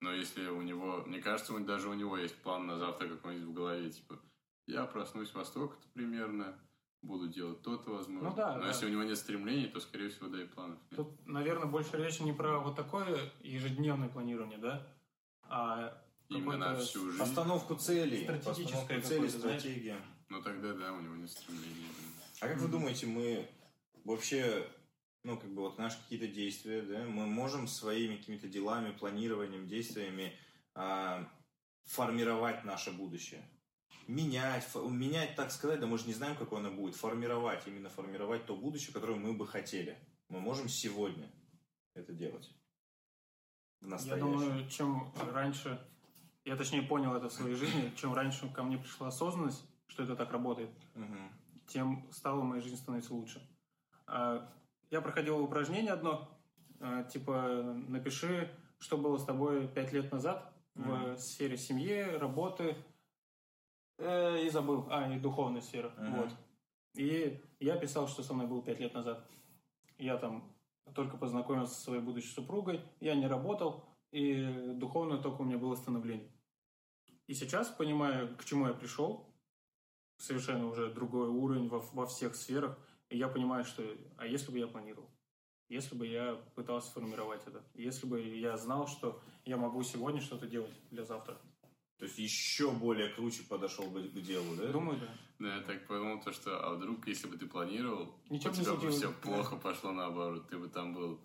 Но 0.00 0.12
если 0.12 0.46
у 0.48 0.62
него, 0.62 1.02
мне 1.06 1.20
кажется, 1.20 1.58
даже 1.60 1.88
у 1.88 1.94
него 1.94 2.16
есть 2.16 2.36
план 2.36 2.66
на 2.66 2.78
завтра 2.78 3.08
какой-нибудь 3.08 3.48
в 3.48 3.52
голове, 3.54 3.90
типа, 3.90 4.18
я 4.66 4.84
проснусь 4.84 5.32
во 5.32 5.44
столько-то 5.44 5.86
примерно, 5.94 6.58
буду 7.02 7.28
делать 7.28 7.62
то-то, 7.62 7.90
возможно. 7.90 8.30
Ну, 8.30 8.36
да, 8.36 8.54
Но 8.54 8.62
да. 8.62 8.68
если 8.68 8.86
у 8.86 8.90
него 8.90 9.02
нет 9.02 9.16
стремлений, 9.16 9.68
то, 9.68 9.80
скорее 9.80 10.10
всего, 10.10 10.28
да 10.28 10.42
и 10.42 10.46
планов 10.46 10.78
нет. 10.90 10.96
Тут, 10.96 11.26
наверное, 11.26 11.66
больше 11.66 11.96
речь 11.96 12.20
не 12.20 12.32
про 12.32 12.58
вот 12.60 12.76
такое 12.76 13.30
ежедневное 13.40 14.08
планирование, 14.08 14.58
да, 14.58 14.86
а 15.42 16.00
Именно 16.28 16.76
всю 16.76 17.06
жизнь. 17.06 17.18
Постановку 17.18 17.74
целей. 17.74 18.24
Стратегическая 18.24 19.00
цели, 19.00 19.28
стратегия. 19.28 19.96
Ну 20.28 20.42
тогда 20.42 20.72
да, 20.72 20.92
у 20.92 21.00
него 21.00 21.16
нет 21.16 21.30
стремлений. 21.30 21.86
А 22.40 22.48
как 22.48 22.58
вы 22.58 22.68
думаете, 22.68 23.06
мы 23.06 23.46
вообще, 24.04 24.66
ну, 25.24 25.38
как 25.38 25.52
бы 25.52 25.62
вот 25.62 25.78
наши 25.78 26.00
какие-то 26.02 26.28
действия, 26.28 26.82
да, 26.82 27.04
мы 27.04 27.26
можем 27.26 27.66
своими 27.66 28.16
какими-то 28.16 28.48
делами, 28.48 28.92
планированием, 28.92 29.66
действиями 29.66 30.32
а, 30.74 31.28
формировать 31.84 32.64
наше 32.64 32.92
будущее? 32.92 33.42
менять, 34.06 34.68
менять, 34.74 35.34
так 35.34 35.50
сказать, 35.50 35.80
да 35.80 35.86
мы 35.86 35.98
же 35.98 36.06
не 36.06 36.14
знаем, 36.14 36.36
какое 36.36 36.60
оно 36.60 36.70
будет, 36.70 36.94
формировать, 36.94 37.66
именно 37.66 37.88
формировать 37.88 38.46
то 38.46 38.56
будущее, 38.56 38.92
которое 38.92 39.16
мы 39.16 39.32
бы 39.32 39.46
хотели. 39.46 39.98
Мы 40.28 40.40
можем 40.40 40.68
сегодня 40.68 41.30
это 41.94 42.12
делать. 42.12 42.50
Я 43.80 44.16
думаю, 44.16 44.68
чем 44.68 45.12
раньше, 45.32 45.78
я 46.44 46.56
точнее 46.56 46.82
понял 46.82 47.14
это 47.14 47.28
в 47.28 47.32
своей 47.32 47.54
жизни, 47.54 47.92
чем 47.96 48.14
раньше 48.14 48.50
ко 48.50 48.62
мне 48.62 48.78
пришла 48.78 49.08
осознанность, 49.08 49.64
что 49.86 50.02
это 50.02 50.16
так 50.16 50.32
работает, 50.32 50.70
угу. 50.94 51.18
тем 51.66 52.10
стала 52.10 52.42
моя 52.42 52.62
жизнь 52.62 52.76
становиться 52.76 53.14
лучше. 53.14 53.46
А, 54.06 54.50
я 54.90 55.00
проходил 55.00 55.40
упражнение 55.40 55.92
одно, 55.92 56.28
а, 56.80 57.04
типа 57.04 57.74
напиши, 57.88 58.50
что 58.78 58.98
было 58.98 59.16
с 59.18 59.24
тобой 59.24 59.68
пять 59.68 59.92
лет 59.92 60.12
назад 60.12 60.52
mm-hmm. 60.74 61.14
в 61.14 61.18
сфере 61.18 61.56
семьи, 61.56 62.02
работы 62.02 62.76
э, 63.98 64.44
и 64.44 64.50
забыл, 64.50 64.86
а 64.90 65.12
и 65.12 65.18
духовной 65.18 65.62
сферы, 65.62 65.92
mm-hmm. 65.96 66.16
вот. 66.16 66.30
И 66.94 67.42
я 67.60 67.76
писал, 67.76 68.08
что 68.08 68.22
со 68.22 68.34
мной 68.34 68.46
было 68.46 68.62
пять 68.62 68.80
лет 68.80 68.94
назад. 68.94 69.26
Я 69.98 70.16
там 70.16 70.54
только 70.94 71.16
познакомился 71.16 71.74
со 71.74 71.80
своей 71.80 72.02
будущей 72.02 72.32
супругой, 72.32 72.80
я 73.00 73.14
не 73.14 73.26
работал, 73.26 73.84
и 74.12 74.72
духовное 74.74 75.18
только 75.18 75.42
у 75.42 75.44
меня 75.44 75.58
было 75.58 75.74
становление. 75.74 76.30
И 77.26 77.34
сейчас, 77.34 77.68
понимая, 77.68 78.28
к 78.34 78.44
чему 78.44 78.66
я 78.66 78.74
пришел, 78.74 79.34
совершенно 80.18 80.66
уже 80.68 80.92
другой 80.92 81.28
уровень 81.28 81.68
во, 81.68 81.80
во 81.80 82.06
всех 82.06 82.36
сферах, 82.36 82.78
и 83.10 83.18
я 83.18 83.28
понимаю, 83.28 83.64
что, 83.64 83.82
а 84.16 84.26
если 84.26 84.50
бы 84.50 84.58
я 84.58 84.66
планировал? 84.66 85.10
Если 85.68 85.96
бы 85.96 86.06
я 86.06 86.34
пытался 86.54 86.88
сформировать 86.88 87.46
это? 87.46 87.64
Если 87.74 88.06
бы 88.06 88.20
я 88.20 88.56
знал, 88.56 88.86
что 88.86 89.20
я 89.44 89.56
могу 89.56 89.82
сегодня 89.82 90.20
что-то 90.20 90.46
делать 90.46 90.74
для 90.90 91.04
завтра? 91.04 91.40
То 91.98 92.04
есть 92.06 92.18
еще 92.18 92.70
более 92.70 93.08
круче 93.08 93.44
подошел 93.44 93.86
бы 93.86 94.02
к 94.02 94.20
делу, 94.20 94.56
да? 94.56 94.66
Думаю, 94.72 94.98
да. 95.00 95.08
Да, 95.38 95.56
я 95.56 95.62
так 95.62 95.86
подумал, 95.86 96.20
то, 96.20 96.32
что, 96.32 96.64
а 96.64 96.74
вдруг, 96.74 97.06
если 97.06 97.28
бы 97.28 97.36
ты 97.36 97.46
планировал, 97.46 98.14
Ничего 98.28 98.52
у 98.52 98.54
тебя 98.54 98.74
бы 98.74 98.90
все 98.90 99.12
плохо 99.12 99.56
пошло 99.56 99.92
наоборот, 99.92 100.48
ты 100.48 100.58
бы 100.58 100.68
там 100.68 100.92
был 100.92 101.20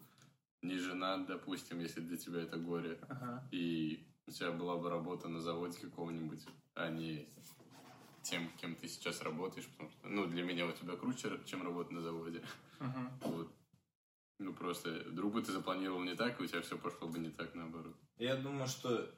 не 0.61 0.77
женат, 0.77 1.27
допустим, 1.27 1.79
если 1.79 2.01
для 2.01 2.17
тебя 2.17 2.41
это 2.41 2.57
горе, 2.57 2.99
ага. 3.07 3.47
и 3.51 4.07
у 4.27 4.31
тебя 4.31 4.51
была 4.51 4.77
бы 4.77 4.89
работа 4.89 5.27
на 5.27 5.41
заводе 5.41 5.79
какого-нибудь, 5.79 6.45
а 6.75 6.89
не 6.89 7.27
тем, 8.23 8.49
кем 8.61 8.75
ты 8.75 8.87
сейчас 8.87 9.21
работаешь, 9.21 9.67
потому 9.67 9.89
что, 9.89 10.07
ну, 10.07 10.25
для 10.25 10.43
меня 10.43 10.65
у 10.65 10.71
тебя 10.71 10.95
круче, 10.95 11.39
чем 11.45 11.63
работа 11.63 11.93
на 11.93 12.01
заводе. 12.01 12.41
Ага. 12.79 13.11
Вот. 13.21 13.51
Ну, 14.39 14.53
просто 14.53 15.03
вдруг 15.07 15.33
бы 15.33 15.41
ты 15.41 15.51
запланировал 15.51 16.01
не 16.01 16.15
так, 16.15 16.39
и 16.39 16.43
у 16.43 16.47
тебя 16.47 16.61
все 16.61 16.77
пошло 16.77 17.07
бы 17.07 17.19
не 17.19 17.29
так, 17.29 17.55
наоборот. 17.55 17.95
Я 18.17 18.35
думаю, 18.35 18.67
что 18.67 19.13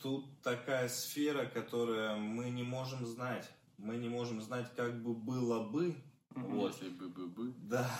тут 0.00 0.40
такая 0.42 0.88
сфера, 0.88 1.46
которую 1.46 2.18
мы 2.18 2.50
не 2.50 2.62
можем 2.62 3.06
знать. 3.06 3.50
Мы 3.76 3.96
не 3.96 4.08
можем 4.08 4.40
знать, 4.40 4.74
как 4.74 5.02
бы 5.02 5.14
было 5.14 5.68
бы. 5.68 5.94
Вот. 6.30 6.72
Если 6.72 6.88
бы 6.88 7.08
бы 7.08 7.26
бы. 7.26 7.52
Да. 7.58 7.90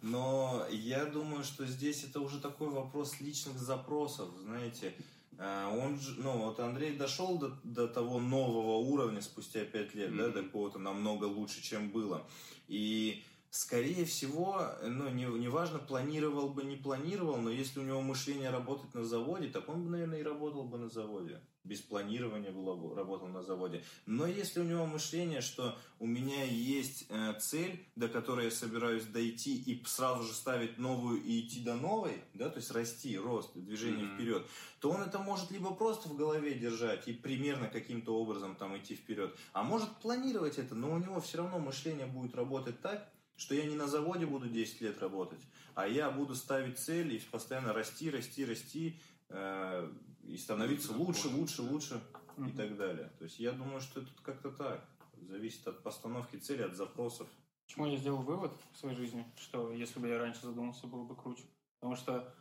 Но 0.00 0.64
я 0.70 1.06
думаю, 1.06 1.42
что 1.42 1.66
здесь 1.66 2.04
это 2.04 2.20
уже 2.20 2.40
такой 2.40 2.68
вопрос 2.68 3.20
личных 3.20 3.58
запросов, 3.58 4.30
знаете. 4.38 4.94
А, 5.38 5.70
он 5.70 6.00
же, 6.00 6.14
ну, 6.18 6.46
вот 6.46 6.58
Андрей 6.58 6.96
дошел 6.96 7.38
до, 7.38 7.52
до 7.62 7.86
того 7.86 8.18
нового 8.18 8.78
уровня 8.78 9.22
спустя 9.22 9.64
пять 9.64 9.94
лет, 9.94 10.10
mm-hmm. 10.10 10.16
да, 10.16 10.28
до 10.30 10.42
какого-то 10.42 10.78
намного 10.80 11.26
лучше, 11.26 11.62
чем 11.62 11.90
было. 11.90 12.26
И 12.66 13.22
скорее 13.50 14.04
всего, 14.04 14.62
ну, 14.82 15.08
не, 15.10 15.24
неважно, 15.24 15.78
планировал 15.78 16.48
бы, 16.48 16.64
не 16.64 16.76
планировал, 16.76 17.36
но 17.36 17.50
если 17.50 17.78
у 17.78 17.84
него 17.84 18.00
мышление 18.00 18.50
работать 18.50 18.92
на 18.94 19.04
заводе, 19.04 19.48
так 19.48 19.68
он 19.68 19.84
бы, 19.84 19.90
наверное, 19.90 20.18
и 20.18 20.24
работал 20.24 20.64
бы 20.64 20.76
на 20.76 20.88
заводе. 20.88 21.40
Без 21.68 21.80
планирования 21.80 22.50
было 22.50 22.74
бы, 22.74 22.94
работал 22.94 23.28
на 23.28 23.42
заводе. 23.42 23.84
Но 24.06 24.26
если 24.26 24.60
у 24.60 24.64
него 24.64 24.86
мышление, 24.86 25.42
что 25.42 25.76
у 25.98 26.06
меня 26.06 26.44
есть 26.44 27.04
э, 27.10 27.34
цель, 27.38 27.84
до 27.94 28.08
которой 28.08 28.46
я 28.46 28.50
собираюсь 28.50 29.04
дойти 29.04 29.54
и 29.54 29.84
сразу 29.84 30.22
же 30.22 30.32
ставить 30.32 30.78
новую 30.78 31.22
и 31.22 31.40
идти 31.40 31.60
до 31.60 31.74
новой, 31.74 32.22
да, 32.32 32.48
то 32.48 32.56
есть 32.56 32.70
расти, 32.70 33.18
рост, 33.18 33.50
движение 33.54 34.06
mm-hmm. 34.06 34.14
вперед, 34.14 34.46
то 34.80 34.90
он 34.90 35.02
это 35.02 35.18
может 35.18 35.50
либо 35.50 35.74
просто 35.74 36.08
в 36.08 36.16
голове 36.16 36.54
держать 36.54 37.06
и 37.06 37.12
примерно 37.12 37.68
каким-то 37.68 38.18
образом 38.18 38.56
там 38.56 38.76
идти 38.78 38.94
вперед, 38.94 39.36
а 39.52 39.62
может 39.62 39.90
планировать 40.00 40.56
это, 40.58 40.74
но 40.74 40.92
у 40.92 40.98
него 40.98 41.20
все 41.20 41.38
равно 41.38 41.58
мышление 41.58 42.06
будет 42.06 42.34
работать 42.34 42.80
так, 42.80 43.10
что 43.36 43.54
я 43.54 43.66
не 43.66 43.76
на 43.76 43.86
заводе 43.86 44.26
буду 44.26 44.48
10 44.48 44.80
лет 44.80 44.98
работать, 45.00 45.40
а 45.74 45.86
я 45.86 46.10
буду 46.10 46.34
ставить 46.34 46.78
цель 46.78 47.14
и 47.14 47.18
постоянно 47.18 47.72
расти, 47.72 48.10
расти, 48.10 48.44
расти, 48.44 49.00
э, 49.28 49.90
и 50.28 50.36
становиться 50.36 50.92
лучше, 50.92 51.28
лучше, 51.28 51.62
лучше 51.62 52.02
и 52.36 52.50
так 52.52 52.76
далее. 52.76 53.10
То 53.18 53.24
есть 53.24 53.38
я 53.38 53.52
думаю, 53.52 53.80
что 53.80 54.00
это 54.00 54.10
как-то 54.22 54.50
так. 54.50 54.86
Зависит 55.20 55.66
от 55.66 55.82
постановки 55.82 56.36
цели, 56.36 56.62
от 56.62 56.76
запросов. 56.76 57.28
Почему 57.66 57.86
я 57.86 57.96
сделал 57.96 58.22
вывод 58.22 58.52
в 58.72 58.78
своей 58.78 58.94
жизни, 58.94 59.26
что 59.36 59.72
если 59.72 59.98
бы 59.98 60.08
я 60.08 60.18
раньше 60.18 60.42
задумался, 60.42 60.86
было 60.86 61.04
бы 61.04 61.16
круче? 61.16 61.44
Потому 61.80 61.96
что 61.96 62.34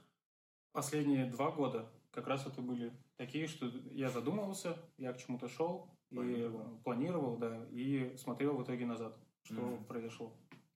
последние 0.71 1.25
два 1.25 1.51
года 1.51 1.89
как 2.11 2.27
раз 2.27 2.45
это 2.45 2.61
были 2.61 2.93
такие, 3.15 3.47
что 3.47 3.67
я 3.91 4.09
задумывался, 4.09 4.77
я 4.97 5.13
к 5.13 5.17
чему-то 5.17 5.47
шел 5.49 5.89
планировал. 6.09 6.61
и 6.61 6.83
планировал, 6.83 7.37
да, 7.37 7.65
и 7.71 8.15
смотрел 8.17 8.57
в 8.57 8.63
итоге 8.63 8.85
назад, 8.85 9.17
что 9.43 9.55
mm-hmm. 9.55 9.85
произошло. 9.85 10.33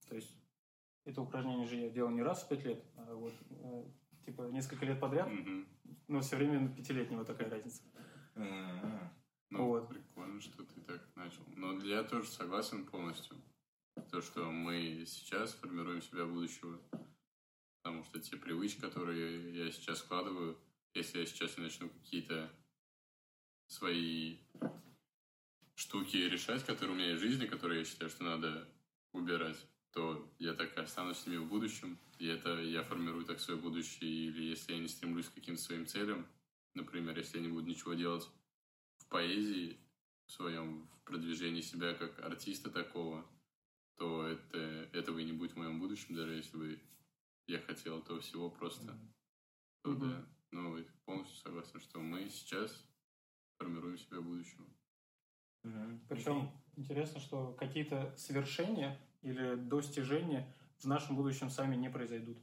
То 0.08 0.16
есть 0.16 0.36
это 1.06 1.22
упражнение 1.22 1.68
же 1.68 1.76
я 1.78 1.90
делал 1.90 2.12
не 2.12 2.22
раз 2.22 2.44
в 2.44 2.50
пять 2.50 2.66
лет, 2.66 2.84
а 2.96 3.16
вот 3.16 3.34
э, 3.50 3.86
типа 4.26 4.44
несколько 4.52 4.86
лет 4.86 5.00
подряд, 5.00 5.30
mm-hmm. 5.30 5.66
Но 6.08 6.22
все 6.22 6.38
время 6.38 6.74
пятилетнего 6.74 7.26
такая 7.26 7.50
разница. 7.50 7.82
Mm-hmm. 8.36 9.10
Ну, 9.52 9.66
вот. 9.66 9.90
прикольно, 9.90 10.40
что 10.40 10.64
ты 10.64 10.82
так 10.82 11.02
начал. 11.16 11.44
Но 11.56 11.78
я 11.84 12.04
тоже 12.04 12.30
согласен 12.30 12.86
полностью. 12.86 13.38
То, 14.10 14.22
что 14.22 14.50
мы 14.50 15.04
сейчас 15.06 15.54
формируем 15.54 16.02
себя 16.02 16.26
будущего. 16.26 16.80
Потому 17.82 18.04
что 18.06 18.20
те 18.20 18.38
привычки, 18.38 18.80
которые 18.80 19.66
я 19.66 19.72
сейчас 19.72 20.00
складываю, 20.00 20.58
если 20.94 21.20
я 21.20 21.26
сейчас 21.26 21.58
начну 21.58 21.90
какие-то 21.90 22.50
свои 23.68 24.38
штуки 25.76 26.18
решать, 26.18 26.64
которые 26.66 26.96
у 26.96 26.96
меня 26.96 27.10
есть 27.10 27.22
в 27.22 27.26
жизни, 27.26 27.48
которые 27.48 27.80
я 27.80 27.86
считаю, 27.86 28.10
что 28.10 28.24
надо 28.24 28.70
убирать, 29.14 29.58
то 29.92 30.30
я 30.40 30.54
так 30.54 30.76
и 30.78 30.82
останусь 30.82 31.18
с 31.18 31.28
ними 31.28 31.38
в 31.38 31.48
будущем, 31.48 31.98
и 32.18 32.28
это 32.28 32.62
я 32.62 32.84
формирую 32.84 33.26
так 33.26 33.40
свое 33.40 33.60
будущее, 33.60 34.10
или 34.10 34.44
если 34.44 34.74
я 34.74 34.80
не 34.80 34.88
стремлюсь 34.88 35.28
к 35.28 35.34
каким-то 35.34 35.62
своим 35.62 35.86
целям, 35.86 36.28
например, 36.76 37.18
если 37.18 37.38
я 37.38 37.44
не 37.44 37.52
буду 37.52 37.68
ничего 37.68 37.94
делать 37.94 38.30
в 38.98 39.08
поэзии, 39.08 39.78
в 40.28 40.32
своем 40.32 40.88
в 40.88 41.04
продвижении 41.04 41.62
себя 41.62 41.94
как 41.94 42.20
артиста 42.20 42.70
такого, 42.70 43.26
то 43.98 44.26
это, 44.26 44.58
этого 44.94 45.20
и 45.20 45.26
не 45.26 45.34
будет 45.34 45.54
в 45.54 45.58
моем 45.58 45.80
будущем, 45.80 46.16
даже 46.16 46.34
если 46.34 46.58
бы 46.58 46.82
я 47.48 47.60
хотел 47.60 48.00
этого 48.00 48.22
всего 48.22 48.50
просто. 48.50 48.92
Mm-hmm. 48.92 49.14
То, 49.84 49.96
да, 49.96 50.26
ну, 50.52 50.86
полностью 51.06 51.38
согласен, 51.38 51.80
что 51.82 52.00
мы 52.00 52.30
сейчас 52.30 52.88
формируем 53.58 53.98
себя 53.98 54.22
будущего. 54.22 54.66
Mm-hmm. 55.66 56.00
Причем 56.08 56.52
интересно, 56.78 57.20
что 57.20 57.54
какие-то 57.54 58.16
свершения 58.16 59.00
или 59.22 59.56
достижения 59.56 60.54
в 60.80 60.86
нашем 60.86 61.16
будущем 61.16 61.50
сами 61.50 61.76
не 61.76 61.90
произойдут. 61.90 62.38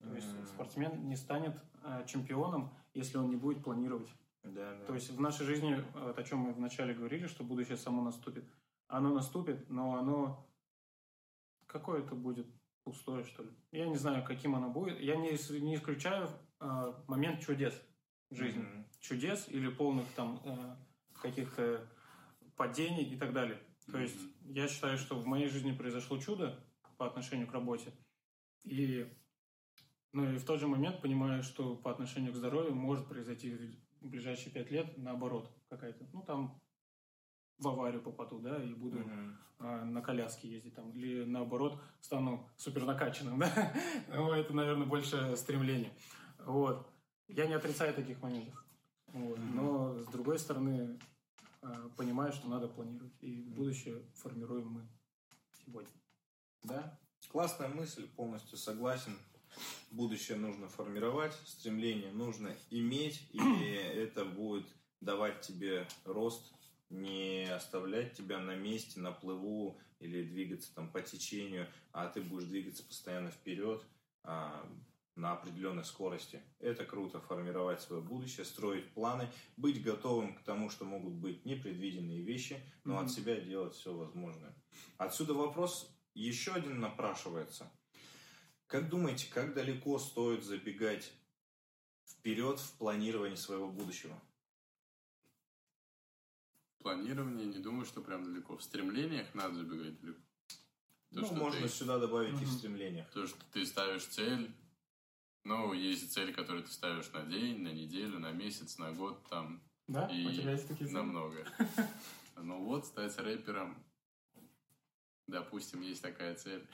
То 0.00 0.08
mm-hmm. 0.08 0.16
есть 0.16 0.48
спортсмен 0.48 1.08
не 1.08 1.16
станет 1.16 1.56
э, 1.84 2.04
чемпионом, 2.06 2.74
если 2.94 3.18
он 3.18 3.30
не 3.30 3.36
будет 3.36 3.62
планировать. 3.62 4.08
Да, 4.42 4.76
да. 4.76 4.84
То 4.86 4.94
есть 4.94 5.10
в 5.10 5.20
нашей 5.20 5.46
жизни, 5.46 5.84
вот 5.94 6.18
о 6.18 6.22
чем 6.24 6.40
мы 6.40 6.52
вначале 6.52 6.94
говорили, 6.94 7.26
что 7.26 7.44
будущее 7.44 7.76
само 7.76 8.02
наступит. 8.02 8.44
Оно 8.88 9.14
наступит, 9.14 9.70
но 9.70 9.94
оно 9.96 10.48
какое-то 11.66 12.14
будет 12.14 12.46
пустое, 12.84 13.24
что 13.24 13.44
ли. 13.44 13.50
Я 13.70 13.86
не 13.86 13.96
знаю, 13.96 14.24
каким 14.24 14.56
оно 14.56 14.68
будет. 14.68 14.98
Я 15.00 15.16
не, 15.16 15.30
не 15.60 15.76
исключаю 15.76 16.28
э, 16.60 16.92
момент 17.06 17.40
чудес 17.40 17.80
в 18.30 18.34
жизни. 18.34 18.62
Mm-hmm. 18.62 18.84
Чудес 19.00 19.48
или 19.48 19.68
полных 19.68 20.06
там 20.14 20.40
э, 20.44 20.76
каких-то 21.14 21.88
падений 22.56 23.04
и 23.04 23.16
так 23.16 23.32
далее. 23.32 23.60
То 23.90 23.98
есть 23.98 24.18
я 24.44 24.68
считаю, 24.68 24.98
что 24.98 25.16
в 25.16 25.26
моей 25.26 25.48
жизни 25.48 25.72
произошло 25.72 26.18
чудо 26.18 26.58
по 26.96 27.06
отношению 27.06 27.46
к 27.46 27.52
работе. 27.52 27.92
И, 28.64 29.10
ну, 30.12 30.32
и 30.32 30.36
в 30.36 30.44
тот 30.44 30.60
же 30.60 30.68
момент 30.68 31.00
понимаю, 31.00 31.42
что 31.42 31.74
по 31.74 31.90
отношению 31.90 32.32
к 32.32 32.36
здоровью 32.36 32.74
может 32.74 33.08
произойти 33.08 33.56
в 34.00 34.08
ближайшие 34.08 34.52
пять 34.52 34.70
лет 34.70 34.96
наоборот 34.98 35.50
какая-то. 35.68 36.06
Ну, 36.12 36.22
там 36.22 36.60
в 37.58 37.68
аварию 37.68 38.02
попаду, 38.02 38.38
да, 38.40 38.62
и 38.62 38.74
буду 38.74 38.98
uh-huh. 38.98 39.32
а, 39.60 39.84
на 39.84 40.02
коляске 40.02 40.48
ездить 40.48 40.74
там, 40.74 40.90
или 40.90 41.24
наоборот 41.24 41.80
стану 42.00 42.48
супер 42.56 42.84
накачанным, 42.84 43.38
да, 43.40 43.72
ну, 44.08 44.32
это, 44.32 44.52
наверное, 44.52 44.86
больше 44.86 45.36
стремление. 45.36 45.92
Вот. 46.44 46.88
Я 47.28 47.46
не 47.46 47.54
отрицаю 47.54 47.94
таких 47.94 48.20
моментов. 48.20 48.64
Вот. 49.06 49.38
Uh-huh. 49.38 49.54
Но, 49.54 49.98
с 50.00 50.06
другой 50.06 50.38
стороны, 50.38 50.98
а, 51.62 51.88
понимаю, 51.96 52.32
что 52.32 52.48
надо 52.48 52.68
планировать. 52.68 53.14
И 53.20 53.42
будущее 53.42 54.04
формируем 54.14 54.68
мы 54.68 54.88
сегодня. 55.64 55.92
Да? 56.64 56.98
Классная 57.28 57.68
мысль, 57.68 58.08
полностью 58.08 58.58
согласен. 58.58 59.16
Будущее 59.90 60.38
нужно 60.38 60.68
формировать, 60.68 61.34
стремление 61.44 62.10
нужно 62.12 62.54
иметь, 62.70 63.28
и 63.32 63.38
это 63.94 64.24
будет 64.24 64.66
давать 65.00 65.42
тебе 65.42 65.86
рост, 66.04 66.52
не 66.88 67.44
оставлять 67.44 68.14
тебя 68.14 68.38
на 68.38 68.56
месте, 68.56 69.00
на 69.00 69.12
плыву 69.12 69.78
или 70.00 70.24
двигаться 70.24 70.74
там 70.74 70.90
по 70.90 71.00
течению, 71.00 71.68
а 71.92 72.08
ты 72.08 72.22
будешь 72.22 72.48
двигаться 72.48 72.82
постоянно 72.82 73.30
вперед, 73.30 73.84
а, 74.24 74.66
на 75.14 75.32
определенной 75.32 75.84
скорости. 75.84 76.42
Это 76.58 76.84
круто, 76.84 77.20
формировать 77.20 77.80
свое 77.80 78.02
будущее, 78.02 78.44
строить 78.44 78.92
планы, 78.94 79.28
быть 79.56 79.82
готовым 79.82 80.34
к 80.34 80.42
тому, 80.42 80.70
что 80.70 80.84
могут 80.84 81.14
быть 81.14 81.44
непредвиденные 81.44 82.22
вещи, 82.22 82.62
но 82.84 82.94
mm-hmm. 82.94 83.04
от 83.04 83.10
себя 83.10 83.40
делать 83.40 83.74
все 83.74 83.94
возможное. 83.94 84.54
Отсюда 84.96 85.34
вопрос 85.34 85.94
еще 86.14 86.52
один 86.52 86.80
напрашивается. 86.80 87.70
Как 88.66 88.88
думаете, 88.88 89.30
как 89.30 89.54
далеко 89.54 89.98
стоит 89.98 90.44
забегать 90.44 91.12
вперед 92.06 92.58
в 92.58 92.78
планировании 92.78 93.36
своего 93.36 93.68
будущего? 93.70 94.18
Планирование, 96.78 97.46
не 97.46 97.58
думаю, 97.58 97.84
что 97.84 98.00
прям 98.00 98.24
далеко. 98.24 98.56
В 98.56 98.62
стремлениях 98.62 99.34
надо 99.34 99.56
забегать 99.56 100.00
далеко. 100.00 100.20
То, 101.14 101.20
ну, 101.20 101.34
можно 101.34 101.60
ты, 101.60 101.68
сюда 101.68 101.98
добавить 101.98 102.34
угу. 102.34 102.42
и 102.42 102.46
в 102.46 102.50
стремлениях. 102.50 103.10
То, 103.10 103.26
что 103.26 103.38
ты 103.52 103.66
ставишь 103.66 104.06
цель, 104.06 104.50
ну, 105.44 105.72
есть 105.72 106.12
цели, 106.12 106.32
которые 106.32 106.64
ты 106.64 106.70
ставишь 106.70 107.10
на 107.12 107.24
день, 107.24 107.62
на 107.62 107.72
неделю, 107.72 108.18
на 108.18 108.32
месяц, 108.32 108.78
на 108.78 108.92
год, 108.92 109.26
там. 109.28 109.62
Да? 109.88 110.06
И 110.06 110.26
У 110.26 110.32
тебя 110.32 110.52
есть 110.52 110.68
такие 110.68 110.86
цели? 110.86 110.96
Намного. 110.96 111.46
Ну 112.36 112.64
вот, 112.64 112.86
стать 112.86 113.16
рэпером, 113.18 113.76
допустим, 115.26 115.82
есть 115.82 116.02
такая 116.02 116.34
цель. 116.34 116.66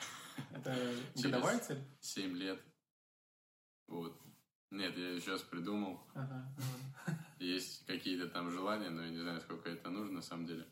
Это 0.51 0.75
годовая 1.21 1.59
цель? 1.59 1.83
Семь 1.99 2.35
лет. 2.37 2.61
Вот. 3.87 4.17
Нет, 4.71 4.97
я 4.97 5.19
сейчас 5.19 5.41
придумал. 5.41 5.99
Ага, 6.13 6.55
Есть 7.39 7.85
какие-то 7.87 8.29
там 8.29 8.51
желания, 8.51 8.89
но 8.89 9.03
я 9.03 9.09
не 9.09 9.19
знаю, 9.19 9.41
сколько 9.41 9.69
это 9.69 9.89
нужно 9.89 10.15
на 10.15 10.21
самом 10.21 10.45
деле. 10.45 10.67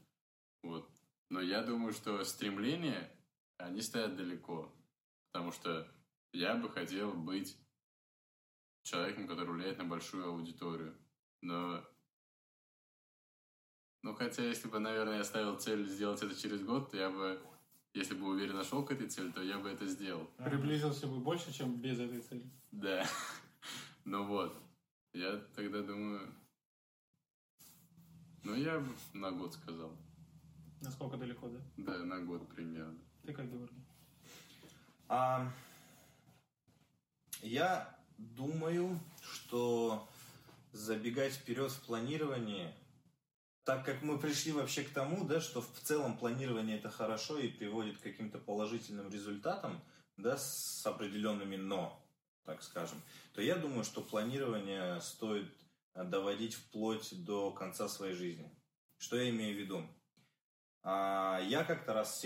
Вот. 0.63 0.89
Но 1.29 1.41
я 1.41 1.63
думаю, 1.63 1.93
что 1.93 2.23
стремления, 2.23 3.11
они 3.57 3.81
стоят 3.81 4.15
далеко. 4.15 4.73
Потому 5.31 5.51
что 5.51 5.91
я 6.31 6.55
бы 6.55 6.69
хотел 6.69 7.13
быть 7.13 7.57
человеком, 8.87 9.27
который 9.27 9.53
влияет 9.53 9.77
на 9.77 9.85
большую 9.85 10.25
аудиторию. 10.27 10.95
Но... 11.41 11.83
Ну, 14.03 14.13
хотя, 14.15 14.43
если 14.43 14.69
бы, 14.69 14.79
наверное, 14.79 15.17
я 15.17 15.23
ставил 15.23 15.57
цель 15.57 15.85
сделать 15.85 16.23
это 16.23 16.33
через 16.35 16.63
год, 16.63 16.91
то 16.91 16.97
я 16.97 17.09
бы, 17.09 17.41
если 17.93 18.15
бы 18.15 18.27
уверенно 18.27 18.63
шел 18.63 18.85
к 18.85 18.91
этой 18.91 19.07
цели, 19.09 19.31
то 19.31 19.41
я 19.41 19.59
бы 19.59 19.69
это 19.69 19.85
сделал. 19.87 20.25
Приблизился 20.37 21.07
бы 21.07 21.19
больше, 21.19 21.51
чем 21.51 21.81
без 21.81 21.99
этой 21.99 22.21
цели. 22.21 22.49
Да. 22.71 23.05
Ну 24.05 24.25
вот. 24.25 24.55
Я 25.11 25.35
тогда 25.53 25.81
думаю... 25.81 26.33
Ну, 28.45 28.55
я 28.55 28.79
бы 28.79 28.87
на 29.11 29.31
год 29.31 29.53
сказал. 29.53 29.91
Насколько 30.79 31.17
далеко, 31.17 31.49
да? 31.49 31.59
Да, 31.75 32.05
на 32.05 32.21
год 32.21 32.47
примерно. 32.47 32.97
Ты 33.25 33.33
как, 33.33 33.51
Георгий? 33.51 33.83
А, 35.09 35.51
я 37.41 37.96
думаю, 38.17 38.99
что 39.21 40.07
забегать 40.71 41.33
вперед 41.33 41.71
в 41.71 41.81
планировании, 41.85 42.73
так 43.63 43.85
как 43.85 44.01
мы 44.01 44.17
пришли 44.17 44.51
вообще 44.51 44.83
к 44.83 44.89
тому, 44.91 45.25
да, 45.25 45.41
что 45.41 45.61
в 45.61 45.79
целом 45.81 46.17
планирование 46.17 46.77
это 46.77 46.89
хорошо 46.89 47.37
и 47.37 47.49
приводит 47.49 47.97
к 47.97 48.03
каким-то 48.03 48.37
положительным 48.37 49.09
результатам, 49.09 49.81
да, 50.17 50.37
с 50.37 50.85
определенными 50.85 51.57
но, 51.57 52.01
так 52.43 52.63
скажем, 52.63 53.01
то 53.33 53.41
я 53.41 53.55
думаю, 53.55 53.83
что 53.83 54.01
планирование 54.01 55.01
стоит 55.01 55.51
доводить 55.93 56.53
вплоть 56.53 57.23
до 57.25 57.51
конца 57.51 57.87
своей 57.87 58.13
жизни. 58.13 58.49
Что 58.97 59.17
я 59.17 59.29
имею 59.29 59.55
в 59.55 59.59
виду? 59.59 59.87
А, 60.83 61.39
я 61.41 61.63
как-то 61.63 61.93
раз 61.93 62.19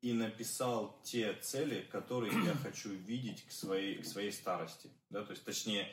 и 0.00 0.12
написал 0.12 1.00
те 1.04 1.34
цели, 1.34 1.86
которые 1.90 2.32
я 2.44 2.54
хочу 2.62 2.90
видеть 2.90 3.44
к 3.46 3.52
своей, 3.52 4.02
к 4.02 4.06
своей 4.06 4.32
старости. 4.32 4.90
Да, 5.10 5.24
то 5.24 5.32
есть, 5.32 5.44
точнее, 5.44 5.88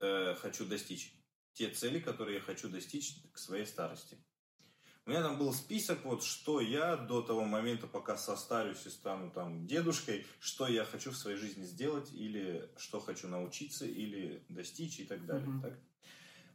э, 0.00 0.34
хочу 0.36 0.64
достичь. 0.66 1.12
Те 1.52 1.68
цели, 1.70 1.98
которые 1.98 2.36
я 2.36 2.42
хочу 2.42 2.68
достичь 2.68 3.16
к 3.32 3.38
своей 3.38 3.66
старости. 3.66 4.16
У 5.06 5.10
меня 5.10 5.22
там 5.22 5.38
был 5.38 5.52
список, 5.52 6.04
вот, 6.04 6.22
что 6.22 6.60
я 6.60 6.96
до 6.96 7.22
того 7.22 7.44
момента, 7.44 7.86
пока 7.86 8.16
состарюсь 8.16 8.86
и 8.86 8.90
стану 8.90 9.30
там 9.30 9.66
дедушкой, 9.66 10.26
что 10.38 10.68
я 10.68 10.84
хочу 10.84 11.10
в 11.10 11.16
своей 11.16 11.36
жизни 11.36 11.64
сделать, 11.64 12.12
или 12.12 12.70
что 12.76 13.00
хочу 13.00 13.26
научиться, 13.26 13.86
или 13.86 14.44
достичь 14.48 15.00
и 15.00 15.04
так 15.04 15.26
далее. 15.26 15.48
Mm-hmm. 15.48 15.62
Так? 15.62 15.78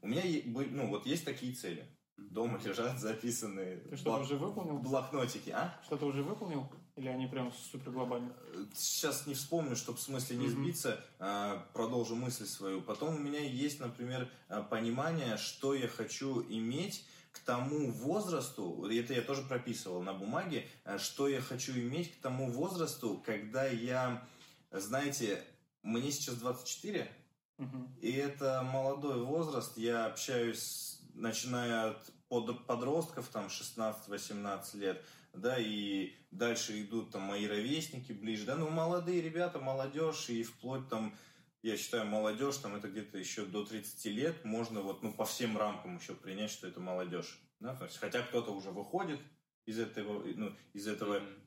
У 0.01 0.07
меня 0.07 0.21
ну, 0.45 0.87
вот 0.87 1.05
есть 1.05 1.25
такие 1.25 1.53
цели. 1.53 1.85
Дома 2.17 2.59
лежат 2.63 2.99
записанные 2.99 3.77
Ты 3.77 3.97
что-то 3.97 4.21
уже 4.21 4.37
выполнил? 4.37 4.77
блокнотики, 4.77 5.49
а? 5.49 5.77
Что-то 5.83 6.05
уже 6.05 6.23
выполнил? 6.23 6.71
Или 6.95 7.09
они 7.09 7.27
прям 7.27 7.51
супер 7.51 7.91
глобальные? 7.91 8.33
Сейчас 8.73 9.27
не 9.27 9.33
вспомню, 9.33 9.75
чтобы 9.75 9.97
в 9.97 10.01
смысле 10.01 10.37
не 10.37 10.47
сбиться, 10.47 11.03
mm-hmm. 11.19 11.59
продолжу 11.73 12.15
мысль 12.15 12.45
свою. 12.45 12.81
Потом 12.81 13.15
у 13.15 13.19
меня 13.19 13.39
есть, 13.39 13.81
например, 13.81 14.29
а, 14.47 14.63
понимание, 14.63 15.35
что 15.35 15.73
я 15.73 15.89
хочу 15.89 16.41
иметь 16.43 17.05
к 17.33 17.39
тому 17.39 17.91
возрасту, 17.91 18.87
это 18.89 19.13
я 19.13 19.21
тоже 19.21 19.41
прописывал 19.41 20.01
на 20.01 20.13
бумаге, 20.13 20.69
а, 20.85 20.97
что 20.97 21.27
я 21.27 21.41
хочу 21.41 21.73
иметь 21.73 22.13
к 22.13 22.21
тому 22.21 22.49
возрасту, 22.49 23.21
когда 23.25 23.65
я, 23.65 24.25
знаете, 24.71 25.43
мне 25.83 26.11
сейчас 26.11 26.35
24, 26.35 27.11
угу. 27.57 27.89
и 28.01 28.11
это 28.13 28.63
молодой 28.63 29.21
возраст, 29.21 29.77
я 29.77 30.05
общаюсь, 30.05 31.01
начиная 31.13 31.89
от 31.89 32.14
подростков, 32.41 33.27
там, 33.29 33.47
16-18 33.47 34.77
лет, 34.77 35.03
да, 35.33 35.57
и 35.59 36.13
дальше 36.31 36.81
идут 36.81 37.11
там 37.11 37.23
мои 37.23 37.47
ровесники 37.47 38.11
ближе, 38.11 38.45
да, 38.45 38.55
ну, 38.55 38.69
молодые 38.69 39.21
ребята, 39.21 39.59
молодежь, 39.59 40.29
и 40.29 40.43
вплоть 40.43 40.87
там, 40.89 41.15
я 41.61 41.77
считаю, 41.77 42.05
молодежь, 42.05 42.57
там, 42.57 42.75
это 42.75 42.89
где-то 42.89 43.17
еще 43.17 43.45
до 43.45 43.65
30 43.65 44.05
лет, 44.05 44.45
можно 44.45 44.81
вот, 44.81 45.03
ну, 45.03 45.13
по 45.13 45.25
всем 45.25 45.57
рамкам 45.57 45.97
еще 45.97 46.13
принять, 46.13 46.51
что 46.51 46.67
это 46.67 46.79
молодежь, 46.79 47.39
да, 47.59 47.75
то 47.75 47.85
есть, 47.85 47.97
хотя 47.97 48.21
кто-то 48.21 48.51
уже 48.51 48.71
выходит 48.71 49.19
из 49.65 49.79
этого, 49.79 50.23
ну, 50.35 50.55
из 50.73 50.87
этого 50.87 51.19
mm-hmm. 51.19 51.39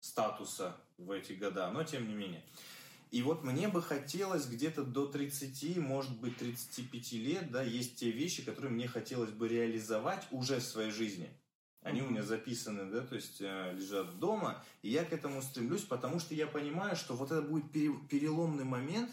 статуса 0.00 0.76
в 0.98 1.10
эти 1.10 1.32
года, 1.32 1.70
но 1.70 1.84
тем 1.84 2.08
не 2.08 2.14
менее. 2.14 2.44
И 3.10 3.22
вот 3.22 3.42
мне 3.42 3.66
бы 3.66 3.82
хотелось 3.82 4.46
где-то 4.46 4.84
до 4.84 5.06
30, 5.06 5.78
может 5.78 6.18
быть, 6.20 6.36
35 6.36 7.12
лет, 7.12 7.50
да, 7.50 7.62
есть 7.62 7.96
те 7.96 8.10
вещи, 8.10 8.44
которые 8.44 8.72
мне 8.72 8.86
хотелось 8.86 9.30
бы 9.30 9.48
реализовать 9.48 10.26
уже 10.30 10.60
в 10.60 10.62
своей 10.62 10.92
жизни. 10.92 11.28
Они 11.82 12.02
у 12.02 12.10
меня 12.10 12.22
записаны, 12.22 12.90
да, 12.90 13.00
то 13.00 13.16
есть 13.16 13.40
э, 13.40 13.72
лежат 13.74 14.18
дома, 14.18 14.62
и 14.82 14.90
я 14.90 15.04
к 15.04 15.12
этому 15.12 15.42
стремлюсь, 15.42 15.82
потому 15.82 16.20
что 16.20 16.34
я 16.34 16.46
понимаю, 16.46 16.94
что 16.94 17.16
вот 17.16 17.32
это 17.32 17.42
будет 17.42 17.72
переломный 17.72 18.64
момент, 18.64 19.10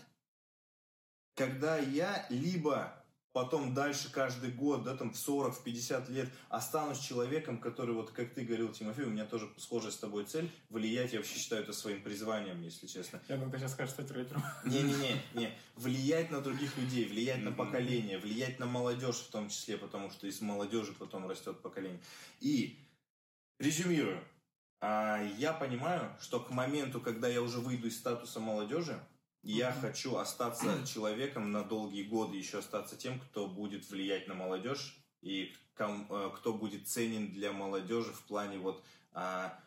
когда 1.34 1.78
я 1.78 2.26
либо 2.30 3.04
потом 3.38 3.76
дальше 3.76 4.12
каждый 4.12 4.50
год, 4.50 4.84
да, 4.84 4.98
там 4.98 5.14
в 5.14 5.16
40, 5.16 5.54
в 5.54 5.64
50 5.64 6.10
лет 6.10 6.28
останусь 6.50 6.98
человеком, 6.98 7.60
который, 7.60 7.94
вот 7.94 8.10
как 8.10 8.34
ты 8.34 8.44
говорил, 8.44 8.70
Тимофей, 8.70 9.06
у 9.06 9.12
меня 9.12 9.26
тоже 9.26 9.48
схожая 9.58 9.92
с 9.92 9.98
тобой 9.98 10.26
цель, 10.26 10.50
влиять, 10.72 11.14
я 11.14 11.20
вообще 11.20 11.38
считаю 11.38 11.62
это 11.62 11.72
своим 11.72 12.02
призванием, 12.02 12.60
если 12.64 12.88
честно. 12.88 13.22
Я 13.30 13.36
думаю, 13.36 13.52
ты 13.52 13.60
сейчас 13.60 13.74
скажешь 13.74 13.94
стать 13.94 14.10
рэпером. 14.10 14.42
Не-не-не, 14.66 15.22
не. 15.36 15.56
влиять 15.76 16.32
на 16.32 16.42
других 16.42 16.76
людей, 16.80 17.06
влиять 17.06 17.44
на 17.44 17.52
поколение, 17.52 18.18
влиять 18.18 18.58
на 18.58 18.66
молодежь 18.66 19.18
в 19.18 19.30
том 19.30 19.50
числе, 19.50 19.78
потому 19.78 20.10
что 20.10 20.26
из 20.26 20.42
молодежи 20.42 20.94
потом 20.94 21.30
растет 21.30 21.60
поколение. 21.62 22.02
И, 22.40 22.80
резюмирую, 23.60 24.20
а, 24.82 25.22
я 25.38 25.54
понимаю, 25.54 26.12
что 26.20 26.40
к 26.40 26.50
моменту, 26.50 27.00
когда 27.00 27.28
я 27.28 27.44
уже 27.44 27.60
выйду 27.60 27.86
из 27.86 27.98
статуса 27.98 28.40
молодежи, 28.40 29.00
я 29.44 29.72
хочу 29.72 30.18
остаться 30.18 30.86
человеком 30.88 31.52
на 31.52 31.64
долгие 31.64 32.04
годы, 32.04 32.38
еще 32.38 32.60
остаться 32.60 32.96
тем, 32.98 33.20
кто 33.20 33.48
будет 33.48 33.90
влиять 33.90 34.28
на 34.28 34.34
молодежь 34.34 34.98
и 35.22 35.54
э, 35.78 36.32
кто 36.36 36.54
будет 36.54 36.88
ценен 36.88 37.32
для 37.32 37.52
молодежи 37.52 38.14
в 38.14 38.22
плане 38.24 38.58
вот 38.58 38.84
а, 39.14 39.60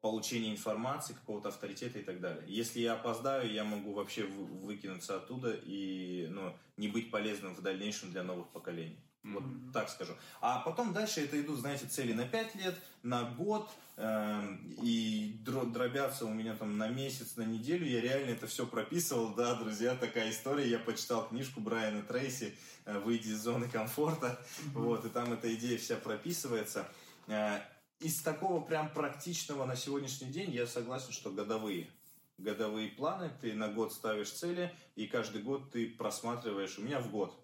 получения 0.00 0.50
информации, 0.50 1.12
какого-то 1.12 1.50
авторитета 1.50 1.98
и 1.98 2.02
так 2.02 2.20
далее. 2.20 2.44
Если 2.46 2.80
я 2.80 2.94
опоздаю, 2.94 3.52
я 3.52 3.64
могу 3.64 3.92
вообще 3.92 4.24
выкинуться 4.24 5.16
оттуда 5.16 5.52
и 5.52 6.26
ну, 6.30 6.56
не 6.76 6.88
быть 6.88 7.10
полезным 7.10 7.54
в 7.54 7.60
дальнейшем 7.60 8.10
для 8.10 8.22
новых 8.22 8.48
поколений. 8.48 8.98
Вот 9.22 9.42
mm-hmm. 9.42 9.72
так 9.72 9.90
скажу. 9.90 10.14
А 10.40 10.60
потом 10.60 10.94
дальше 10.94 11.20
это 11.20 11.38
идут, 11.40 11.60
знаете, 11.60 11.86
цели 11.86 12.14
на 12.14 12.26
5 12.26 12.54
лет, 12.54 12.78
на 13.02 13.24
год, 13.24 13.68
э, 13.96 14.56
и 14.82 15.36
дробятся 15.44 16.24
у 16.24 16.30
меня 16.32 16.54
там 16.54 16.78
на 16.78 16.88
месяц, 16.88 17.36
на 17.36 17.42
неделю. 17.42 17.86
Я 17.86 18.00
реально 18.00 18.30
это 18.30 18.46
все 18.46 18.66
прописывал. 18.66 19.34
Да, 19.34 19.54
друзья, 19.56 19.94
такая 19.94 20.30
история. 20.30 20.68
Я 20.68 20.78
почитал 20.78 21.28
книжку 21.28 21.60
Брайана 21.60 22.02
Трейси 22.02 22.54
э, 22.86 22.98
«Выйди 22.98 23.28
из 23.28 23.42
зоны 23.42 23.68
комфорта». 23.68 24.40
Mm-hmm. 24.40 24.70
Вот, 24.72 25.04
и 25.04 25.10
там 25.10 25.32
эта 25.34 25.54
идея 25.54 25.76
вся 25.76 25.96
прописывается. 25.96 26.88
Э, 27.26 27.60
из 27.98 28.22
такого 28.22 28.62
прям 28.62 28.88
практичного 28.88 29.66
на 29.66 29.76
сегодняшний 29.76 30.28
день 30.28 30.50
я 30.50 30.66
согласен, 30.66 31.12
что 31.12 31.30
годовые 31.30 31.90
годовые 32.40 32.88
планы, 32.88 33.30
ты 33.40 33.52
на 33.54 33.68
год 33.68 33.92
ставишь 33.92 34.30
цели, 34.30 34.74
и 34.96 35.06
каждый 35.06 35.42
год 35.42 35.70
ты 35.70 35.88
просматриваешь, 35.88 36.78
у 36.78 36.82
меня 36.82 37.00
в 37.00 37.10
год, 37.10 37.38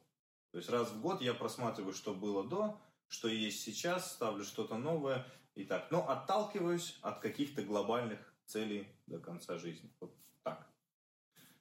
то 0.56 0.60
есть 0.60 0.70
раз 0.70 0.90
в 0.90 1.02
год 1.02 1.20
я 1.20 1.34
просматриваю, 1.34 1.92
что 1.92 2.14
было 2.14 2.42
до, 2.42 2.80
что 3.08 3.28
есть 3.28 3.60
сейчас, 3.60 4.14
ставлю 4.14 4.42
что-то 4.42 4.78
новое 4.78 5.26
и 5.54 5.64
так. 5.64 5.90
Но 5.90 6.08
отталкиваюсь 6.08 6.98
от 7.02 7.20
каких-то 7.20 7.62
глобальных 7.62 8.34
целей 8.46 8.88
до 9.06 9.18
конца 9.18 9.58
жизни. 9.58 9.92
Вот 10.00 10.16
так. 10.42 10.66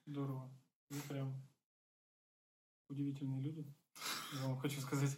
Здорово. 0.06 0.50
Вы 0.88 1.00
прям 1.10 1.34
удивительные 2.88 3.42
люди. 3.42 3.70
Я 4.32 4.46
вам 4.48 4.56
хочу 4.56 4.80
сказать. 4.80 5.14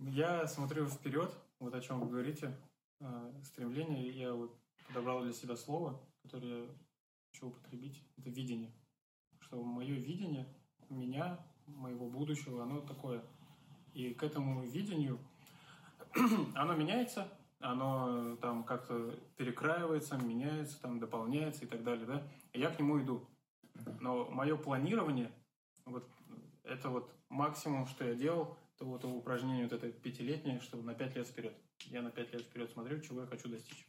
Я 0.00 0.46
смотрю 0.46 0.86
вперед, 0.86 1.34
вот 1.60 1.74
о 1.74 1.80
чем 1.80 2.00
вы 2.00 2.10
говорите, 2.10 2.54
э, 3.00 3.40
стремление. 3.42 4.10
Я 4.10 4.34
вот 4.34 4.54
подобрал 4.86 5.22
для 5.22 5.32
себя 5.32 5.56
слово, 5.56 5.98
которое 6.22 6.68
хочу 7.32 7.48
употребить, 7.48 8.06
это 8.18 8.28
видение. 8.28 8.70
Что 9.40 9.62
мое 9.62 9.94
видение 9.94 10.46
меня, 10.90 11.42
моего 11.66 12.08
будущего, 12.08 12.62
оно 12.62 12.80
такое. 12.80 13.22
И 13.92 14.12
к 14.12 14.22
этому 14.22 14.64
видению 14.64 15.18
оно 16.54 16.74
меняется, 16.74 17.28
оно 17.60 18.36
там 18.36 18.64
как-то 18.64 19.18
перекраивается, 19.36 20.16
меняется, 20.16 20.80
там 20.80 20.98
дополняется 20.98 21.64
и 21.64 21.68
так 21.68 21.82
далее, 21.82 22.06
да. 22.06 22.22
И 22.52 22.60
я 22.60 22.70
к 22.70 22.78
нему 22.78 23.00
иду. 23.00 23.26
Но 24.00 24.30
мое 24.30 24.56
планирование, 24.56 25.32
вот 25.84 26.08
это 26.62 26.88
вот 26.88 27.12
максимум, 27.28 27.86
что 27.86 28.04
я 28.04 28.14
делал, 28.14 28.56
это 28.74 28.84
вот 28.84 29.04
упражнение 29.04 29.64
вот 29.64 29.72
это 29.72 29.90
пятилетнее, 29.90 30.60
чтобы 30.60 30.84
на 30.84 30.94
пять 30.94 31.14
лет 31.16 31.26
вперед. 31.26 31.56
Я 31.86 32.02
на 32.02 32.10
пять 32.10 32.32
лет 32.32 32.42
вперед 32.42 32.70
смотрю, 32.70 33.00
чего 33.00 33.22
я 33.22 33.26
хочу 33.26 33.48
достичь. 33.48 33.86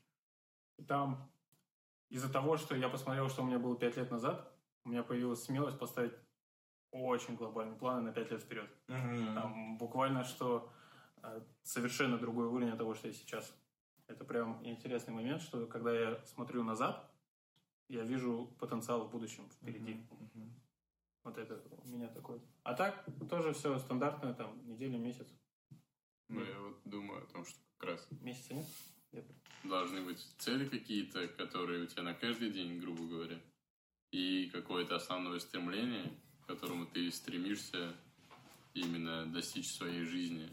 И 0.77 0.83
там 0.83 1.29
из-за 2.09 2.31
того, 2.31 2.57
что 2.57 2.75
я 2.75 2.89
посмотрел, 2.89 3.29
что 3.29 3.43
у 3.43 3.45
меня 3.45 3.59
было 3.59 3.75
пять 3.75 3.97
лет 3.97 4.11
назад, 4.11 4.51
у 4.83 4.89
меня 4.89 5.03
появилась 5.03 5.43
смелость 5.43 5.79
поставить 5.79 6.13
очень 7.03 7.36
глобальные 7.36 7.77
планы 7.77 8.01
на 8.01 8.12
пять 8.12 8.31
лет 8.31 8.41
вперед. 8.41 8.69
Мгм. 8.88 9.36
Там 9.36 9.77
буквально 9.77 10.23
что 10.23 10.71
э, 11.23 11.41
совершенно 11.63 12.17
другой 12.17 12.47
уровень 12.47 12.71
от 12.71 12.77
того, 12.77 12.93
что 12.93 13.08
я 13.08 13.13
сейчас. 13.13 13.53
Это 14.08 14.23
прям 14.23 14.60
интересный 14.63 15.13
момент, 15.13 15.41
что 15.41 15.65
когда 15.65 15.91
я 15.91 16.23
смотрю 16.25 16.63
назад, 16.63 17.12
я 17.89 18.03
вижу 18.03 18.55
потенциал 18.60 19.08
в 19.08 19.12
будущем 19.12 19.49
впереди. 19.49 20.05
Мгм. 20.12 20.53
Вот 21.23 21.38
это 21.38 21.62
у 21.84 21.88
меня 21.88 22.08
такое. 22.08 22.39
А 22.63 22.73
так 22.75 23.03
тоже 23.29 23.53
все 23.53 23.77
стандартное, 23.79 24.34
там 24.34 24.65
неделя, 24.67 24.97
месяц. 24.97 25.27
Ну, 26.29 26.43
я 26.43 26.60
вот 26.60 26.79
думаю 26.86 27.23
о 27.23 27.27
том, 27.27 27.45
что 27.45 27.60
как 27.77 27.89
раз 27.89 28.08
Месяца 28.21 28.53
нет? 28.53 28.65
Нет. 29.12 29.25
должны 29.63 30.01
быть 30.01 30.19
цели 30.38 30.67
какие-то, 30.67 31.27
которые 31.27 31.84
у 31.84 31.86
тебя 31.88 32.03
на 32.03 32.13
каждый 32.13 32.51
день, 32.51 32.79
грубо 32.79 33.03
говоря, 33.05 33.39
и 34.12 34.49
какое-то 34.51 34.95
основное 34.95 35.39
стремление, 35.39 36.12
к 36.45 36.47
которому 36.47 36.86
ты 36.86 37.12
стремишься 37.12 37.95
именно 38.73 39.25
достичь 39.25 39.71
своей 39.73 40.05
жизни 40.05 40.49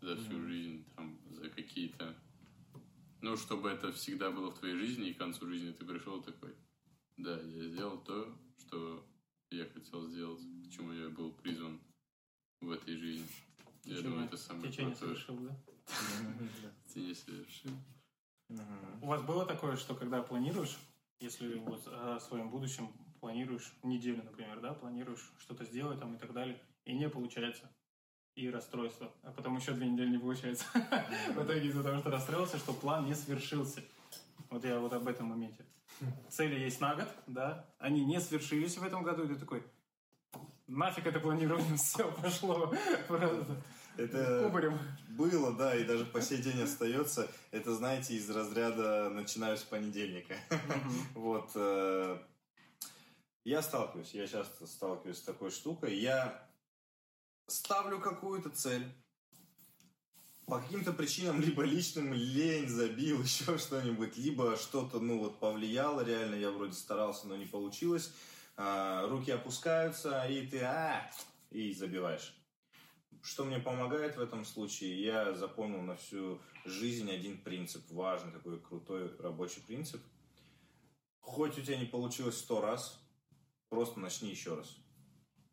за 0.00 0.16
всю 0.16 0.32
Мгм. 0.34 0.46
жизнь, 0.48 0.84
там, 0.96 1.18
за 1.30 1.48
какие-то... 1.50 2.14
Ну, 3.20 3.36
чтобы 3.36 3.70
это 3.70 3.90
всегда 3.92 4.30
было 4.30 4.50
в 4.50 4.58
твоей 4.58 4.76
жизни, 4.76 5.08
и 5.08 5.14
к 5.14 5.18
концу 5.18 5.46
жизни 5.48 5.72
ты 5.72 5.84
пришел 5.84 6.22
такой, 6.22 6.54
да, 7.16 7.40
я 7.40 7.68
сделал 7.68 7.98
то, 8.04 8.36
что 8.58 9.04
я 9.50 9.64
хотел 9.66 10.06
сделать, 10.08 10.40
к 10.66 10.70
чему 10.70 10.92
я 10.92 11.08
был 11.08 11.32
призван 11.32 11.80
в 12.60 12.70
этой 12.70 12.96
жизни. 12.96 13.26
Я 13.84 13.94
Течение- 13.96 14.02
думаю, 14.10 14.26
это 14.26 14.36
самое 14.36 14.70
Течение 14.70 14.94
крутое. 14.94 15.16
совершил, 15.16 15.38
да? 15.38 15.56
Ты 16.92 17.00
не 17.00 17.14
совершил. 17.14 17.70
У 19.00 19.06
вас 19.06 19.22
было 19.22 19.46
такое, 19.46 19.76
что 19.76 19.94
когда 19.94 20.22
планируешь, 20.22 20.76
если 21.20 21.54
вот 21.54 21.86
о 21.86 22.20
своем 22.20 22.50
будущем 22.50 22.88
планируешь 23.24 23.72
неделю, 23.82 24.22
например, 24.22 24.60
да, 24.60 24.74
планируешь 24.74 25.32
что-то 25.38 25.64
сделать 25.64 25.98
там 25.98 26.14
и 26.14 26.18
так 26.18 26.34
далее, 26.34 26.60
и 26.84 26.92
не 26.92 27.08
получается, 27.08 27.70
и 28.34 28.50
расстройство, 28.50 29.10
а 29.22 29.32
потом 29.32 29.56
еще 29.56 29.72
две 29.72 29.88
недели 29.88 30.10
не 30.10 30.18
получается. 30.18 30.66
В 31.34 31.42
итоге 31.42 31.68
из-за 31.68 31.82
того, 31.82 32.00
что 32.00 32.10
расстроился, 32.10 32.58
что 32.58 32.74
план 32.74 33.06
не 33.06 33.14
свершился. 33.14 33.82
Вот 34.50 34.62
я 34.66 34.78
вот 34.78 34.92
об 34.92 35.08
этом 35.08 35.28
моменте. 35.28 35.64
Цели 36.28 36.60
есть 36.60 36.82
на 36.82 36.96
год, 36.96 37.08
да, 37.26 37.64
они 37.78 38.04
не 38.04 38.20
свершились 38.20 38.76
в 38.76 38.84
этом 38.84 39.02
году, 39.02 39.24
и 39.24 39.28
ты 39.28 39.36
такой, 39.36 39.62
нафиг 40.66 41.06
это 41.06 41.18
планирование, 41.18 41.76
все 41.78 42.12
пошло 42.12 42.74
просто 43.08 43.56
Это 43.96 44.42
кубарем. 44.44 44.78
было, 45.08 45.50
да, 45.54 45.74
и 45.74 45.84
даже 45.84 46.04
по 46.04 46.20
сей 46.20 46.42
день 46.42 46.60
остается. 46.60 47.30
Это, 47.52 47.74
знаете, 47.74 48.16
из 48.16 48.28
разряда 48.28 49.08
начинаю 49.08 49.56
с 49.56 49.62
понедельника. 49.62 50.34
Вот. 51.14 51.56
Я 53.44 53.60
сталкиваюсь, 53.60 54.14
я 54.14 54.26
часто 54.26 54.66
сталкиваюсь 54.66 55.18
с 55.18 55.22
такой 55.22 55.50
штукой. 55.50 55.98
Я 55.98 56.48
ставлю 57.46 58.00
какую-то 58.00 58.48
цель. 58.48 58.90
По 60.46 60.60
каким-то 60.60 60.94
причинам, 60.94 61.40
либо 61.40 61.62
личным 61.62 62.14
лень 62.14 62.68
забил, 62.68 63.22
еще 63.22 63.58
что-нибудь, 63.58 64.16
либо 64.16 64.56
что-то, 64.56 64.98
ну 64.98 65.18
вот, 65.18 65.40
повлияло 65.40 66.02
реально, 66.02 66.36
я 66.36 66.50
вроде 66.50 66.72
старался, 66.72 67.26
но 67.26 67.36
не 67.36 67.44
получилось. 67.44 68.12
А, 68.56 69.06
руки 69.08 69.30
опускаются, 69.30 70.24
и 70.24 70.46
ты, 70.46 70.60
а, 70.60 71.10
и 71.50 71.72
забиваешь. 71.74 72.34
Что 73.22 73.44
мне 73.44 73.58
помогает 73.58 74.16
в 74.16 74.20
этом 74.20 74.44
случае? 74.46 75.02
Я 75.02 75.34
запомнил 75.34 75.82
на 75.82 75.96
всю 75.96 76.40
жизнь 76.64 77.10
один 77.10 77.38
принцип, 77.42 77.90
важный 77.90 78.32
такой 78.32 78.58
крутой 78.58 79.14
рабочий 79.18 79.60
принцип. 79.62 80.02
Хоть 81.20 81.58
у 81.58 81.62
тебя 81.62 81.78
не 81.78 81.86
получилось 81.86 82.38
сто 82.38 82.60
раз, 82.60 83.03
просто 83.74 83.98
начни 83.98 84.30
еще 84.30 84.54
раз. 84.54 84.76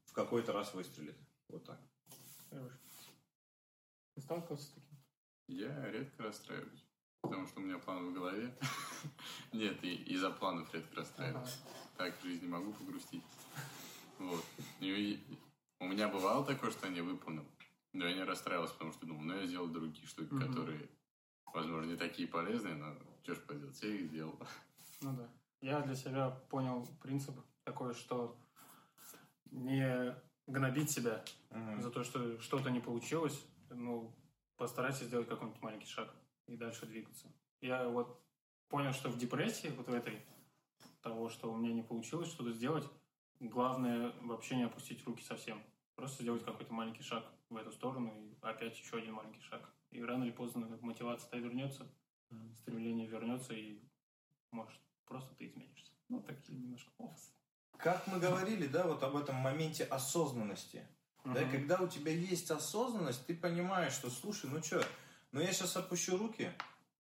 В 0.06 0.14
какой-то 0.14 0.54
раз 0.54 0.74
выстрелит. 0.76 1.18
Вот 1.48 1.64
так. 1.66 1.80
Хорошо. 2.50 2.76
Ты 4.14 4.22
сталкивался 4.22 4.66
с 4.66 4.70
таким? 4.70 4.98
Я 5.48 5.92
редко 5.92 6.24
расстраиваюсь, 6.24 6.86
потому 7.24 7.48
что 7.48 7.60
у 7.60 7.64
меня 7.64 7.80
план 7.80 8.10
в 8.10 8.14
голове. 8.14 8.56
Нет, 9.54 9.84
и 9.84 9.96
из-за 10.14 10.30
планов 10.30 10.72
редко 10.74 10.98
расстраиваюсь. 10.98 11.58
Так 11.98 12.20
в 12.20 12.24
жизни 12.24 12.48
могу 12.48 12.74
погрустить. 12.74 13.24
Вот. 14.20 14.46
И 14.82 15.20
у 15.80 15.88
меня 15.88 16.08
бывало 16.08 16.46
такое, 16.46 16.70
что 16.72 16.86
я 16.88 16.94
не 16.94 17.02
выполнил. 17.02 17.46
Но 17.94 18.06
я 18.06 18.14
не 18.16 18.24
расстраивался, 18.24 18.74
потому 18.74 18.92
что 18.94 19.08
думал, 19.08 19.24
ну 19.24 19.34
я 19.40 19.48
сделал 19.48 19.68
другие 19.68 20.06
штуки, 20.08 20.32
Мгм. 20.34 20.48
которые, 20.48 20.90
возможно, 21.54 21.90
не 21.90 21.98
такие 21.98 22.28
полезные, 22.28 22.76
но 22.76 22.96
что 23.24 23.34
ж 23.34 23.40
поделать, 23.48 23.82
я 23.82 23.90
их 23.90 24.06
сделал. 24.12 24.40
Ну 25.02 25.14
да. 25.18 25.28
Я 25.62 25.82
для 25.82 25.96
себя 25.96 26.30
понял 26.50 26.88
принцип 27.02 27.36
такой, 27.72 27.94
что 27.94 28.38
не 29.52 30.14
гнобить 30.46 30.92
себя 30.92 31.24
за 31.80 31.90
то, 31.90 32.04
что 32.04 32.38
что-то 32.42 32.70
не 32.70 32.82
получилось, 32.82 33.46
ну, 33.70 34.14
постарайся 34.58 35.06
сделать 35.06 35.30
какой-нибудь 35.30 35.62
маленький 35.62 35.88
шаг 35.88 36.14
и 36.48 36.58
дальше 36.58 36.86
двигаться. 36.86 37.32
Я 37.62 37.88
вот 37.88 38.22
понял, 38.68 38.92
что 38.92 39.10
в 39.10 39.18
депрессии, 39.18 39.70
вот 39.70 39.88
в 39.88 39.94
этой, 39.94 40.22
того, 41.02 41.30
что 41.30 41.52
у 41.52 41.58
меня 41.58 41.74
не 41.74 41.82
получилось 41.82 42.30
что-то 42.30 42.52
сделать, 42.52 42.88
главное 43.40 44.14
вообще 44.22 44.58
не 44.58 44.64
опустить 44.64 45.04
руки 45.06 45.24
совсем. 45.24 45.64
Просто 45.96 46.24
сделать 46.24 46.44
какой-то 46.44 46.74
маленький 46.74 47.04
шаг 47.04 47.24
в 47.50 47.56
эту 47.56 47.72
сторону 47.72 48.14
и 48.14 48.36
опять 48.42 48.78
еще 48.78 48.98
один 48.98 49.14
маленький 49.14 49.42
шаг. 49.42 49.62
И 49.92 50.04
рано 50.04 50.26
или 50.26 50.32
поздно 50.32 50.68
мотивация-то 50.82 51.38
вернется, 51.38 51.88
стремление 52.56 53.08
вернется, 53.08 53.54
и 53.54 53.80
может 54.52 54.80
просто 55.06 55.34
ты 55.36 55.46
изменишься. 55.46 55.92
Ну, 56.10 56.22
такие 56.22 56.60
немножко 56.60 56.92
офс. 56.98 57.34
Как 57.78 58.06
мы 58.08 58.20
говорили, 58.20 58.68
да, 58.68 58.84
вот 58.84 59.02
об 59.04 59.16
этом 59.16 59.36
моменте 59.36 59.84
осознанности. 59.86 60.84
Да, 61.24 61.42
Мгм. 61.42 61.52
когда 61.52 61.78
у 61.78 61.88
тебя 61.88 62.12
есть 62.12 62.50
осознанность, 62.52 63.26
ты 63.26 63.36
понимаешь, 63.36 63.94
что, 63.94 64.10
слушай, 64.10 64.50
ну 64.50 64.62
что, 64.62 64.84
ну 65.32 65.40
я 65.42 65.52
сейчас 65.54 65.78
опущу 65.78 66.18
руки, 66.18 66.52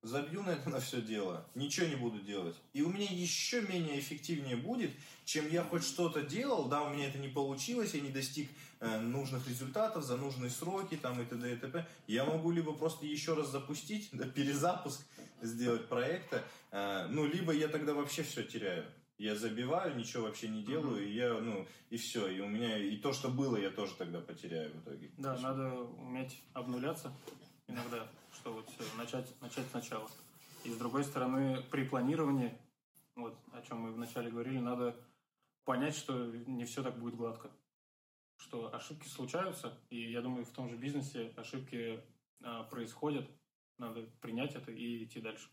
забью 0.03 0.43
на 0.43 0.51
это 0.51 0.69
на 0.69 0.79
все 0.79 1.01
дело, 1.01 1.45
ничего 1.55 1.87
не 1.87 1.95
буду 1.95 2.19
делать. 2.19 2.55
И 2.73 2.81
у 2.81 2.89
меня 2.89 3.07
еще 3.09 3.61
менее 3.61 3.99
эффективнее 3.99 4.57
будет, 4.57 4.91
чем 5.25 5.49
я 5.49 5.63
хоть 5.63 5.83
что-то 5.83 6.21
делал, 6.21 6.65
да, 6.65 6.83
у 6.83 6.93
меня 6.93 7.07
это 7.07 7.17
не 7.17 7.27
получилось, 7.29 7.93
я 7.93 8.01
не 8.01 8.09
достиг 8.09 8.49
э, 8.79 8.99
нужных 8.99 9.47
результатов 9.47 10.03
за 10.03 10.17
нужные 10.17 10.49
сроки, 10.51 10.95
там 10.97 11.21
и 11.21 11.25
т.д. 11.25 11.53
и 11.53 11.55
т.п. 11.55 11.87
Я 12.07 12.25
могу 12.25 12.51
либо 12.51 12.73
просто 12.73 13.05
еще 13.05 13.33
раз 13.33 13.49
запустить, 13.49 14.09
да, 14.11 14.25
перезапуск 14.25 15.01
сделать 15.41 15.87
проекта, 15.87 16.43
э, 16.71 17.07
ну, 17.09 17.25
либо 17.25 17.51
я 17.53 17.67
тогда 17.67 17.93
вообще 17.93 18.23
все 18.23 18.43
теряю. 18.43 18.85
Я 19.21 19.35
забиваю, 19.35 19.95
ничего 19.95 20.23
вообще 20.23 20.47
не 20.49 20.63
делаю, 20.63 21.07
и 21.07 21.13
я, 21.13 21.39
ну, 21.39 21.67
и 21.91 21.97
все. 21.97 22.27
И 22.27 22.39
у 22.39 22.47
меня, 22.47 22.75
и 22.75 22.97
то, 22.97 23.13
что 23.13 23.29
было, 23.29 23.55
я 23.55 23.69
тоже 23.69 23.93
тогда 23.93 24.19
потеряю 24.19 24.73
в 24.73 24.79
итоге. 24.81 25.11
Да, 25.19 25.37
надо 25.37 25.75
уметь 25.75 26.41
обнуляться 26.53 27.13
иногда, 27.67 28.07
что 28.33 28.51
вот 28.51 28.67
начать, 28.97 29.39
начать 29.39 29.67
сначала. 29.69 30.09
И 30.63 30.71
с 30.71 30.75
другой 30.75 31.03
стороны, 31.03 31.61
при 31.69 31.83
планировании, 31.83 32.51
вот 33.15 33.37
о 33.51 33.61
чем 33.61 33.81
мы 33.81 33.91
вначале 33.91 34.31
говорили, 34.31 34.57
надо 34.57 34.95
понять, 35.65 35.95
что 35.95 36.25
не 36.47 36.65
все 36.65 36.81
так 36.81 36.97
будет 36.97 37.15
гладко. 37.15 37.51
Что 38.37 38.73
ошибки 38.73 39.07
случаются, 39.07 39.77
и 39.91 40.11
я 40.11 40.21
думаю, 40.23 40.45
в 40.45 40.51
том 40.51 40.67
же 40.67 40.77
бизнесе 40.77 41.31
ошибки 41.37 42.01
а, 42.41 42.63
происходят, 42.63 43.29
надо 43.77 44.01
принять 44.19 44.55
это 44.55 44.71
и 44.71 45.03
идти 45.03 45.21
дальше. 45.21 45.47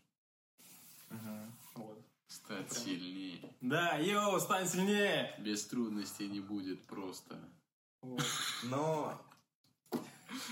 Вот. 1.75 2.08
Стать 2.29 2.69
Прям. 2.69 2.83
сильнее. 2.83 3.53
Да, 3.59 3.97
йоу, 3.97 4.39
стань 4.39 4.67
сильнее! 4.67 5.33
Без 5.39 5.65
трудностей 5.65 6.27
не 6.27 6.39
будет 6.39 6.85
просто. 6.85 7.39
Вот. 8.01 8.23
Но 8.63 9.19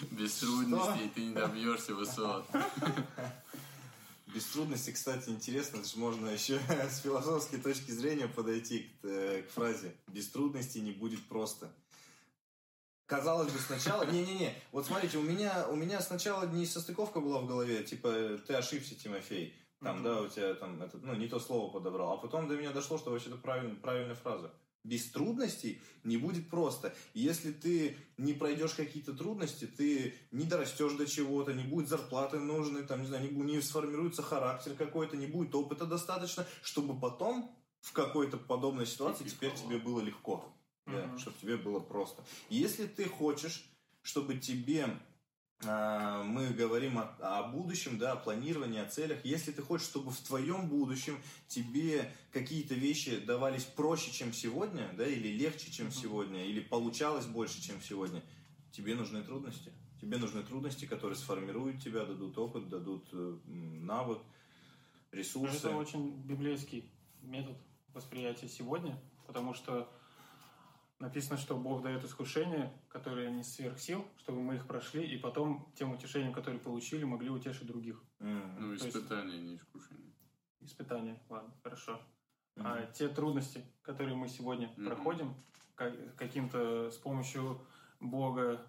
Без 0.09 0.39
трудностей 0.39 1.09
ты 1.13 1.21
не 1.21 1.33
добьешься 1.35 1.93
высот. 1.93 2.45
без 4.33 4.45
трудностей, 4.45 4.91
кстати, 4.91 5.29
интересно, 5.29 5.83
же 5.83 5.97
можно 5.97 6.29
еще 6.29 6.59
с 6.91 6.99
философской 6.99 7.59
точки 7.59 7.91
зрения 7.91 8.27
подойти 8.27 8.91
к, 9.01 9.05
э, 9.05 9.43
к 9.43 9.51
фразе 9.51 9.95
«без 10.07 10.29
трудностей 10.29 10.81
не 10.81 10.91
будет 10.91 11.23
просто». 11.27 11.71
Казалось 13.05 13.51
бы, 13.53 13.59
сначала... 13.59 14.03
Не-не-не, 14.11 14.53
вот 14.71 14.87
смотрите, 14.87 15.19
у 15.19 15.21
меня, 15.21 15.67
у 15.69 15.75
меня 15.75 16.01
сначала 16.01 16.45
не 16.47 16.65
состыковка 16.65 17.19
была 17.19 17.39
в 17.39 17.47
голове, 17.47 17.83
типа, 17.83 18.39
ты 18.47 18.55
ошибся, 18.55 18.95
Тимофей. 18.95 19.55
Там, 19.81 20.03
да, 20.03 20.21
у 20.21 20.27
тебя 20.27 20.53
там, 20.55 20.81
это, 20.81 20.97
ну, 20.97 21.13
не 21.15 21.27
то 21.27 21.39
слово 21.39 21.71
подобрал, 21.71 22.13
а 22.13 22.17
потом 22.17 22.47
до 22.47 22.55
меня 22.55 22.71
дошло, 22.71 22.97
что 22.97 23.11
вообще-то 23.11 23.37
правильная, 23.37 23.75
правильная 23.75 24.15
фраза. 24.15 24.51
Без 24.83 25.11
трудностей 25.11 25.81
не 26.03 26.17
будет 26.17 26.49
просто. 26.49 26.95
Если 27.13 27.51
ты 27.51 27.97
не 28.17 28.33
пройдешь 28.33 28.73
какие-то 28.73 29.13
трудности, 29.13 29.65
ты 29.65 30.15
не 30.31 30.45
дорастешь 30.45 30.93
до 30.93 31.05
чего-то, 31.05 31.53
не 31.53 31.63
будет 31.63 31.89
зарплаты 31.89 32.39
нужной, 32.39 32.83
там, 32.83 33.01
не 33.01 33.07
знаю, 33.07 33.29
не, 33.29 33.29
не 33.29 33.61
сформируется 33.61 34.23
характер 34.23 34.73
какой-то, 34.75 35.17
не 35.17 35.27
будет 35.27 35.53
опыта 35.53 35.85
достаточно, 35.85 36.47
чтобы 36.63 36.97
потом 36.99 37.53
в 37.81 37.91
какой-то 37.91 38.37
подобной 38.37 38.85
ситуации 38.85 39.25
теперь 39.25 39.53
тебе 39.53 39.77
было 39.77 39.99
легко. 39.99 40.45
Да, 40.85 40.93
mm-hmm. 40.93 41.17
чтобы 41.19 41.37
тебе 41.41 41.57
было 41.57 41.81
просто. 41.81 42.23
Если 42.49 42.87
ты 42.87 43.09
хочешь, 43.09 43.69
чтобы 44.03 44.37
тебе 44.37 44.87
мы 45.63 46.49
говорим 46.55 46.99
о, 46.99 47.15
о 47.19 47.43
будущем, 47.47 47.97
да, 47.97 48.11
о 48.11 48.15
планировании, 48.15 48.79
о 48.79 48.85
целях. 48.85 49.25
Если 49.25 49.51
ты 49.51 49.63
хочешь, 49.63 49.87
чтобы 49.87 50.11
в 50.11 50.19
твоем 50.19 50.67
будущем 50.67 51.19
тебе 51.47 52.11
какие-то 52.31 52.75
вещи 52.75 53.17
давались 53.17 53.63
проще, 53.63 54.11
чем 54.11 54.33
сегодня, 54.33 54.87
да, 54.95 55.07
или 55.07 55.29
легче, 55.29 55.71
чем 55.71 55.91
сегодня, 55.91 56.45
или 56.45 56.59
получалось 56.59 57.25
больше, 57.25 57.59
чем 57.61 57.81
сегодня, 57.81 58.21
тебе 58.71 58.93
нужны 58.93 59.23
трудности. 59.23 59.71
Тебе 59.99 60.17
нужны 60.17 60.43
трудности, 60.43 60.85
которые 60.85 61.17
сформируют 61.17 61.81
тебя, 61.81 62.05
дадут 62.05 62.37
опыт, 62.37 62.69
дадут 62.69 63.07
э, 63.11 63.37
навык, 63.47 64.19
ресурсы. 65.11 65.57
Это 65.57 65.75
очень 65.75 66.21
библейский 66.21 66.87
метод 67.23 67.57
восприятия 67.93 68.47
сегодня, 68.47 68.99
потому 69.25 69.55
что 69.55 69.91
написано, 70.99 71.37
что 71.37 71.57
Бог 71.57 71.83
дает 71.83 72.03
искушения, 72.03 72.73
которые 72.89 73.31
не 73.31 73.43
сверх 73.43 73.79
сил, 73.79 74.05
чтобы 74.17 74.41
мы 74.41 74.55
их 74.55 74.67
прошли, 74.67 75.05
и 75.05 75.17
потом 75.17 75.71
тем 75.75 75.91
утешением, 75.91 76.33
которые 76.33 76.59
получили, 76.59 77.03
могли 77.03 77.29
утешить 77.29 77.67
других. 77.67 78.03
Ну, 78.19 78.75
испытания, 78.75 79.33
есть, 79.33 79.43
не 79.43 79.55
искушения. 79.55 80.13
Испытания, 80.61 81.21
ладно, 81.29 81.53
хорошо. 81.63 82.01
Mm-hmm. 82.55 82.63
А 82.65 82.91
те 82.91 83.07
трудности, 83.09 83.63
которые 83.83 84.15
мы 84.15 84.27
сегодня 84.27 84.67
mm-hmm. 84.67 84.85
проходим, 84.85 85.35
каким-то 85.75 86.89
с 86.89 86.97
помощью 86.97 87.61
Бога, 87.99 88.67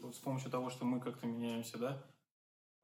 с 0.00 0.18
помощью 0.18 0.50
того, 0.50 0.70
что 0.70 0.86
мы 0.86 1.00
как-то 1.00 1.26
меняемся, 1.26 1.76
да, 1.76 2.02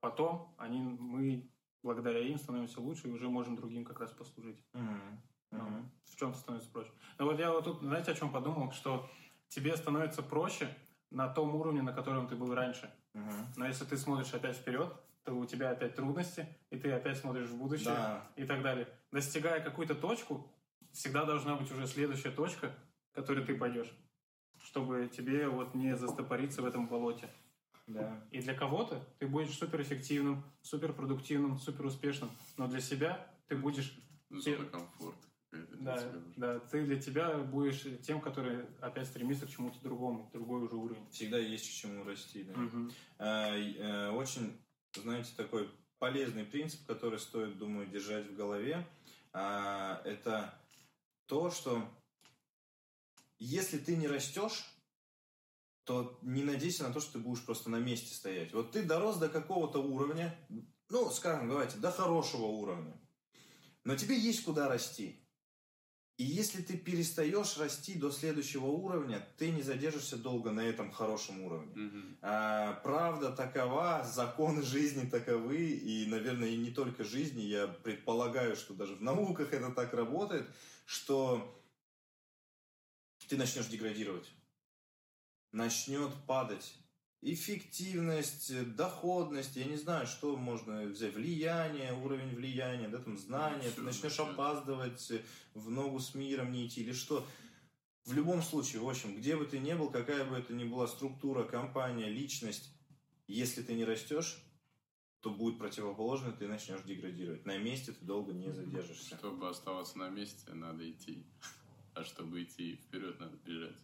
потом 0.01 0.55
они, 0.59 0.81
мы 0.81 1.51
благодаря 1.83 2.21
им 2.21 2.39
становимся 2.39 2.81
лучше 2.81 3.09
и 3.09 3.11
уже 3.11 3.29
можем 3.29 3.57
другим 3.57 3.85
как 3.85 4.01
раз 4.01 4.13
послужить. 4.13 4.63
Mm-hmm. 4.75 5.19
Ну, 5.53 5.89
в 6.05 6.17
чем-то 6.17 6.39
становится 6.39 6.71
проще. 6.71 6.91
Но 7.19 7.27
вот 7.27 7.39
я 7.39 7.51
вот 7.51 7.65
тут, 7.65 7.81
знаете, 7.81 8.13
о 8.13 8.15
чем 8.15 8.31
подумал, 8.33 8.73
что 8.73 9.09
тебе 9.49 9.77
становится 9.77 10.23
проще 10.23 10.69
на 11.11 11.29
том 11.29 11.55
уровне, 11.55 11.83
на 11.83 11.93
котором 11.93 12.27
ты 12.27 12.37
был 12.37 12.55
раньше. 12.55 12.91
Угу. 13.15 13.33
Но 13.57 13.67
если 13.67 13.85
ты 13.85 13.97
смотришь 13.97 14.33
опять 14.33 14.57
вперед, 14.57 14.93
то 15.25 15.35
у 15.35 15.45
тебя 15.47 15.71
опять 15.71 15.95
трудности, 15.95 16.47
и 16.71 16.79
ты 16.79 16.91
опять 16.91 17.19
смотришь 17.19 17.49
в 17.49 17.57
будущее 17.57 17.95
да. 17.95 18.27
и 18.37 18.45
так 18.45 18.63
далее. 18.63 18.89
Достигая 19.13 19.61
какую-то 19.61 19.95
точку, 19.95 20.51
всегда 20.93 21.25
должна 21.25 21.55
быть 21.55 21.71
уже 21.71 21.87
следующая 21.87 22.31
точка, 22.31 22.75
к 23.13 23.15
которой 23.15 23.45
ты 23.45 23.57
пойдешь, 23.57 23.93
чтобы 24.59 25.09
тебе 25.09 25.49
вот 25.49 25.75
не 25.75 25.97
застопориться 25.97 26.63
в 26.63 26.67
этом 26.67 26.89
болоте. 26.89 27.29
Да. 27.87 28.25
И 28.31 28.41
для 28.41 28.55
кого-то 28.55 29.05
ты 29.19 29.27
будешь 29.27 29.57
суперэффективным, 29.57 30.45
суперпродуктивным, 30.63 31.59
суперуспешным, 31.59 32.31
но 32.57 32.67
для 32.69 32.81
себя 32.81 33.27
ты 33.49 33.57
будешь... 33.57 33.99
Зона 34.31 34.65
комфорта. 34.65 35.27
Да, 35.53 36.13
да, 36.37 36.59
ты 36.61 36.85
для 36.87 37.01
тебя 37.01 37.37
будешь 37.39 37.85
тем, 38.03 38.21
который 38.21 38.65
опять 38.81 39.07
стремится 39.07 39.47
к 39.47 39.51
чему-то 39.51 39.79
другому, 39.81 40.31
другой 40.33 40.63
уже 40.63 40.77
уровень. 40.77 41.07
Всегда 41.11 41.39
есть 41.39 41.69
к 41.69 41.73
чему 41.73 42.05
расти, 42.05 42.45
да. 42.45 42.53
Угу. 42.55 42.91
А, 43.19 44.13
очень, 44.13 44.59
знаете, 44.95 45.31
такой 45.37 45.71
полезный 45.99 46.45
принцип, 46.45 46.87
который 46.87 47.19
стоит, 47.19 47.59
думаю, 47.59 47.87
держать 47.87 48.27
в 48.29 48.35
голове, 48.35 48.87
а, 49.33 50.01
это 50.05 50.59
то, 51.27 51.51
что 51.51 51.87
если 53.39 53.79
ты 53.79 53.97
не 53.97 54.09
растешь, 54.09 54.65
то 55.85 56.19
не 56.23 56.45
надейся 56.45 56.85
на 56.85 56.95
то, 56.95 57.01
что 57.01 57.15
ты 57.15 57.19
будешь 57.19 57.45
просто 57.45 57.71
на 57.71 57.77
месте 57.77 58.15
стоять. 58.15 58.53
Вот 58.53 58.73
ты 58.73 58.83
дорос 58.85 59.19
до 59.19 59.29
какого-то 59.29 59.81
уровня, 59.81 60.35
ну, 60.89 61.11
скажем, 61.11 61.49
давайте, 61.49 61.79
до 61.79 61.91
хорошего 61.91 62.47
уровня, 62.47 62.99
но 63.85 63.97
тебе 63.97 64.19
есть 64.19 64.45
куда 64.45 64.69
расти. 64.69 65.22
И 66.23 66.25
если 66.25 66.63
ты 66.63 66.77
перестаешь 66.77 67.57
расти 67.59 67.95
до 67.95 68.13
следующего 68.13 68.67
уровня, 68.67 69.27
ты 69.39 69.51
не 69.51 69.61
задержишься 69.61 70.17
долго 70.17 70.53
на 70.53 70.61
этом 70.61 70.93
хорошем 70.93 71.43
уровне. 71.43 71.73
Mm-hmm. 71.75 72.19
А, 72.23 72.75
правда 72.85 73.33
такова, 73.33 74.05
законы 74.05 74.63
жизни 74.63 75.11
таковы, 75.11 75.73
и, 75.73 76.07
наверное, 76.07 76.51
и 76.51 76.57
не 76.57 76.71
только 76.71 77.03
жизни, 77.03 77.41
я 77.41 77.67
предполагаю, 77.67 78.55
что 78.55 78.73
даже 78.73 78.95
в 78.95 79.03
науках 79.03 79.53
это 79.53 79.73
так 79.73 79.95
работает, 79.95 80.49
что 80.87 81.61
ты 83.27 83.37
начнешь 83.37 83.67
деградировать, 83.67 84.31
начнет 85.51 86.15
падать 86.29 86.73
эффективность, 87.23 88.75
доходность, 88.75 89.57
я 89.57 89.65
не 89.65 89.77
знаю, 89.77 90.07
что 90.07 90.37
можно 90.37 90.83
взять, 90.83 91.15
влияние, 91.15 91.95
уровень 91.95 92.35
влияния, 92.35 92.89
да, 92.89 92.99
там, 92.99 93.17
знания, 93.17 93.71
ты 93.71 93.81
начнешь 93.81 94.19
опаздывать, 94.19 95.13
в 95.55 95.71
ногу 95.71 96.01
с 96.01 96.15
миром 96.15 96.51
не 96.53 96.67
идти 96.67 96.83
или 96.83 96.93
что. 96.93 97.27
В 98.05 98.13
любом 98.13 98.43
случае, 98.43 98.83
в 98.83 98.89
общем, 98.89 99.17
где 99.17 99.37
бы 99.37 99.47
ты 99.47 99.61
ни 99.61 99.73
был, 99.75 99.89
какая 99.89 100.25
бы 100.25 100.37
это 100.37 100.53
ни 100.53 100.65
была 100.65 100.89
структура, 100.89 101.45
компания, 101.45 102.09
личность, 102.09 102.75
если 103.29 103.63
ты 103.63 103.75
не 103.75 103.85
растешь, 103.85 104.43
то 105.21 105.31
будет 105.31 105.59
противоположно, 105.59 106.33
ты 106.33 106.49
начнешь 106.49 106.83
деградировать. 106.83 107.47
На 107.47 107.57
месте 107.57 107.93
ты 107.93 108.05
долго 108.05 108.33
не 108.33 108.51
задержишься. 108.53 109.17
Чтобы 109.17 109.49
оставаться 109.49 109.97
на 109.97 110.09
месте, 110.11 110.53
надо 110.53 110.91
идти. 110.91 111.25
А 111.95 112.05
чтобы 112.05 112.43
идти 112.43 112.77
вперед, 112.77 113.21
надо 113.21 113.37
бежать. 113.45 113.77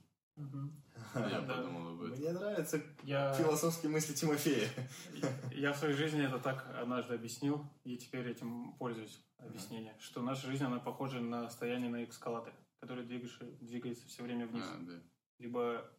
Я 1.14 1.42
подумал 1.42 1.92
об 1.92 2.02
этом. 2.02 2.18
Мне 2.18 2.32
нравятся 2.32 2.82
я... 3.02 3.32
философские 3.34 3.90
мысли 3.90 4.12
Тимофея. 4.14 4.68
Я 5.52 5.72
в 5.72 5.76
своей 5.76 5.94
жизни 5.94 6.24
это 6.24 6.38
так 6.38 6.66
однажды 6.80 7.14
объяснил, 7.14 7.64
и 7.84 7.96
теперь 7.96 8.28
этим 8.28 8.72
пользуюсь 8.74 9.20
объяснение, 9.38 9.96
что 9.98 10.22
наша 10.22 10.46
жизнь, 10.46 10.64
она 10.64 10.78
похожа 10.78 11.20
на 11.20 11.48
стояние 11.50 11.90
на 11.90 12.04
эскалаторе, 12.04 12.56
который 12.80 13.04
двигаешься, 13.04 13.44
двигается 13.60 14.06
все 14.06 14.22
время 14.22 14.46
вниз. 14.46 14.64
А, 14.68 14.78
да. 14.80 15.00
Либо 15.38 15.90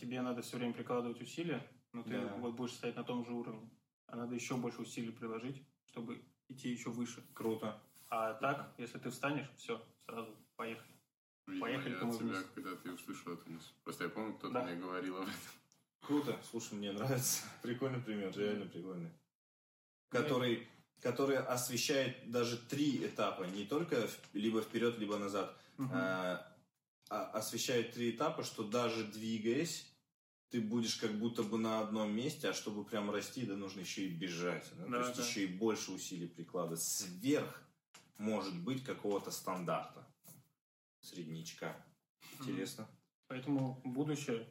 тебе 0.00 0.20
надо 0.20 0.42
все 0.42 0.56
время 0.56 0.74
прикладывать 0.74 1.20
усилия, 1.20 1.66
но 1.92 2.02
ты 2.02 2.20
да. 2.20 2.34
вот 2.36 2.54
будешь 2.54 2.74
стоять 2.74 2.96
на 2.96 3.04
том 3.04 3.24
же 3.24 3.32
уровне. 3.32 3.70
А 4.06 4.16
надо 4.16 4.34
еще 4.34 4.56
больше 4.56 4.82
усилий 4.82 5.10
приложить, 5.10 5.62
чтобы 5.86 6.22
идти 6.48 6.70
еще 6.70 6.90
выше. 6.90 7.22
Круто. 7.34 7.82
А 8.08 8.34
так, 8.34 8.72
если 8.78 8.98
ты 8.98 9.10
встанешь, 9.10 9.50
все, 9.56 9.82
сразу 10.04 10.36
поехали. 10.56 10.95
Поехали 11.46 11.92
я 11.94 12.08
от 12.08 12.18
тебя, 12.18 12.42
когда 12.54 12.74
ты 12.74 12.92
услышал 12.92 13.32
эту 13.32 13.48
мысль. 13.48 13.70
Просто 13.84 14.04
я 14.04 14.10
помню, 14.10 14.34
кто-то 14.34 14.54
да. 14.54 14.64
мне 14.64 14.74
говорил 14.74 15.16
об 15.18 15.22
этом. 15.22 15.34
Круто, 16.00 16.40
слушай, 16.50 16.74
мне 16.74 16.92
нравится. 16.92 17.44
Прикольный 17.62 18.00
пример, 18.00 18.36
реально 18.36 18.66
прикольный. 18.66 19.10
Который, 20.08 20.66
который 21.00 21.38
освещает 21.38 22.30
даже 22.30 22.56
три 22.56 23.06
этапа, 23.06 23.44
не 23.44 23.64
только 23.64 24.08
либо 24.32 24.60
вперед, 24.60 24.98
либо 24.98 25.18
назад. 25.18 25.56
Угу. 25.78 25.90
А 25.92 26.52
освещает 27.08 27.92
три 27.92 28.10
этапа, 28.10 28.42
что 28.42 28.64
даже 28.64 29.04
двигаясь, 29.04 29.88
ты 30.50 30.60
будешь 30.60 30.96
как 30.96 31.12
будто 31.12 31.44
бы 31.44 31.58
на 31.58 31.80
одном 31.80 32.12
месте, 32.12 32.48
а 32.48 32.54
чтобы 32.54 32.84
прям 32.84 33.10
расти, 33.10 33.46
да 33.46 33.54
нужно 33.54 33.80
еще 33.80 34.06
и 34.06 34.08
бежать. 34.08 34.68
Да? 34.76 34.86
Да, 34.86 35.00
То 35.00 35.06
есть 35.06 35.16
да. 35.16 35.24
еще 35.24 35.44
и 35.44 35.46
больше 35.46 35.92
усилий 35.92 36.26
прикладывать. 36.26 36.82
Сверх 36.82 37.62
может 38.18 38.58
быть 38.60 38.82
какого-то 38.82 39.30
стандарта 39.30 40.06
средничка. 41.06 41.76
Интересно. 42.38 42.86
Поэтому 43.28 43.80
будущее, 43.84 44.46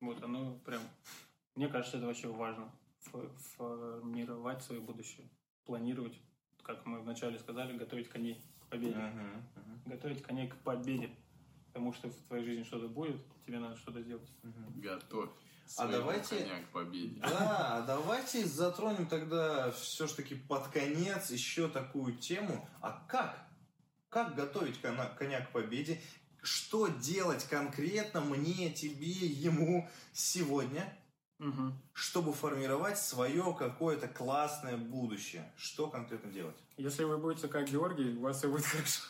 вот 0.00 0.22
оно 0.22 0.58
прям, 0.64 0.82
мне 1.54 1.68
кажется, 1.68 1.98
это 1.98 2.06
вообще 2.06 2.28
важно. 2.28 2.72
Формировать 3.56 4.62
свое 4.62 4.80
будущее, 4.80 5.28
планировать, 5.64 6.20
как 6.62 6.84
мы 6.84 7.00
вначале 7.00 7.38
сказали, 7.38 7.76
готовить 7.76 8.08
коней 8.08 8.42
к 8.60 8.66
победе. 8.68 8.96
Uh-huh, 8.96 9.42
uh-huh. 9.54 9.90
Готовить 9.90 10.22
коней 10.22 10.48
к 10.48 10.56
победе. 10.56 11.10
Потому 11.66 11.92
что 11.92 12.08
в 12.08 12.20
твоей 12.26 12.44
жизни 12.44 12.64
что-то 12.64 12.88
будет, 12.88 13.20
тебе 13.46 13.60
надо 13.60 13.76
что-то 13.76 14.02
сделать. 14.02 14.28
Uh-huh. 14.42 14.80
Готовь. 14.80 15.30
А 15.76 15.86
давайте, 15.86 16.38
коня 16.38 16.62
к 16.62 16.68
победе. 16.70 17.20
Да, 17.20 17.78
а 17.78 17.82
давайте 17.82 18.44
затронем 18.44 19.06
тогда 19.06 19.70
все-таки 19.72 20.34
под 20.34 20.68
конец 20.68 21.30
еще 21.30 21.68
такую 21.68 22.16
тему. 22.16 22.68
А 22.80 23.04
как 23.06 23.47
как 24.08 24.34
готовить 24.34 24.80
коня 24.80 25.40
к 25.40 25.50
победе? 25.50 26.00
Что 26.42 26.86
делать 26.86 27.44
конкретно 27.44 28.20
мне, 28.20 28.70
тебе, 28.70 29.06
ему 29.06 29.88
сегодня, 30.12 30.96
угу. 31.38 31.72
чтобы 31.92 32.32
формировать 32.32 32.98
свое 32.98 33.54
какое-то 33.58 34.08
классное 34.08 34.76
будущее? 34.76 35.50
Что 35.56 35.88
конкретно 35.88 36.30
делать? 36.30 36.56
Если 36.76 37.04
вы 37.04 37.18
будете 37.18 37.48
как 37.48 37.68
Георгий, 37.68 38.16
у 38.16 38.20
вас 38.20 38.38
все 38.38 38.48
будет 38.48 38.64
хорошо. 38.64 39.02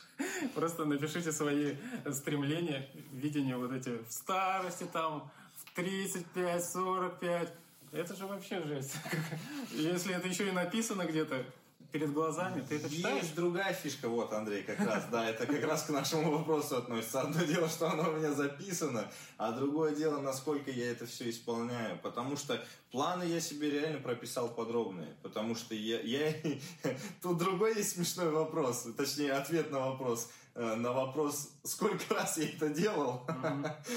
Просто 0.55 0.85
напишите 0.85 1.33
свои 1.33 1.77
стремления, 2.11 2.89
видения 3.13 3.57
вот 3.57 3.73
эти 3.73 4.03
в 4.03 4.11
старости 4.11 4.85
там, 4.93 5.31
в 5.57 5.75
35, 5.75 6.65
45. 6.65 7.55
Это 7.93 8.17
же 8.17 8.27
вообще 8.27 8.63
жесть. 8.63 8.95
Если 9.73 10.15
это 10.15 10.29
еще 10.29 10.49
и 10.49 10.53
написано 10.53 11.05
где-то, 11.05 11.45
перед 11.93 12.13
глазами, 12.13 12.65
ты 12.69 12.77
это 12.77 12.91
читаешь? 12.91 13.23
Есть 13.23 13.35
другая 13.35 13.73
фишка, 13.73 14.09
вот, 14.09 14.33
Андрей, 14.33 14.63
как 14.63 14.79
раз, 14.81 15.05
да, 15.11 15.29
это 15.29 15.47
как 15.47 15.65
раз 15.65 15.85
к 15.85 15.91
нашему 15.91 16.31
вопросу 16.31 16.77
относится. 16.77 17.23
Одно 17.23 17.45
дело, 17.45 17.69
что 17.69 17.91
оно 17.91 18.11
у 18.11 18.17
меня 18.17 18.33
записано, 18.33 19.11
а 19.37 19.53
другое 19.53 19.95
дело, 19.95 20.21
насколько 20.21 20.71
я 20.71 20.91
это 20.91 21.07
все 21.07 21.31
исполняю. 21.31 21.99
Потому 21.99 22.37
что 22.37 22.63
планы 22.91 23.25
я 23.25 23.41
себе 23.41 23.71
реально 23.71 24.01
прописал 24.01 24.49
подробные, 24.49 25.17
потому 25.23 25.55
что 25.55 25.75
я... 25.75 26.01
я... 26.01 26.35
Тут 27.23 27.39
другой 27.39 27.77
есть 27.77 27.93
смешной 27.93 28.31
вопрос, 28.31 28.87
точнее, 28.97 29.33
ответ 29.33 29.71
на 29.71 29.81
вопрос. 29.81 30.31
Э, 30.59 30.75
на 30.75 30.93
вопрос, 30.93 31.53
сколько 31.63 32.13
раз 32.13 32.37
я 32.37 32.49
это 32.49 32.69
делал 32.69 33.25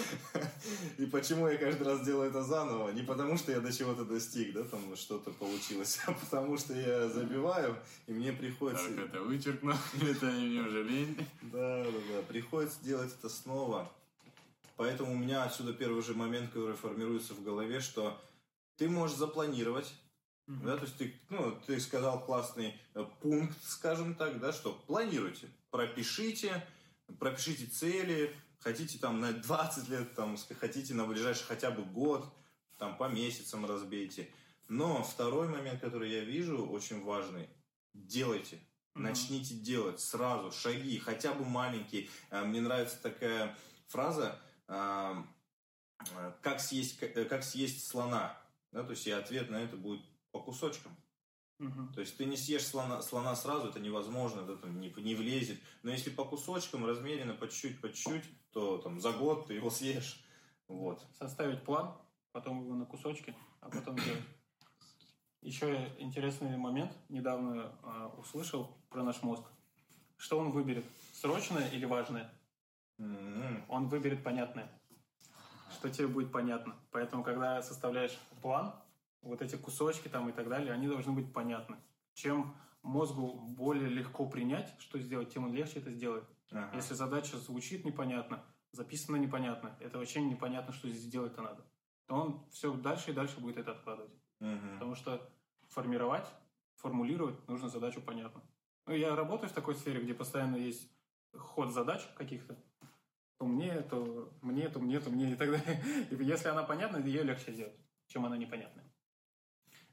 и 0.99 1.07
почему 1.07 1.47
я 1.47 1.57
каждый 1.57 1.88
раз 1.88 2.05
делаю 2.05 2.30
это 2.30 2.43
заново. 2.43 2.91
Не 2.91 3.01
потому, 3.01 3.36
что 3.36 3.51
я 3.51 3.59
до 3.59 3.74
чего-то 3.74 4.05
достиг, 4.05 4.53
да, 4.53 4.64
там 4.66 4.95
что-то 4.95 5.32
получилось, 5.32 5.99
а 6.05 6.12
потому 6.12 6.59
что 6.59 6.76
я 6.76 7.09
забиваю, 7.09 7.76
и 8.05 8.14
мне 8.14 8.32
приходится... 8.32 8.93
Так, 8.93 9.05
это 9.07 9.22
вычеркну, 9.22 9.74
это 10.01 10.26
мне 10.28 10.62
уже 10.62 10.84
лень. 10.84 11.18
Да, 11.41 11.84
да, 11.84 11.91
да, 11.91 12.22
приходится 12.28 12.78
делать 12.84 13.12
это 13.12 13.28
снова. 13.28 13.91
Поэтому 14.78 15.14
у 15.14 15.18
меня 15.18 15.45
отсюда 15.45 15.74
первый 15.74 16.03
же 16.03 16.14
момент, 16.14 16.51
который 16.51 16.76
формируется 16.76 17.34
в 17.34 17.43
голове, 17.43 17.80
что 17.80 18.22
ты 18.78 18.88
можешь 18.88 19.18
запланировать, 19.18 19.91
Mm-hmm. 20.47 20.66
Да, 20.66 20.76
то 20.76 20.84
есть 20.84 20.97
ты, 20.97 21.14
ну, 21.30 21.55
ты 21.68 21.80
сказал 21.80 22.20
классный 22.20 22.76
э, 22.95 23.05
пункт, 23.22 23.55
скажем 23.64 24.16
так, 24.16 24.39
да, 24.39 24.51
что 24.51 24.74
планируйте, 24.88 25.47
пропишите, 25.72 26.65
пропишите 27.19 27.65
цели, 27.65 28.36
хотите 28.59 28.99
там 28.99 29.19
на 29.19 29.34
20 29.34 29.89
лет, 29.89 30.13
там, 30.13 30.38
хотите 30.59 30.93
на 30.93 31.05
ближайший 31.05 31.45
хотя 31.45 31.72
бы 31.72 31.84
год, 31.84 32.32
там 32.78 32.97
по 32.97 33.07
месяцам 33.09 33.65
разбейте. 33.65 34.30
Но 34.67 35.03
второй 35.03 35.47
момент, 35.47 35.82
который 35.82 36.11
я 36.11 36.24
вижу, 36.24 36.65
очень 36.65 37.03
важный, 37.03 37.49
делайте. 37.93 38.55
Mm-hmm. 38.55 39.01
Начните 39.01 39.53
делать 39.55 39.99
сразу, 39.99 40.51
шаги, 40.51 40.97
хотя 40.99 41.34
бы 41.34 41.45
маленькие. 41.45 42.09
Э, 42.30 42.43
мне 42.43 42.61
нравится 42.61 43.01
такая 43.01 43.57
фраза, 43.88 44.39
э, 44.67 45.24
как 46.41 46.59
съесть, 46.59 46.97
как 46.99 47.43
съесть 47.43 47.88
слона. 47.88 48.38
Да, 48.72 48.84
то 48.84 48.91
есть 48.91 49.05
и 49.07 49.11
ответ 49.11 49.49
на 49.49 49.57
это 49.57 49.76
будет 49.78 50.01
по 50.32 50.41
кусочкам. 50.41 50.95
Угу. 51.62 51.93
То 51.93 52.01
есть 52.01 52.18
ты 52.18 52.26
не 52.26 52.36
съешь 52.36 52.66
слона, 52.66 53.01
слона 53.03 53.36
сразу, 53.36 53.68
это 53.68 53.80
невозможно, 53.80 54.41
это 54.41 54.57
там 54.57 54.80
не, 54.80 54.89
не 54.97 55.14
влезет. 55.14 55.59
Но 55.84 55.91
если 55.91 56.09
по 56.09 56.26
кусочкам, 56.26 56.86
размеренно, 56.86 57.36
по 57.36 57.47
чуть-чуть, 57.47 57.80
по 57.80 57.89
чуть-чуть, 57.89 58.24
то 58.51 58.80
там 58.80 58.99
за 58.99 59.12
год 59.12 59.45
ты 59.45 59.53
его 59.53 59.70
съешь. 59.70 60.26
Вот. 60.68 61.05
Составить 61.20 61.64
план, 61.64 61.95
потом 62.32 62.64
его 62.64 62.74
на 62.74 62.86
кусочки, 62.86 63.36
а 63.62 63.70
потом 63.70 63.95
делать. 63.95 64.24
Еще 65.41 65.91
интересный 65.99 66.57
момент. 66.57 66.91
Недавно 67.09 67.72
э, 67.84 68.09
услышал 68.18 68.76
про 68.89 69.03
наш 69.03 69.22
мозг. 69.22 69.43
Что 70.18 70.39
он 70.39 70.51
выберет? 70.51 70.86
Срочное 71.14 71.68
или 71.70 71.86
важное? 71.86 72.32
Mm-hmm. 72.99 73.66
Он 73.68 73.88
выберет 73.88 74.24
понятное. 74.24 74.72
Что 75.72 75.89
тебе 75.89 76.07
будет 76.07 76.32
понятно. 76.32 76.76
Поэтому, 76.91 77.24
когда 77.24 77.62
составляешь 77.64 78.18
план, 78.41 78.74
вот 79.22 79.41
эти 79.41 79.55
кусочки 79.55 80.07
там 80.07 80.30
и 80.30 80.32
так 80.32 80.49
далее, 80.49 80.74
они 80.74 80.88
должны 80.88 81.13
быть 81.13 81.32
понятны. 81.34 81.78
Чем 82.13 82.55
мозгу 82.82 83.34
более 83.34 83.89
легко 83.89 84.28
принять, 84.28 84.74
что 84.80 84.99
сделать, 84.99 85.34
тем 85.34 85.45
он 85.45 85.53
легче 85.53 85.80
это 85.80 85.91
сделает. 85.91 86.26
Ага. 86.51 86.76
Если 86.76 86.93
задача 86.93 87.38
звучит 87.38 87.86
непонятно, 87.86 88.43
записана 88.72 89.17
непонятно, 89.17 89.76
это 89.80 89.97
вообще 89.97 90.22
непонятно, 90.22 90.74
что 90.74 90.89
здесь 90.89 91.09
делать-то 91.09 91.41
надо, 91.41 91.65
то 92.07 92.15
он 92.15 92.45
все 92.51 92.74
дальше 92.74 93.11
и 93.11 93.13
дальше 93.13 93.39
будет 93.39 93.57
это 93.57 93.72
откладывать. 93.72 94.13
Угу. 94.39 94.74
Потому 94.74 94.95
что 94.95 95.30
формировать, 95.69 96.28
формулировать 96.76 97.47
нужно 97.47 97.69
задачу 97.69 98.01
понятно. 98.01 98.41
Ну, 98.88 98.95
я 98.95 99.15
работаю 99.15 99.49
в 99.49 99.53
такой 99.53 99.76
сфере, 99.76 100.01
где 100.01 100.13
постоянно 100.13 100.55
есть 100.55 100.91
ход 101.34 101.72
задач 101.72 102.01
каких-то, 102.17 102.57
то 103.38 103.45
мне, 103.45 103.82
то 103.82 104.32
мне, 104.41 104.69
то 104.69 104.80
мне, 104.80 104.99
то 104.99 105.09
мне 105.09 105.32
и 105.32 105.36
так 105.36 105.51
далее. 105.51 106.07
И 106.11 106.15
если 106.24 106.49
она 106.49 106.63
понятна, 106.63 106.97
ее 106.97 107.24
легче 107.24 107.53
делать, 107.53 107.76
чем 108.07 108.26
она 108.26 108.38
непонятная. 108.38 108.90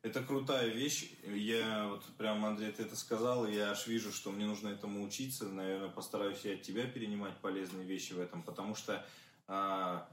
Это 0.02 0.22
крутая 0.22 0.68
вещь. 0.68 1.10
Я 1.24 1.88
вот 1.88 2.04
прям, 2.16 2.44
Андрей, 2.44 2.70
ты 2.70 2.84
это 2.84 2.94
сказал, 2.94 3.46
и 3.46 3.54
я 3.54 3.70
аж 3.70 3.86
вижу, 3.86 4.12
что 4.12 4.30
мне 4.30 4.46
нужно 4.46 4.68
этому 4.68 5.04
учиться. 5.04 5.48
Наверное, 5.48 5.88
постараюсь 5.88 6.44
я 6.44 6.54
от 6.54 6.62
тебя 6.62 6.86
перенимать 6.86 7.36
полезные 7.38 7.84
вещи 7.84 8.12
в 8.12 8.20
этом, 8.20 8.42
потому 8.42 8.74
что 8.76 9.04
а, 9.48 10.08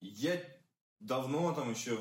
я 0.00 0.40
давно 1.00 1.52
там 1.52 1.70
еще 1.72 1.98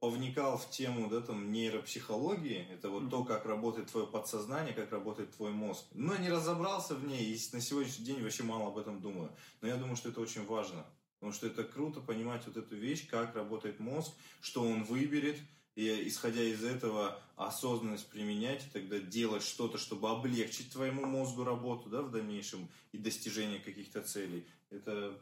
повникал 0.00 0.58
в 0.58 0.68
тему 0.68 1.08
да, 1.08 1.22
там, 1.22 1.50
нейропсихологии, 1.50 2.68
это 2.70 2.90
вот 2.90 3.04
mm-hmm. 3.04 3.10
то, 3.10 3.24
как 3.24 3.46
работает 3.46 3.90
твое 3.90 4.06
подсознание, 4.06 4.74
как 4.74 4.92
работает 4.92 5.34
твой 5.34 5.50
мозг. 5.50 5.86
Но 5.94 6.14
не 6.16 6.28
разобрался 6.28 6.94
в 6.94 7.06
ней, 7.06 7.24
и 7.24 7.54
на 7.54 7.60
сегодняшний 7.62 8.04
день 8.04 8.22
вообще 8.22 8.42
мало 8.42 8.68
об 8.68 8.76
этом 8.76 9.00
думаю. 9.00 9.34
Но 9.62 9.68
я 9.68 9.76
думаю, 9.76 9.96
что 9.96 10.10
это 10.10 10.20
очень 10.20 10.44
важно. 10.44 10.84
Потому 11.18 11.32
что 11.32 11.46
это 11.46 11.64
круто 11.64 12.02
понимать 12.02 12.46
вот 12.46 12.58
эту 12.58 12.76
вещь, 12.76 13.08
как 13.08 13.34
работает 13.34 13.80
мозг, 13.80 14.12
что 14.42 14.62
он 14.62 14.84
выберет, 14.84 15.38
и 15.74 16.08
исходя 16.08 16.42
из 16.42 16.62
этого 16.62 17.20
осознанность 17.36 18.08
применять 18.08 18.66
и 18.66 18.70
тогда 18.70 18.98
делать 18.98 19.42
что-то, 19.42 19.78
чтобы 19.78 20.08
облегчить 20.10 20.72
твоему 20.72 21.04
мозгу 21.04 21.44
работу 21.44 21.88
да, 21.88 22.02
в 22.02 22.10
дальнейшем 22.10 22.68
и 22.92 22.98
достижение 22.98 23.58
каких-то 23.58 24.02
целей. 24.02 24.46
Это, 24.70 25.18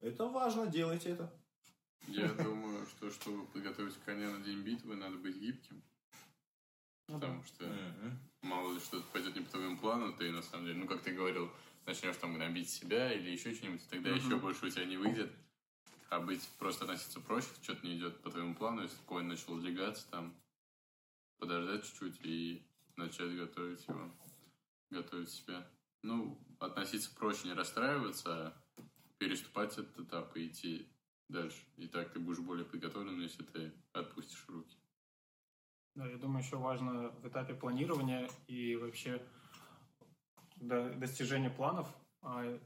это 0.00 0.26
важно, 0.26 0.66
делайте 0.66 1.10
это. 1.10 1.32
Я 2.08 2.28
думаю, 2.28 2.86
что 2.86 3.10
чтобы 3.10 3.46
подготовить 3.46 3.94
коня 4.04 4.30
на 4.30 4.44
день 4.44 4.60
битвы, 4.60 4.96
надо 4.96 5.16
быть 5.16 5.36
гибким. 5.36 5.82
Ну 7.08 7.20
Потому 7.20 7.42
что 7.44 7.64
мало 8.42 8.74
ли 8.74 8.80
что-то 8.80 9.06
пойдет 9.12 9.34
не 9.36 9.42
по 9.42 9.50
твоему 9.50 9.78
плану, 9.78 10.12
ты 10.12 10.30
на 10.30 10.42
самом 10.42 10.66
деле, 10.66 10.78
ну 10.78 10.86
как 10.86 11.02
ты 11.02 11.12
говорил, 11.12 11.50
начнешь 11.86 12.16
там 12.16 12.34
гнобить 12.34 12.68
себя 12.68 13.12
или 13.12 13.30
еще 13.30 13.54
что-нибудь, 13.54 13.88
тогда 13.88 14.10
еще 14.10 14.36
больше 14.36 14.66
у 14.66 14.70
тебя 14.70 14.84
не 14.84 14.96
выйдет. 14.96 15.32
А 16.08 16.20
быть 16.20 16.48
просто 16.58 16.84
относиться 16.84 17.20
проще, 17.20 17.48
что-то 17.62 17.84
не 17.86 17.98
идет 17.98 18.22
по 18.22 18.30
твоему 18.30 18.54
плану, 18.54 18.82
если 18.82 19.02
конь 19.06 19.26
начал 19.26 19.58
двигаться, 19.58 20.08
там, 20.10 20.34
подождать 21.38 21.84
чуть-чуть 21.84 22.20
и 22.22 22.64
начать 22.96 23.36
готовить 23.36 23.86
его, 23.88 24.10
готовить 24.90 25.30
себя. 25.30 25.66
Ну, 26.02 26.38
относиться 26.60 27.12
проще, 27.14 27.48
не 27.48 27.54
расстраиваться, 27.54 28.30
а 28.76 28.82
переступать 29.18 29.72
этот 29.72 29.98
этап 29.98 30.36
и 30.36 30.46
идти 30.46 30.88
дальше. 31.28 31.64
И 31.76 31.88
так 31.88 32.12
ты 32.12 32.20
будешь 32.20 32.38
более 32.38 32.64
подготовлен, 32.64 33.20
если 33.20 33.42
ты 33.42 33.72
отпустишь 33.92 34.44
руки. 34.48 34.76
Да, 35.96 36.06
я 36.06 36.18
думаю, 36.18 36.44
еще 36.44 36.56
важно 36.56 37.08
в 37.08 37.26
этапе 37.26 37.54
планирования 37.54 38.28
и 38.46 38.76
вообще 38.76 39.26
до 40.56 40.90
достижения 40.94 41.50
планов 41.50 41.88
а, 42.22 42.60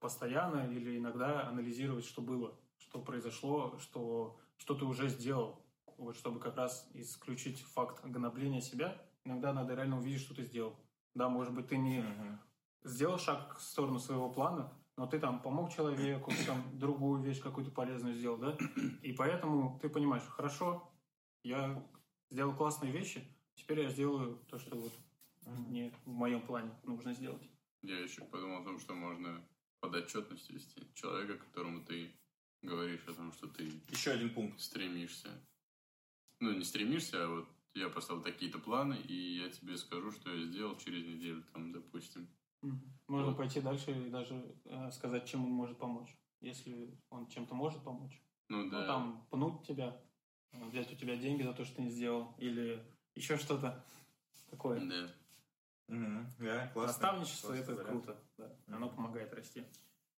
постоянно 0.00 0.70
или 0.72 0.98
иногда 0.98 1.48
анализировать, 1.48 2.04
что 2.04 2.20
было 2.22 2.58
что 2.92 3.00
произошло, 3.00 3.78
что, 3.78 4.38
что 4.58 4.74
ты 4.74 4.84
уже 4.84 5.08
сделал. 5.08 5.58
Вот, 5.96 6.14
чтобы 6.14 6.38
как 6.40 6.56
раз 6.56 6.90
исключить 6.92 7.62
факт 7.62 8.04
гнобления 8.04 8.60
себя, 8.60 9.00
иногда 9.24 9.54
надо 9.54 9.74
реально 9.74 9.96
увидеть, 9.98 10.20
что 10.20 10.34
ты 10.34 10.44
сделал. 10.44 10.76
Да, 11.14 11.30
может 11.30 11.54
быть, 11.54 11.68
ты 11.68 11.78
не 11.78 12.00
uh-huh. 12.00 12.38
сделал 12.84 13.18
шаг 13.18 13.56
в 13.56 13.62
сторону 13.62 13.98
своего 13.98 14.30
плана, 14.30 14.70
но 14.98 15.06
ты 15.06 15.18
там 15.18 15.40
помог 15.40 15.72
человеку, 15.72 16.32
там 16.46 16.78
другую 16.78 17.22
вещь 17.22 17.40
какую-то 17.40 17.70
полезную 17.70 18.14
сделал, 18.14 18.36
да? 18.36 18.58
И 19.02 19.12
поэтому 19.12 19.78
ты 19.80 19.88
понимаешь, 19.88 20.24
хорошо, 20.24 20.92
я 21.44 21.82
сделал 22.30 22.54
классные 22.54 22.92
вещи, 22.92 23.24
теперь 23.54 23.80
я 23.80 23.88
сделаю 23.88 24.36
то, 24.50 24.58
что 24.58 24.76
вот 24.76 24.92
мне 25.46 25.94
в 26.04 26.10
моем 26.10 26.42
плане 26.42 26.70
нужно 26.82 27.14
сделать. 27.14 27.48
Я 27.80 27.98
еще 28.00 28.22
подумал 28.22 28.60
о 28.60 28.64
том, 28.64 28.78
что 28.78 28.94
можно 28.94 29.42
под 29.80 29.94
отчетность 29.94 30.50
вести 30.50 30.86
человека, 30.94 31.38
которому 31.38 31.84
ты 31.84 32.12
говоришь 32.62 33.04
о 33.06 33.12
том, 33.14 33.32
что 33.32 33.48
ты... 33.48 33.70
Еще 33.90 34.12
один 34.12 34.32
пункт. 34.32 34.60
Стремишься. 34.60 35.28
Ну, 36.40 36.52
не 36.52 36.64
стремишься, 36.64 37.24
а 37.24 37.28
вот 37.28 37.48
я 37.74 37.88
поставил 37.88 38.22
такие-то 38.22 38.58
планы, 38.58 38.94
и 38.94 39.38
я 39.38 39.50
тебе 39.50 39.76
скажу, 39.76 40.10
что 40.12 40.34
я 40.34 40.44
сделал 40.46 40.76
через 40.76 41.06
неделю, 41.06 41.42
там, 41.52 41.72
допустим. 41.72 42.28
Можно 43.08 43.28
вот. 43.30 43.36
пойти 43.36 43.60
дальше 43.60 43.90
и 43.92 44.10
даже 44.10 44.56
э, 44.64 44.90
сказать, 44.92 45.28
чем 45.28 45.44
он 45.44 45.50
может 45.50 45.78
помочь. 45.78 46.16
Если 46.40 46.96
он 47.10 47.26
чем-то 47.28 47.54
может 47.54 47.82
помочь. 47.82 48.20
Ну, 48.48 48.70
да. 48.70 48.80
Ну, 48.80 48.86
там, 48.86 49.26
пнуть 49.30 49.66
тебя, 49.66 50.00
взять 50.52 50.92
у 50.92 50.96
тебя 50.96 51.16
деньги 51.16 51.42
за 51.42 51.54
то, 51.54 51.64
что 51.64 51.76
ты 51.76 51.82
не 51.82 51.90
сделал, 51.90 52.34
или 52.38 52.84
еще 53.14 53.36
что-то 53.36 53.84
такое. 54.50 54.80
Да. 54.80 55.14
Угу. 55.88 56.26
Да, 56.38 56.68
классно. 56.68 56.86
Наставничество 56.86 57.52
это 57.52 57.74
вариант. 57.74 58.04
круто, 58.04 58.22
да. 58.38 58.56
Оно 58.68 58.88
помогает 58.88 59.32
расти. 59.32 59.64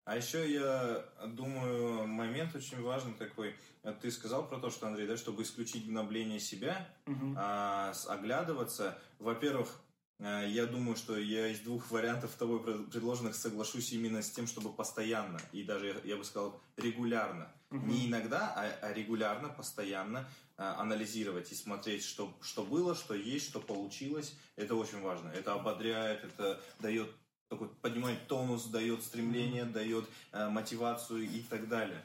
А 0.06 0.18
еще 0.18 0.52
я 0.52 1.06
думаю, 1.28 2.08
момент 2.08 2.56
очень 2.56 2.82
важный 2.82 3.14
такой. 3.14 3.56
Ты 4.02 4.12
сказал 4.12 4.48
про 4.48 4.60
то, 4.60 4.70
что, 4.70 4.88
Андрей, 4.88 5.08
да, 5.08 5.16
чтобы 5.18 5.44
исключить 5.44 5.88
гнобление 5.88 6.40
себя, 6.40 6.88
угу. 7.06 7.36
а, 7.38 7.94
оглядываться. 8.08 8.98
Во-первых, 9.20 9.84
Э, 10.24 10.46
я 10.48 10.66
думаю, 10.66 10.96
что 10.96 11.18
я 11.18 11.48
из 11.48 11.60
двух 11.60 11.92
вариантов 11.92 12.32
тобой 12.36 12.60
предложенных 12.88 13.36
соглашусь 13.36 13.92
именно 13.92 14.22
с 14.22 14.32
тем, 14.32 14.48
чтобы 14.48 14.72
постоянно, 14.72 15.40
и 15.52 15.64
даже, 15.64 16.00
я 16.04 16.16
бы 16.16 16.24
сказал, 16.24 16.60
регулярно. 16.78 17.52
Угу. 17.72 17.86
Не 17.86 18.08
иногда, 18.08 18.54
а, 18.56 18.72
а 18.82 18.94
регулярно, 18.94 19.50
постоянно 19.50 20.30
а, 20.58 20.80
анализировать 20.80 21.52
и 21.52 21.56
смотреть, 21.56 22.06
что, 22.06 22.34
что 22.42 22.64
было, 22.64 22.96
что 22.96 23.16
есть, 23.16 23.50
что 23.50 23.60
получилось. 23.60 24.38
Это 24.56 24.76
очень 24.76 25.02
важно. 25.02 25.30
Это 25.30 25.54
ободряет, 25.54 26.24
это 26.24 26.62
дает 26.80 27.10
такой, 27.54 27.70
поднимает 27.82 28.28
тонус, 28.28 28.66
дает 28.66 29.02
стремление, 29.04 29.66
дает 29.66 30.06
э, 30.32 30.50
мотивацию 30.50 31.24
и 31.24 31.42
так 31.42 31.68
далее. 31.68 32.02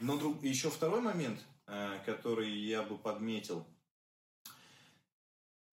Но 0.00 0.16
друг, 0.16 0.42
еще 0.42 0.70
второй 0.70 1.00
момент, 1.00 1.40
э, 1.66 1.98
который 2.04 2.50
я 2.50 2.82
бы 2.82 2.98
подметил– 2.98 3.66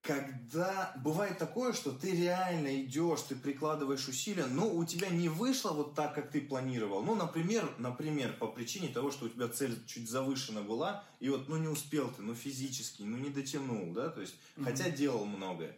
когда 0.04 0.94
бывает 1.02 1.38
такое, 1.38 1.72
что 1.72 1.92
ты 1.92 2.12
реально 2.12 2.82
идешь, 2.82 3.22
ты 3.22 3.36
прикладываешь 3.36 4.06
усилия, 4.10 4.48
но 4.48 4.70
у 4.70 4.84
тебя 4.84 5.08
не 5.08 5.30
вышло 5.30 5.72
вот 5.72 5.96
так, 5.96 6.14
как 6.14 6.30
ты 6.30 6.42
планировал. 6.42 7.02
Ну, 7.02 7.16
например, 7.16 7.74
например, 7.78 8.34
по 8.38 8.48
причине 8.48 8.90
того, 8.90 9.12
что 9.12 9.26
у 9.26 9.30
тебя 9.30 9.48
цель 9.48 9.78
чуть 9.88 10.10
завышена 10.10 10.62
была, 10.62 11.06
и 11.22 11.30
вот, 11.30 11.48
ну, 11.48 11.56
не 11.56 11.70
успел 11.70 12.12
ты, 12.12 12.22
ну, 12.22 12.36
физически, 12.36 13.04
ну, 13.04 13.18
не 13.18 13.30
дотянул, 13.30 13.94
да, 13.94 14.10
то 14.10 14.20
есть, 14.20 14.36
mm-hmm. 14.58 14.66
хотя 14.66 14.90
делал 14.90 15.24
многое. 15.26 15.78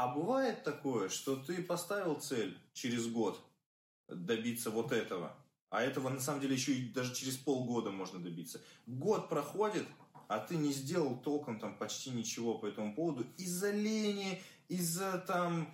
А 0.00 0.08
бывает 0.08 0.64
такое, 0.64 1.10
что 1.10 1.36
ты 1.36 1.62
поставил 1.62 2.14
цель 2.14 2.58
через 2.72 3.06
год 3.06 3.38
добиться 4.08 4.70
вот 4.70 4.92
этого, 4.92 5.36
а 5.68 5.82
этого 5.82 6.08
на 6.08 6.20
самом 6.20 6.40
деле 6.40 6.54
еще 6.54 6.72
и 6.72 6.88
даже 6.88 7.14
через 7.14 7.36
полгода 7.36 7.90
можно 7.90 8.18
добиться. 8.18 8.62
Год 8.86 9.28
проходит, 9.28 9.86
а 10.26 10.38
ты 10.38 10.56
не 10.56 10.72
сделал 10.72 11.18
толком 11.18 11.60
там 11.60 11.76
почти 11.76 12.08
ничего 12.08 12.56
по 12.56 12.64
этому 12.64 12.94
поводу 12.94 13.26
из-за 13.36 13.72
лени, 13.72 14.40
из-за 14.68 15.18
там 15.18 15.68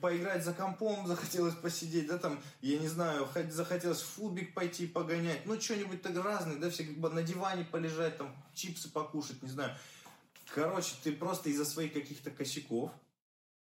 поиграть 0.00 0.44
за 0.44 0.54
компом 0.54 1.04
захотелось 1.08 1.56
посидеть, 1.56 2.06
да, 2.06 2.18
там, 2.18 2.40
я 2.60 2.78
не 2.78 2.86
знаю, 2.86 3.28
захотелось 3.50 4.00
в 4.00 4.06
футбик 4.06 4.54
пойти 4.54 4.86
погонять, 4.86 5.44
ну, 5.44 5.60
что-нибудь 5.60 6.02
так 6.02 6.14
разное, 6.24 6.54
да, 6.54 6.70
все 6.70 6.84
как 6.84 6.98
бы 6.98 7.10
на 7.10 7.24
диване 7.24 7.64
полежать, 7.64 8.16
там, 8.16 8.32
чипсы 8.54 8.92
покушать, 8.92 9.42
не 9.42 9.48
знаю. 9.48 9.76
Короче, 10.54 10.94
ты 11.02 11.10
просто 11.10 11.48
из-за 11.48 11.64
своих 11.64 11.92
каких-то 11.92 12.30
косяков 12.30 12.92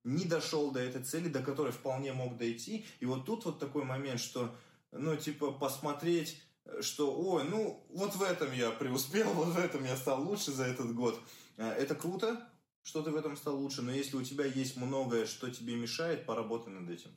не 0.03 0.25
дошел 0.25 0.71
до 0.71 0.79
этой 0.79 1.03
цели, 1.03 1.29
до 1.29 1.41
которой 1.41 1.71
вполне 1.71 2.13
мог 2.13 2.37
дойти, 2.37 2.85
и 2.99 3.05
вот 3.05 3.25
тут 3.25 3.45
вот 3.45 3.59
такой 3.59 3.83
момент, 3.83 4.19
что, 4.19 4.55
ну, 4.91 5.15
типа, 5.15 5.51
посмотреть 5.51 6.41
что, 6.81 7.13
ой, 7.13 7.43
ну, 7.45 7.83
вот 7.89 8.15
в 8.15 8.21
этом 8.21 8.51
я 8.53 8.71
преуспел, 8.71 9.29
вот 9.33 9.49
в 9.49 9.57
этом 9.57 9.83
я 9.85 9.95
стал 9.95 10.23
лучше 10.23 10.51
за 10.51 10.65
этот 10.65 10.93
год. 10.93 11.19
Э, 11.57 11.69
это 11.69 11.95
круто, 11.95 12.47
что 12.83 13.01
ты 13.01 13.11
в 13.11 13.15
этом 13.15 13.35
стал 13.35 13.57
лучше, 13.57 13.81
но 13.81 13.91
если 13.91 14.15
у 14.17 14.23
тебя 14.23 14.45
есть 14.45 14.77
многое, 14.77 15.25
что 15.25 15.49
тебе 15.49 15.75
мешает, 15.75 16.25
поработай 16.25 16.73
над 16.73 16.89
этим. 16.89 17.11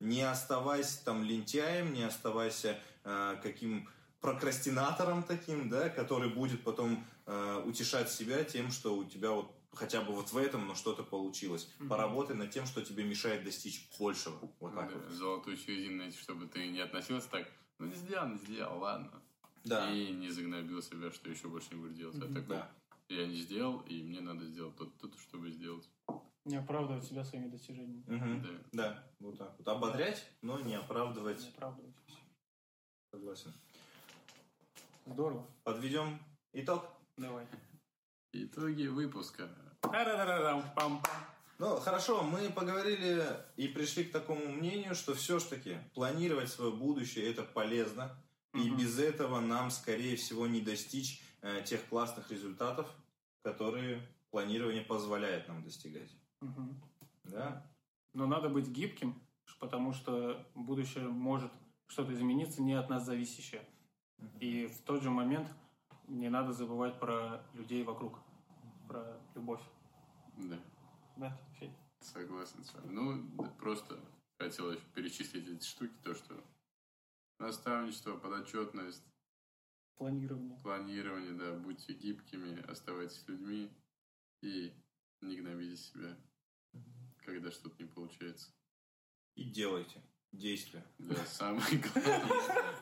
Не 0.00 0.22
оставайся 0.22 1.04
там 1.04 1.22
лентяем, 1.22 1.92
не 1.92 2.02
оставайся 2.02 2.78
э, 3.04 3.36
каким 3.42 3.88
прокрастинатором 4.20 5.22
таким, 5.22 5.68
да, 5.68 5.88
который 5.88 6.30
будет 6.30 6.62
потом 6.64 7.04
э, 7.26 7.62
утешать 7.64 8.10
себя 8.10 8.42
тем, 8.44 8.70
что 8.70 8.96
у 8.96 9.04
тебя 9.04 9.30
вот 9.30 9.52
хотя 9.72 10.02
бы 10.02 10.12
вот 10.12 10.32
в 10.32 10.36
этом, 10.36 10.66
но 10.66 10.74
что-то 10.74 11.02
получилось. 11.02 11.68
Mm-hmm. 11.78 11.88
Поработай 11.88 12.36
над 12.36 12.50
тем, 12.50 12.66
что 12.66 12.84
тебе 12.84 13.04
мешает 13.04 13.44
достичь 13.44 13.88
большего. 13.98 14.38
Вот 14.60 14.74
так 14.74 14.90
да, 14.90 14.98
вот. 14.98 15.10
Золотую 15.10 15.56
середину 15.56 16.10
чтобы 16.12 16.46
ты 16.46 16.68
не 16.68 16.80
относился 16.80 17.28
так 17.30 17.48
ну, 17.82 17.88
не 17.88 17.94
сделал, 17.96 18.28
не 18.28 18.38
сделал, 18.38 18.78
ладно. 18.78 19.10
Да. 19.64 19.90
И 19.90 20.12
не 20.12 20.28
загнобил 20.30 20.80
себя, 20.82 21.10
что 21.10 21.28
еще 21.28 21.48
больше 21.48 21.74
не 21.74 21.80
буду 21.80 21.94
делать. 21.94 22.16
А 22.16 22.28
такой, 22.28 22.56
да. 22.56 22.70
я 23.08 23.26
не 23.26 23.36
сделал, 23.36 23.80
и 23.80 24.02
мне 24.02 24.20
надо 24.20 24.44
сделать 24.44 24.76
то-то, 24.76 25.18
чтобы 25.18 25.50
сделать. 25.50 25.88
Не 26.44 26.56
оправдывать 26.56 27.04
себя 27.04 27.24
своими 27.24 27.48
достижениями. 27.48 28.04
Угу. 28.06 28.46
Да. 28.72 28.82
да, 28.84 29.04
вот 29.18 29.38
так 29.38 29.54
вот. 29.58 29.66
Ободрять, 29.66 30.24
но 30.42 30.60
не 30.60 30.76
оправдывать. 30.76 31.40
Не 31.42 31.48
оправдывать. 31.48 31.94
Согласен. 33.12 33.52
Здорово. 35.06 35.44
Подведем 35.64 36.20
итог? 36.52 36.84
Давай. 37.16 37.46
Итоги 38.34 38.86
выпуска. 38.86 39.50
Ну, 41.58 41.76
хорошо, 41.76 42.22
мы 42.22 42.48
поговорили 42.48 43.24
и 43.56 43.68
пришли 43.68 44.04
к 44.04 44.12
такому 44.12 44.48
мнению, 44.48 44.94
что 44.94 45.14
все-таки 45.14 45.76
планировать 45.92 46.48
свое 46.48 46.72
будущее 46.72 47.30
это 47.30 47.42
полезно. 47.42 48.16
Угу. 48.54 48.62
И 48.62 48.70
без 48.70 48.98
этого 48.98 49.40
нам, 49.40 49.70
скорее 49.70 50.16
всего, 50.16 50.46
не 50.46 50.62
достичь 50.62 51.22
э, 51.42 51.62
тех 51.62 51.84
классных 51.88 52.30
результатов, 52.30 52.88
которые 53.42 54.00
планирование 54.30 54.82
позволяет 54.82 55.46
нам 55.48 55.62
достигать. 55.62 56.10
Угу. 56.40 56.74
Да? 57.24 57.70
Но 58.14 58.26
надо 58.26 58.48
быть 58.48 58.68
гибким, 58.68 59.20
потому 59.60 59.92
что 59.92 60.42
будущее 60.54 61.06
может 61.06 61.52
что-то 61.86 62.14
измениться 62.14 62.62
не 62.62 62.72
от 62.72 62.88
нас 62.88 63.04
зависящее. 63.04 63.62
Угу. 64.16 64.38
И 64.40 64.66
в 64.68 64.80
тот 64.84 65.02
же 65.02 65.10
момент 65.10 65.48
не 66.08 66.28
надо 66.28 66.52
забывать 66.52 66.98
про 66.98 67.42
людей 67.54 67.82
вокруг, 67.84 68.18
про 68.92 69.20
любовь. 69.34 69.62
Да. 70.36 70.58
Да, 71.16 71.40
Согласен 72.00 72.64
с 72.64 72.74
вами. 72.74 72.92
Ну, 72.92 73.44
просто 73.58 73.98
хотелось 74.38 74.80
перечислить 74.94 75.48
эти 75.48 75.64
штуки, 75.64 75.94
то, 76.02 76.14
что 76.14 76.42
наставничество, 77.38 78.16
подотчетность, 78.16 79.04
планирование. 79.96 80.58
Планирование, 80.62 81.32
да, 81.32 81.52
будьте 81.52 81.92
гибкими, 81.92 82.60
оставайтесь 82.68 83.24
людьми 83.28 83.70
и 84.42 84.74
не 85.20 85.36
гнобите 85.36 85.76
себя, 85.76 86.16
когда 87.24 87.50
что-то 87.50 87.80
не 87.80 87.88
получается. 87.88 88.50
И 89.36 89.44
делайте. 89.44 90.02
Действия. 90.32 90.84
Да, 90.98 91.24
самое 91.26 91.78
главное. 91.78 92.76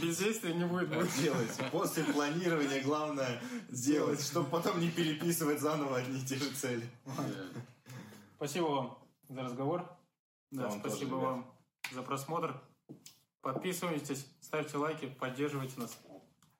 Без 0.00 0.18
действия 0.18 0.54
не 0.54 0.64
будет 0.64 0.88
будет 0.88 1.12
делать. 1.16 1.50
После 1.70 2.04
планирования 2.04 2.82
главное 2.82 3.40
сделать, 3.68 4.22
чтобы 4.22 4.48
потом 4.48 4.80
не 4.80 4.90
переписывать 4.90 5.60
заново 5.60 5.98
одни 5.98 6.20
и 6.20 6.24
те 6.24 6.36
же 6.36 6.50
цели. 6.50 6.88
Спасибо 8.36 8.64
вам 8.66 8.98
за 9.28 9.42
разговор. 9.42 9.88
Да, 10.50 10.70
спасибо 10.70 11.10
тоже, 11.10 11.26
вам 11.26 11.54
за 11.92 12.02
просмотр. 12.02 12.60
Подписывайтесь, 13.40 14.26
ставьте 14.40 14.76
лайки, 14.78 15.06
поддерживайте 15.06 15.78
нас. 15.80 15.98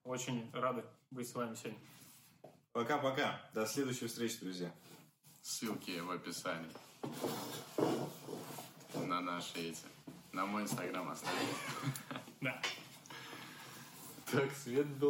Очень 0.04 0.50
рады 0.52 0.84
быть 1.10 1.28
с 1.28 1.34
вами 1.34 1.54
сегодня. 1.54 1.78
Пока-пока. 2.72 3.40
До 3.54 3.66
следующей 3.66 4.06
встречи, 4.06 4.38
друзья. 4.40 4.72
Ссылки 5.42 5.98
в 6.00 6.10
описании 6.10 6.70
на 9.08 9.20
наши 9.20 9.58
эти. 9.58 9.80
На 10.32 10.46
мой 10.46 10.62
инстаграм 10.62 11.08
оставить. 11.10 11.38
Да. 12.40 12.62
Так, 14.30 14.50
свет 14.62 14.86
был. 14.86 15.06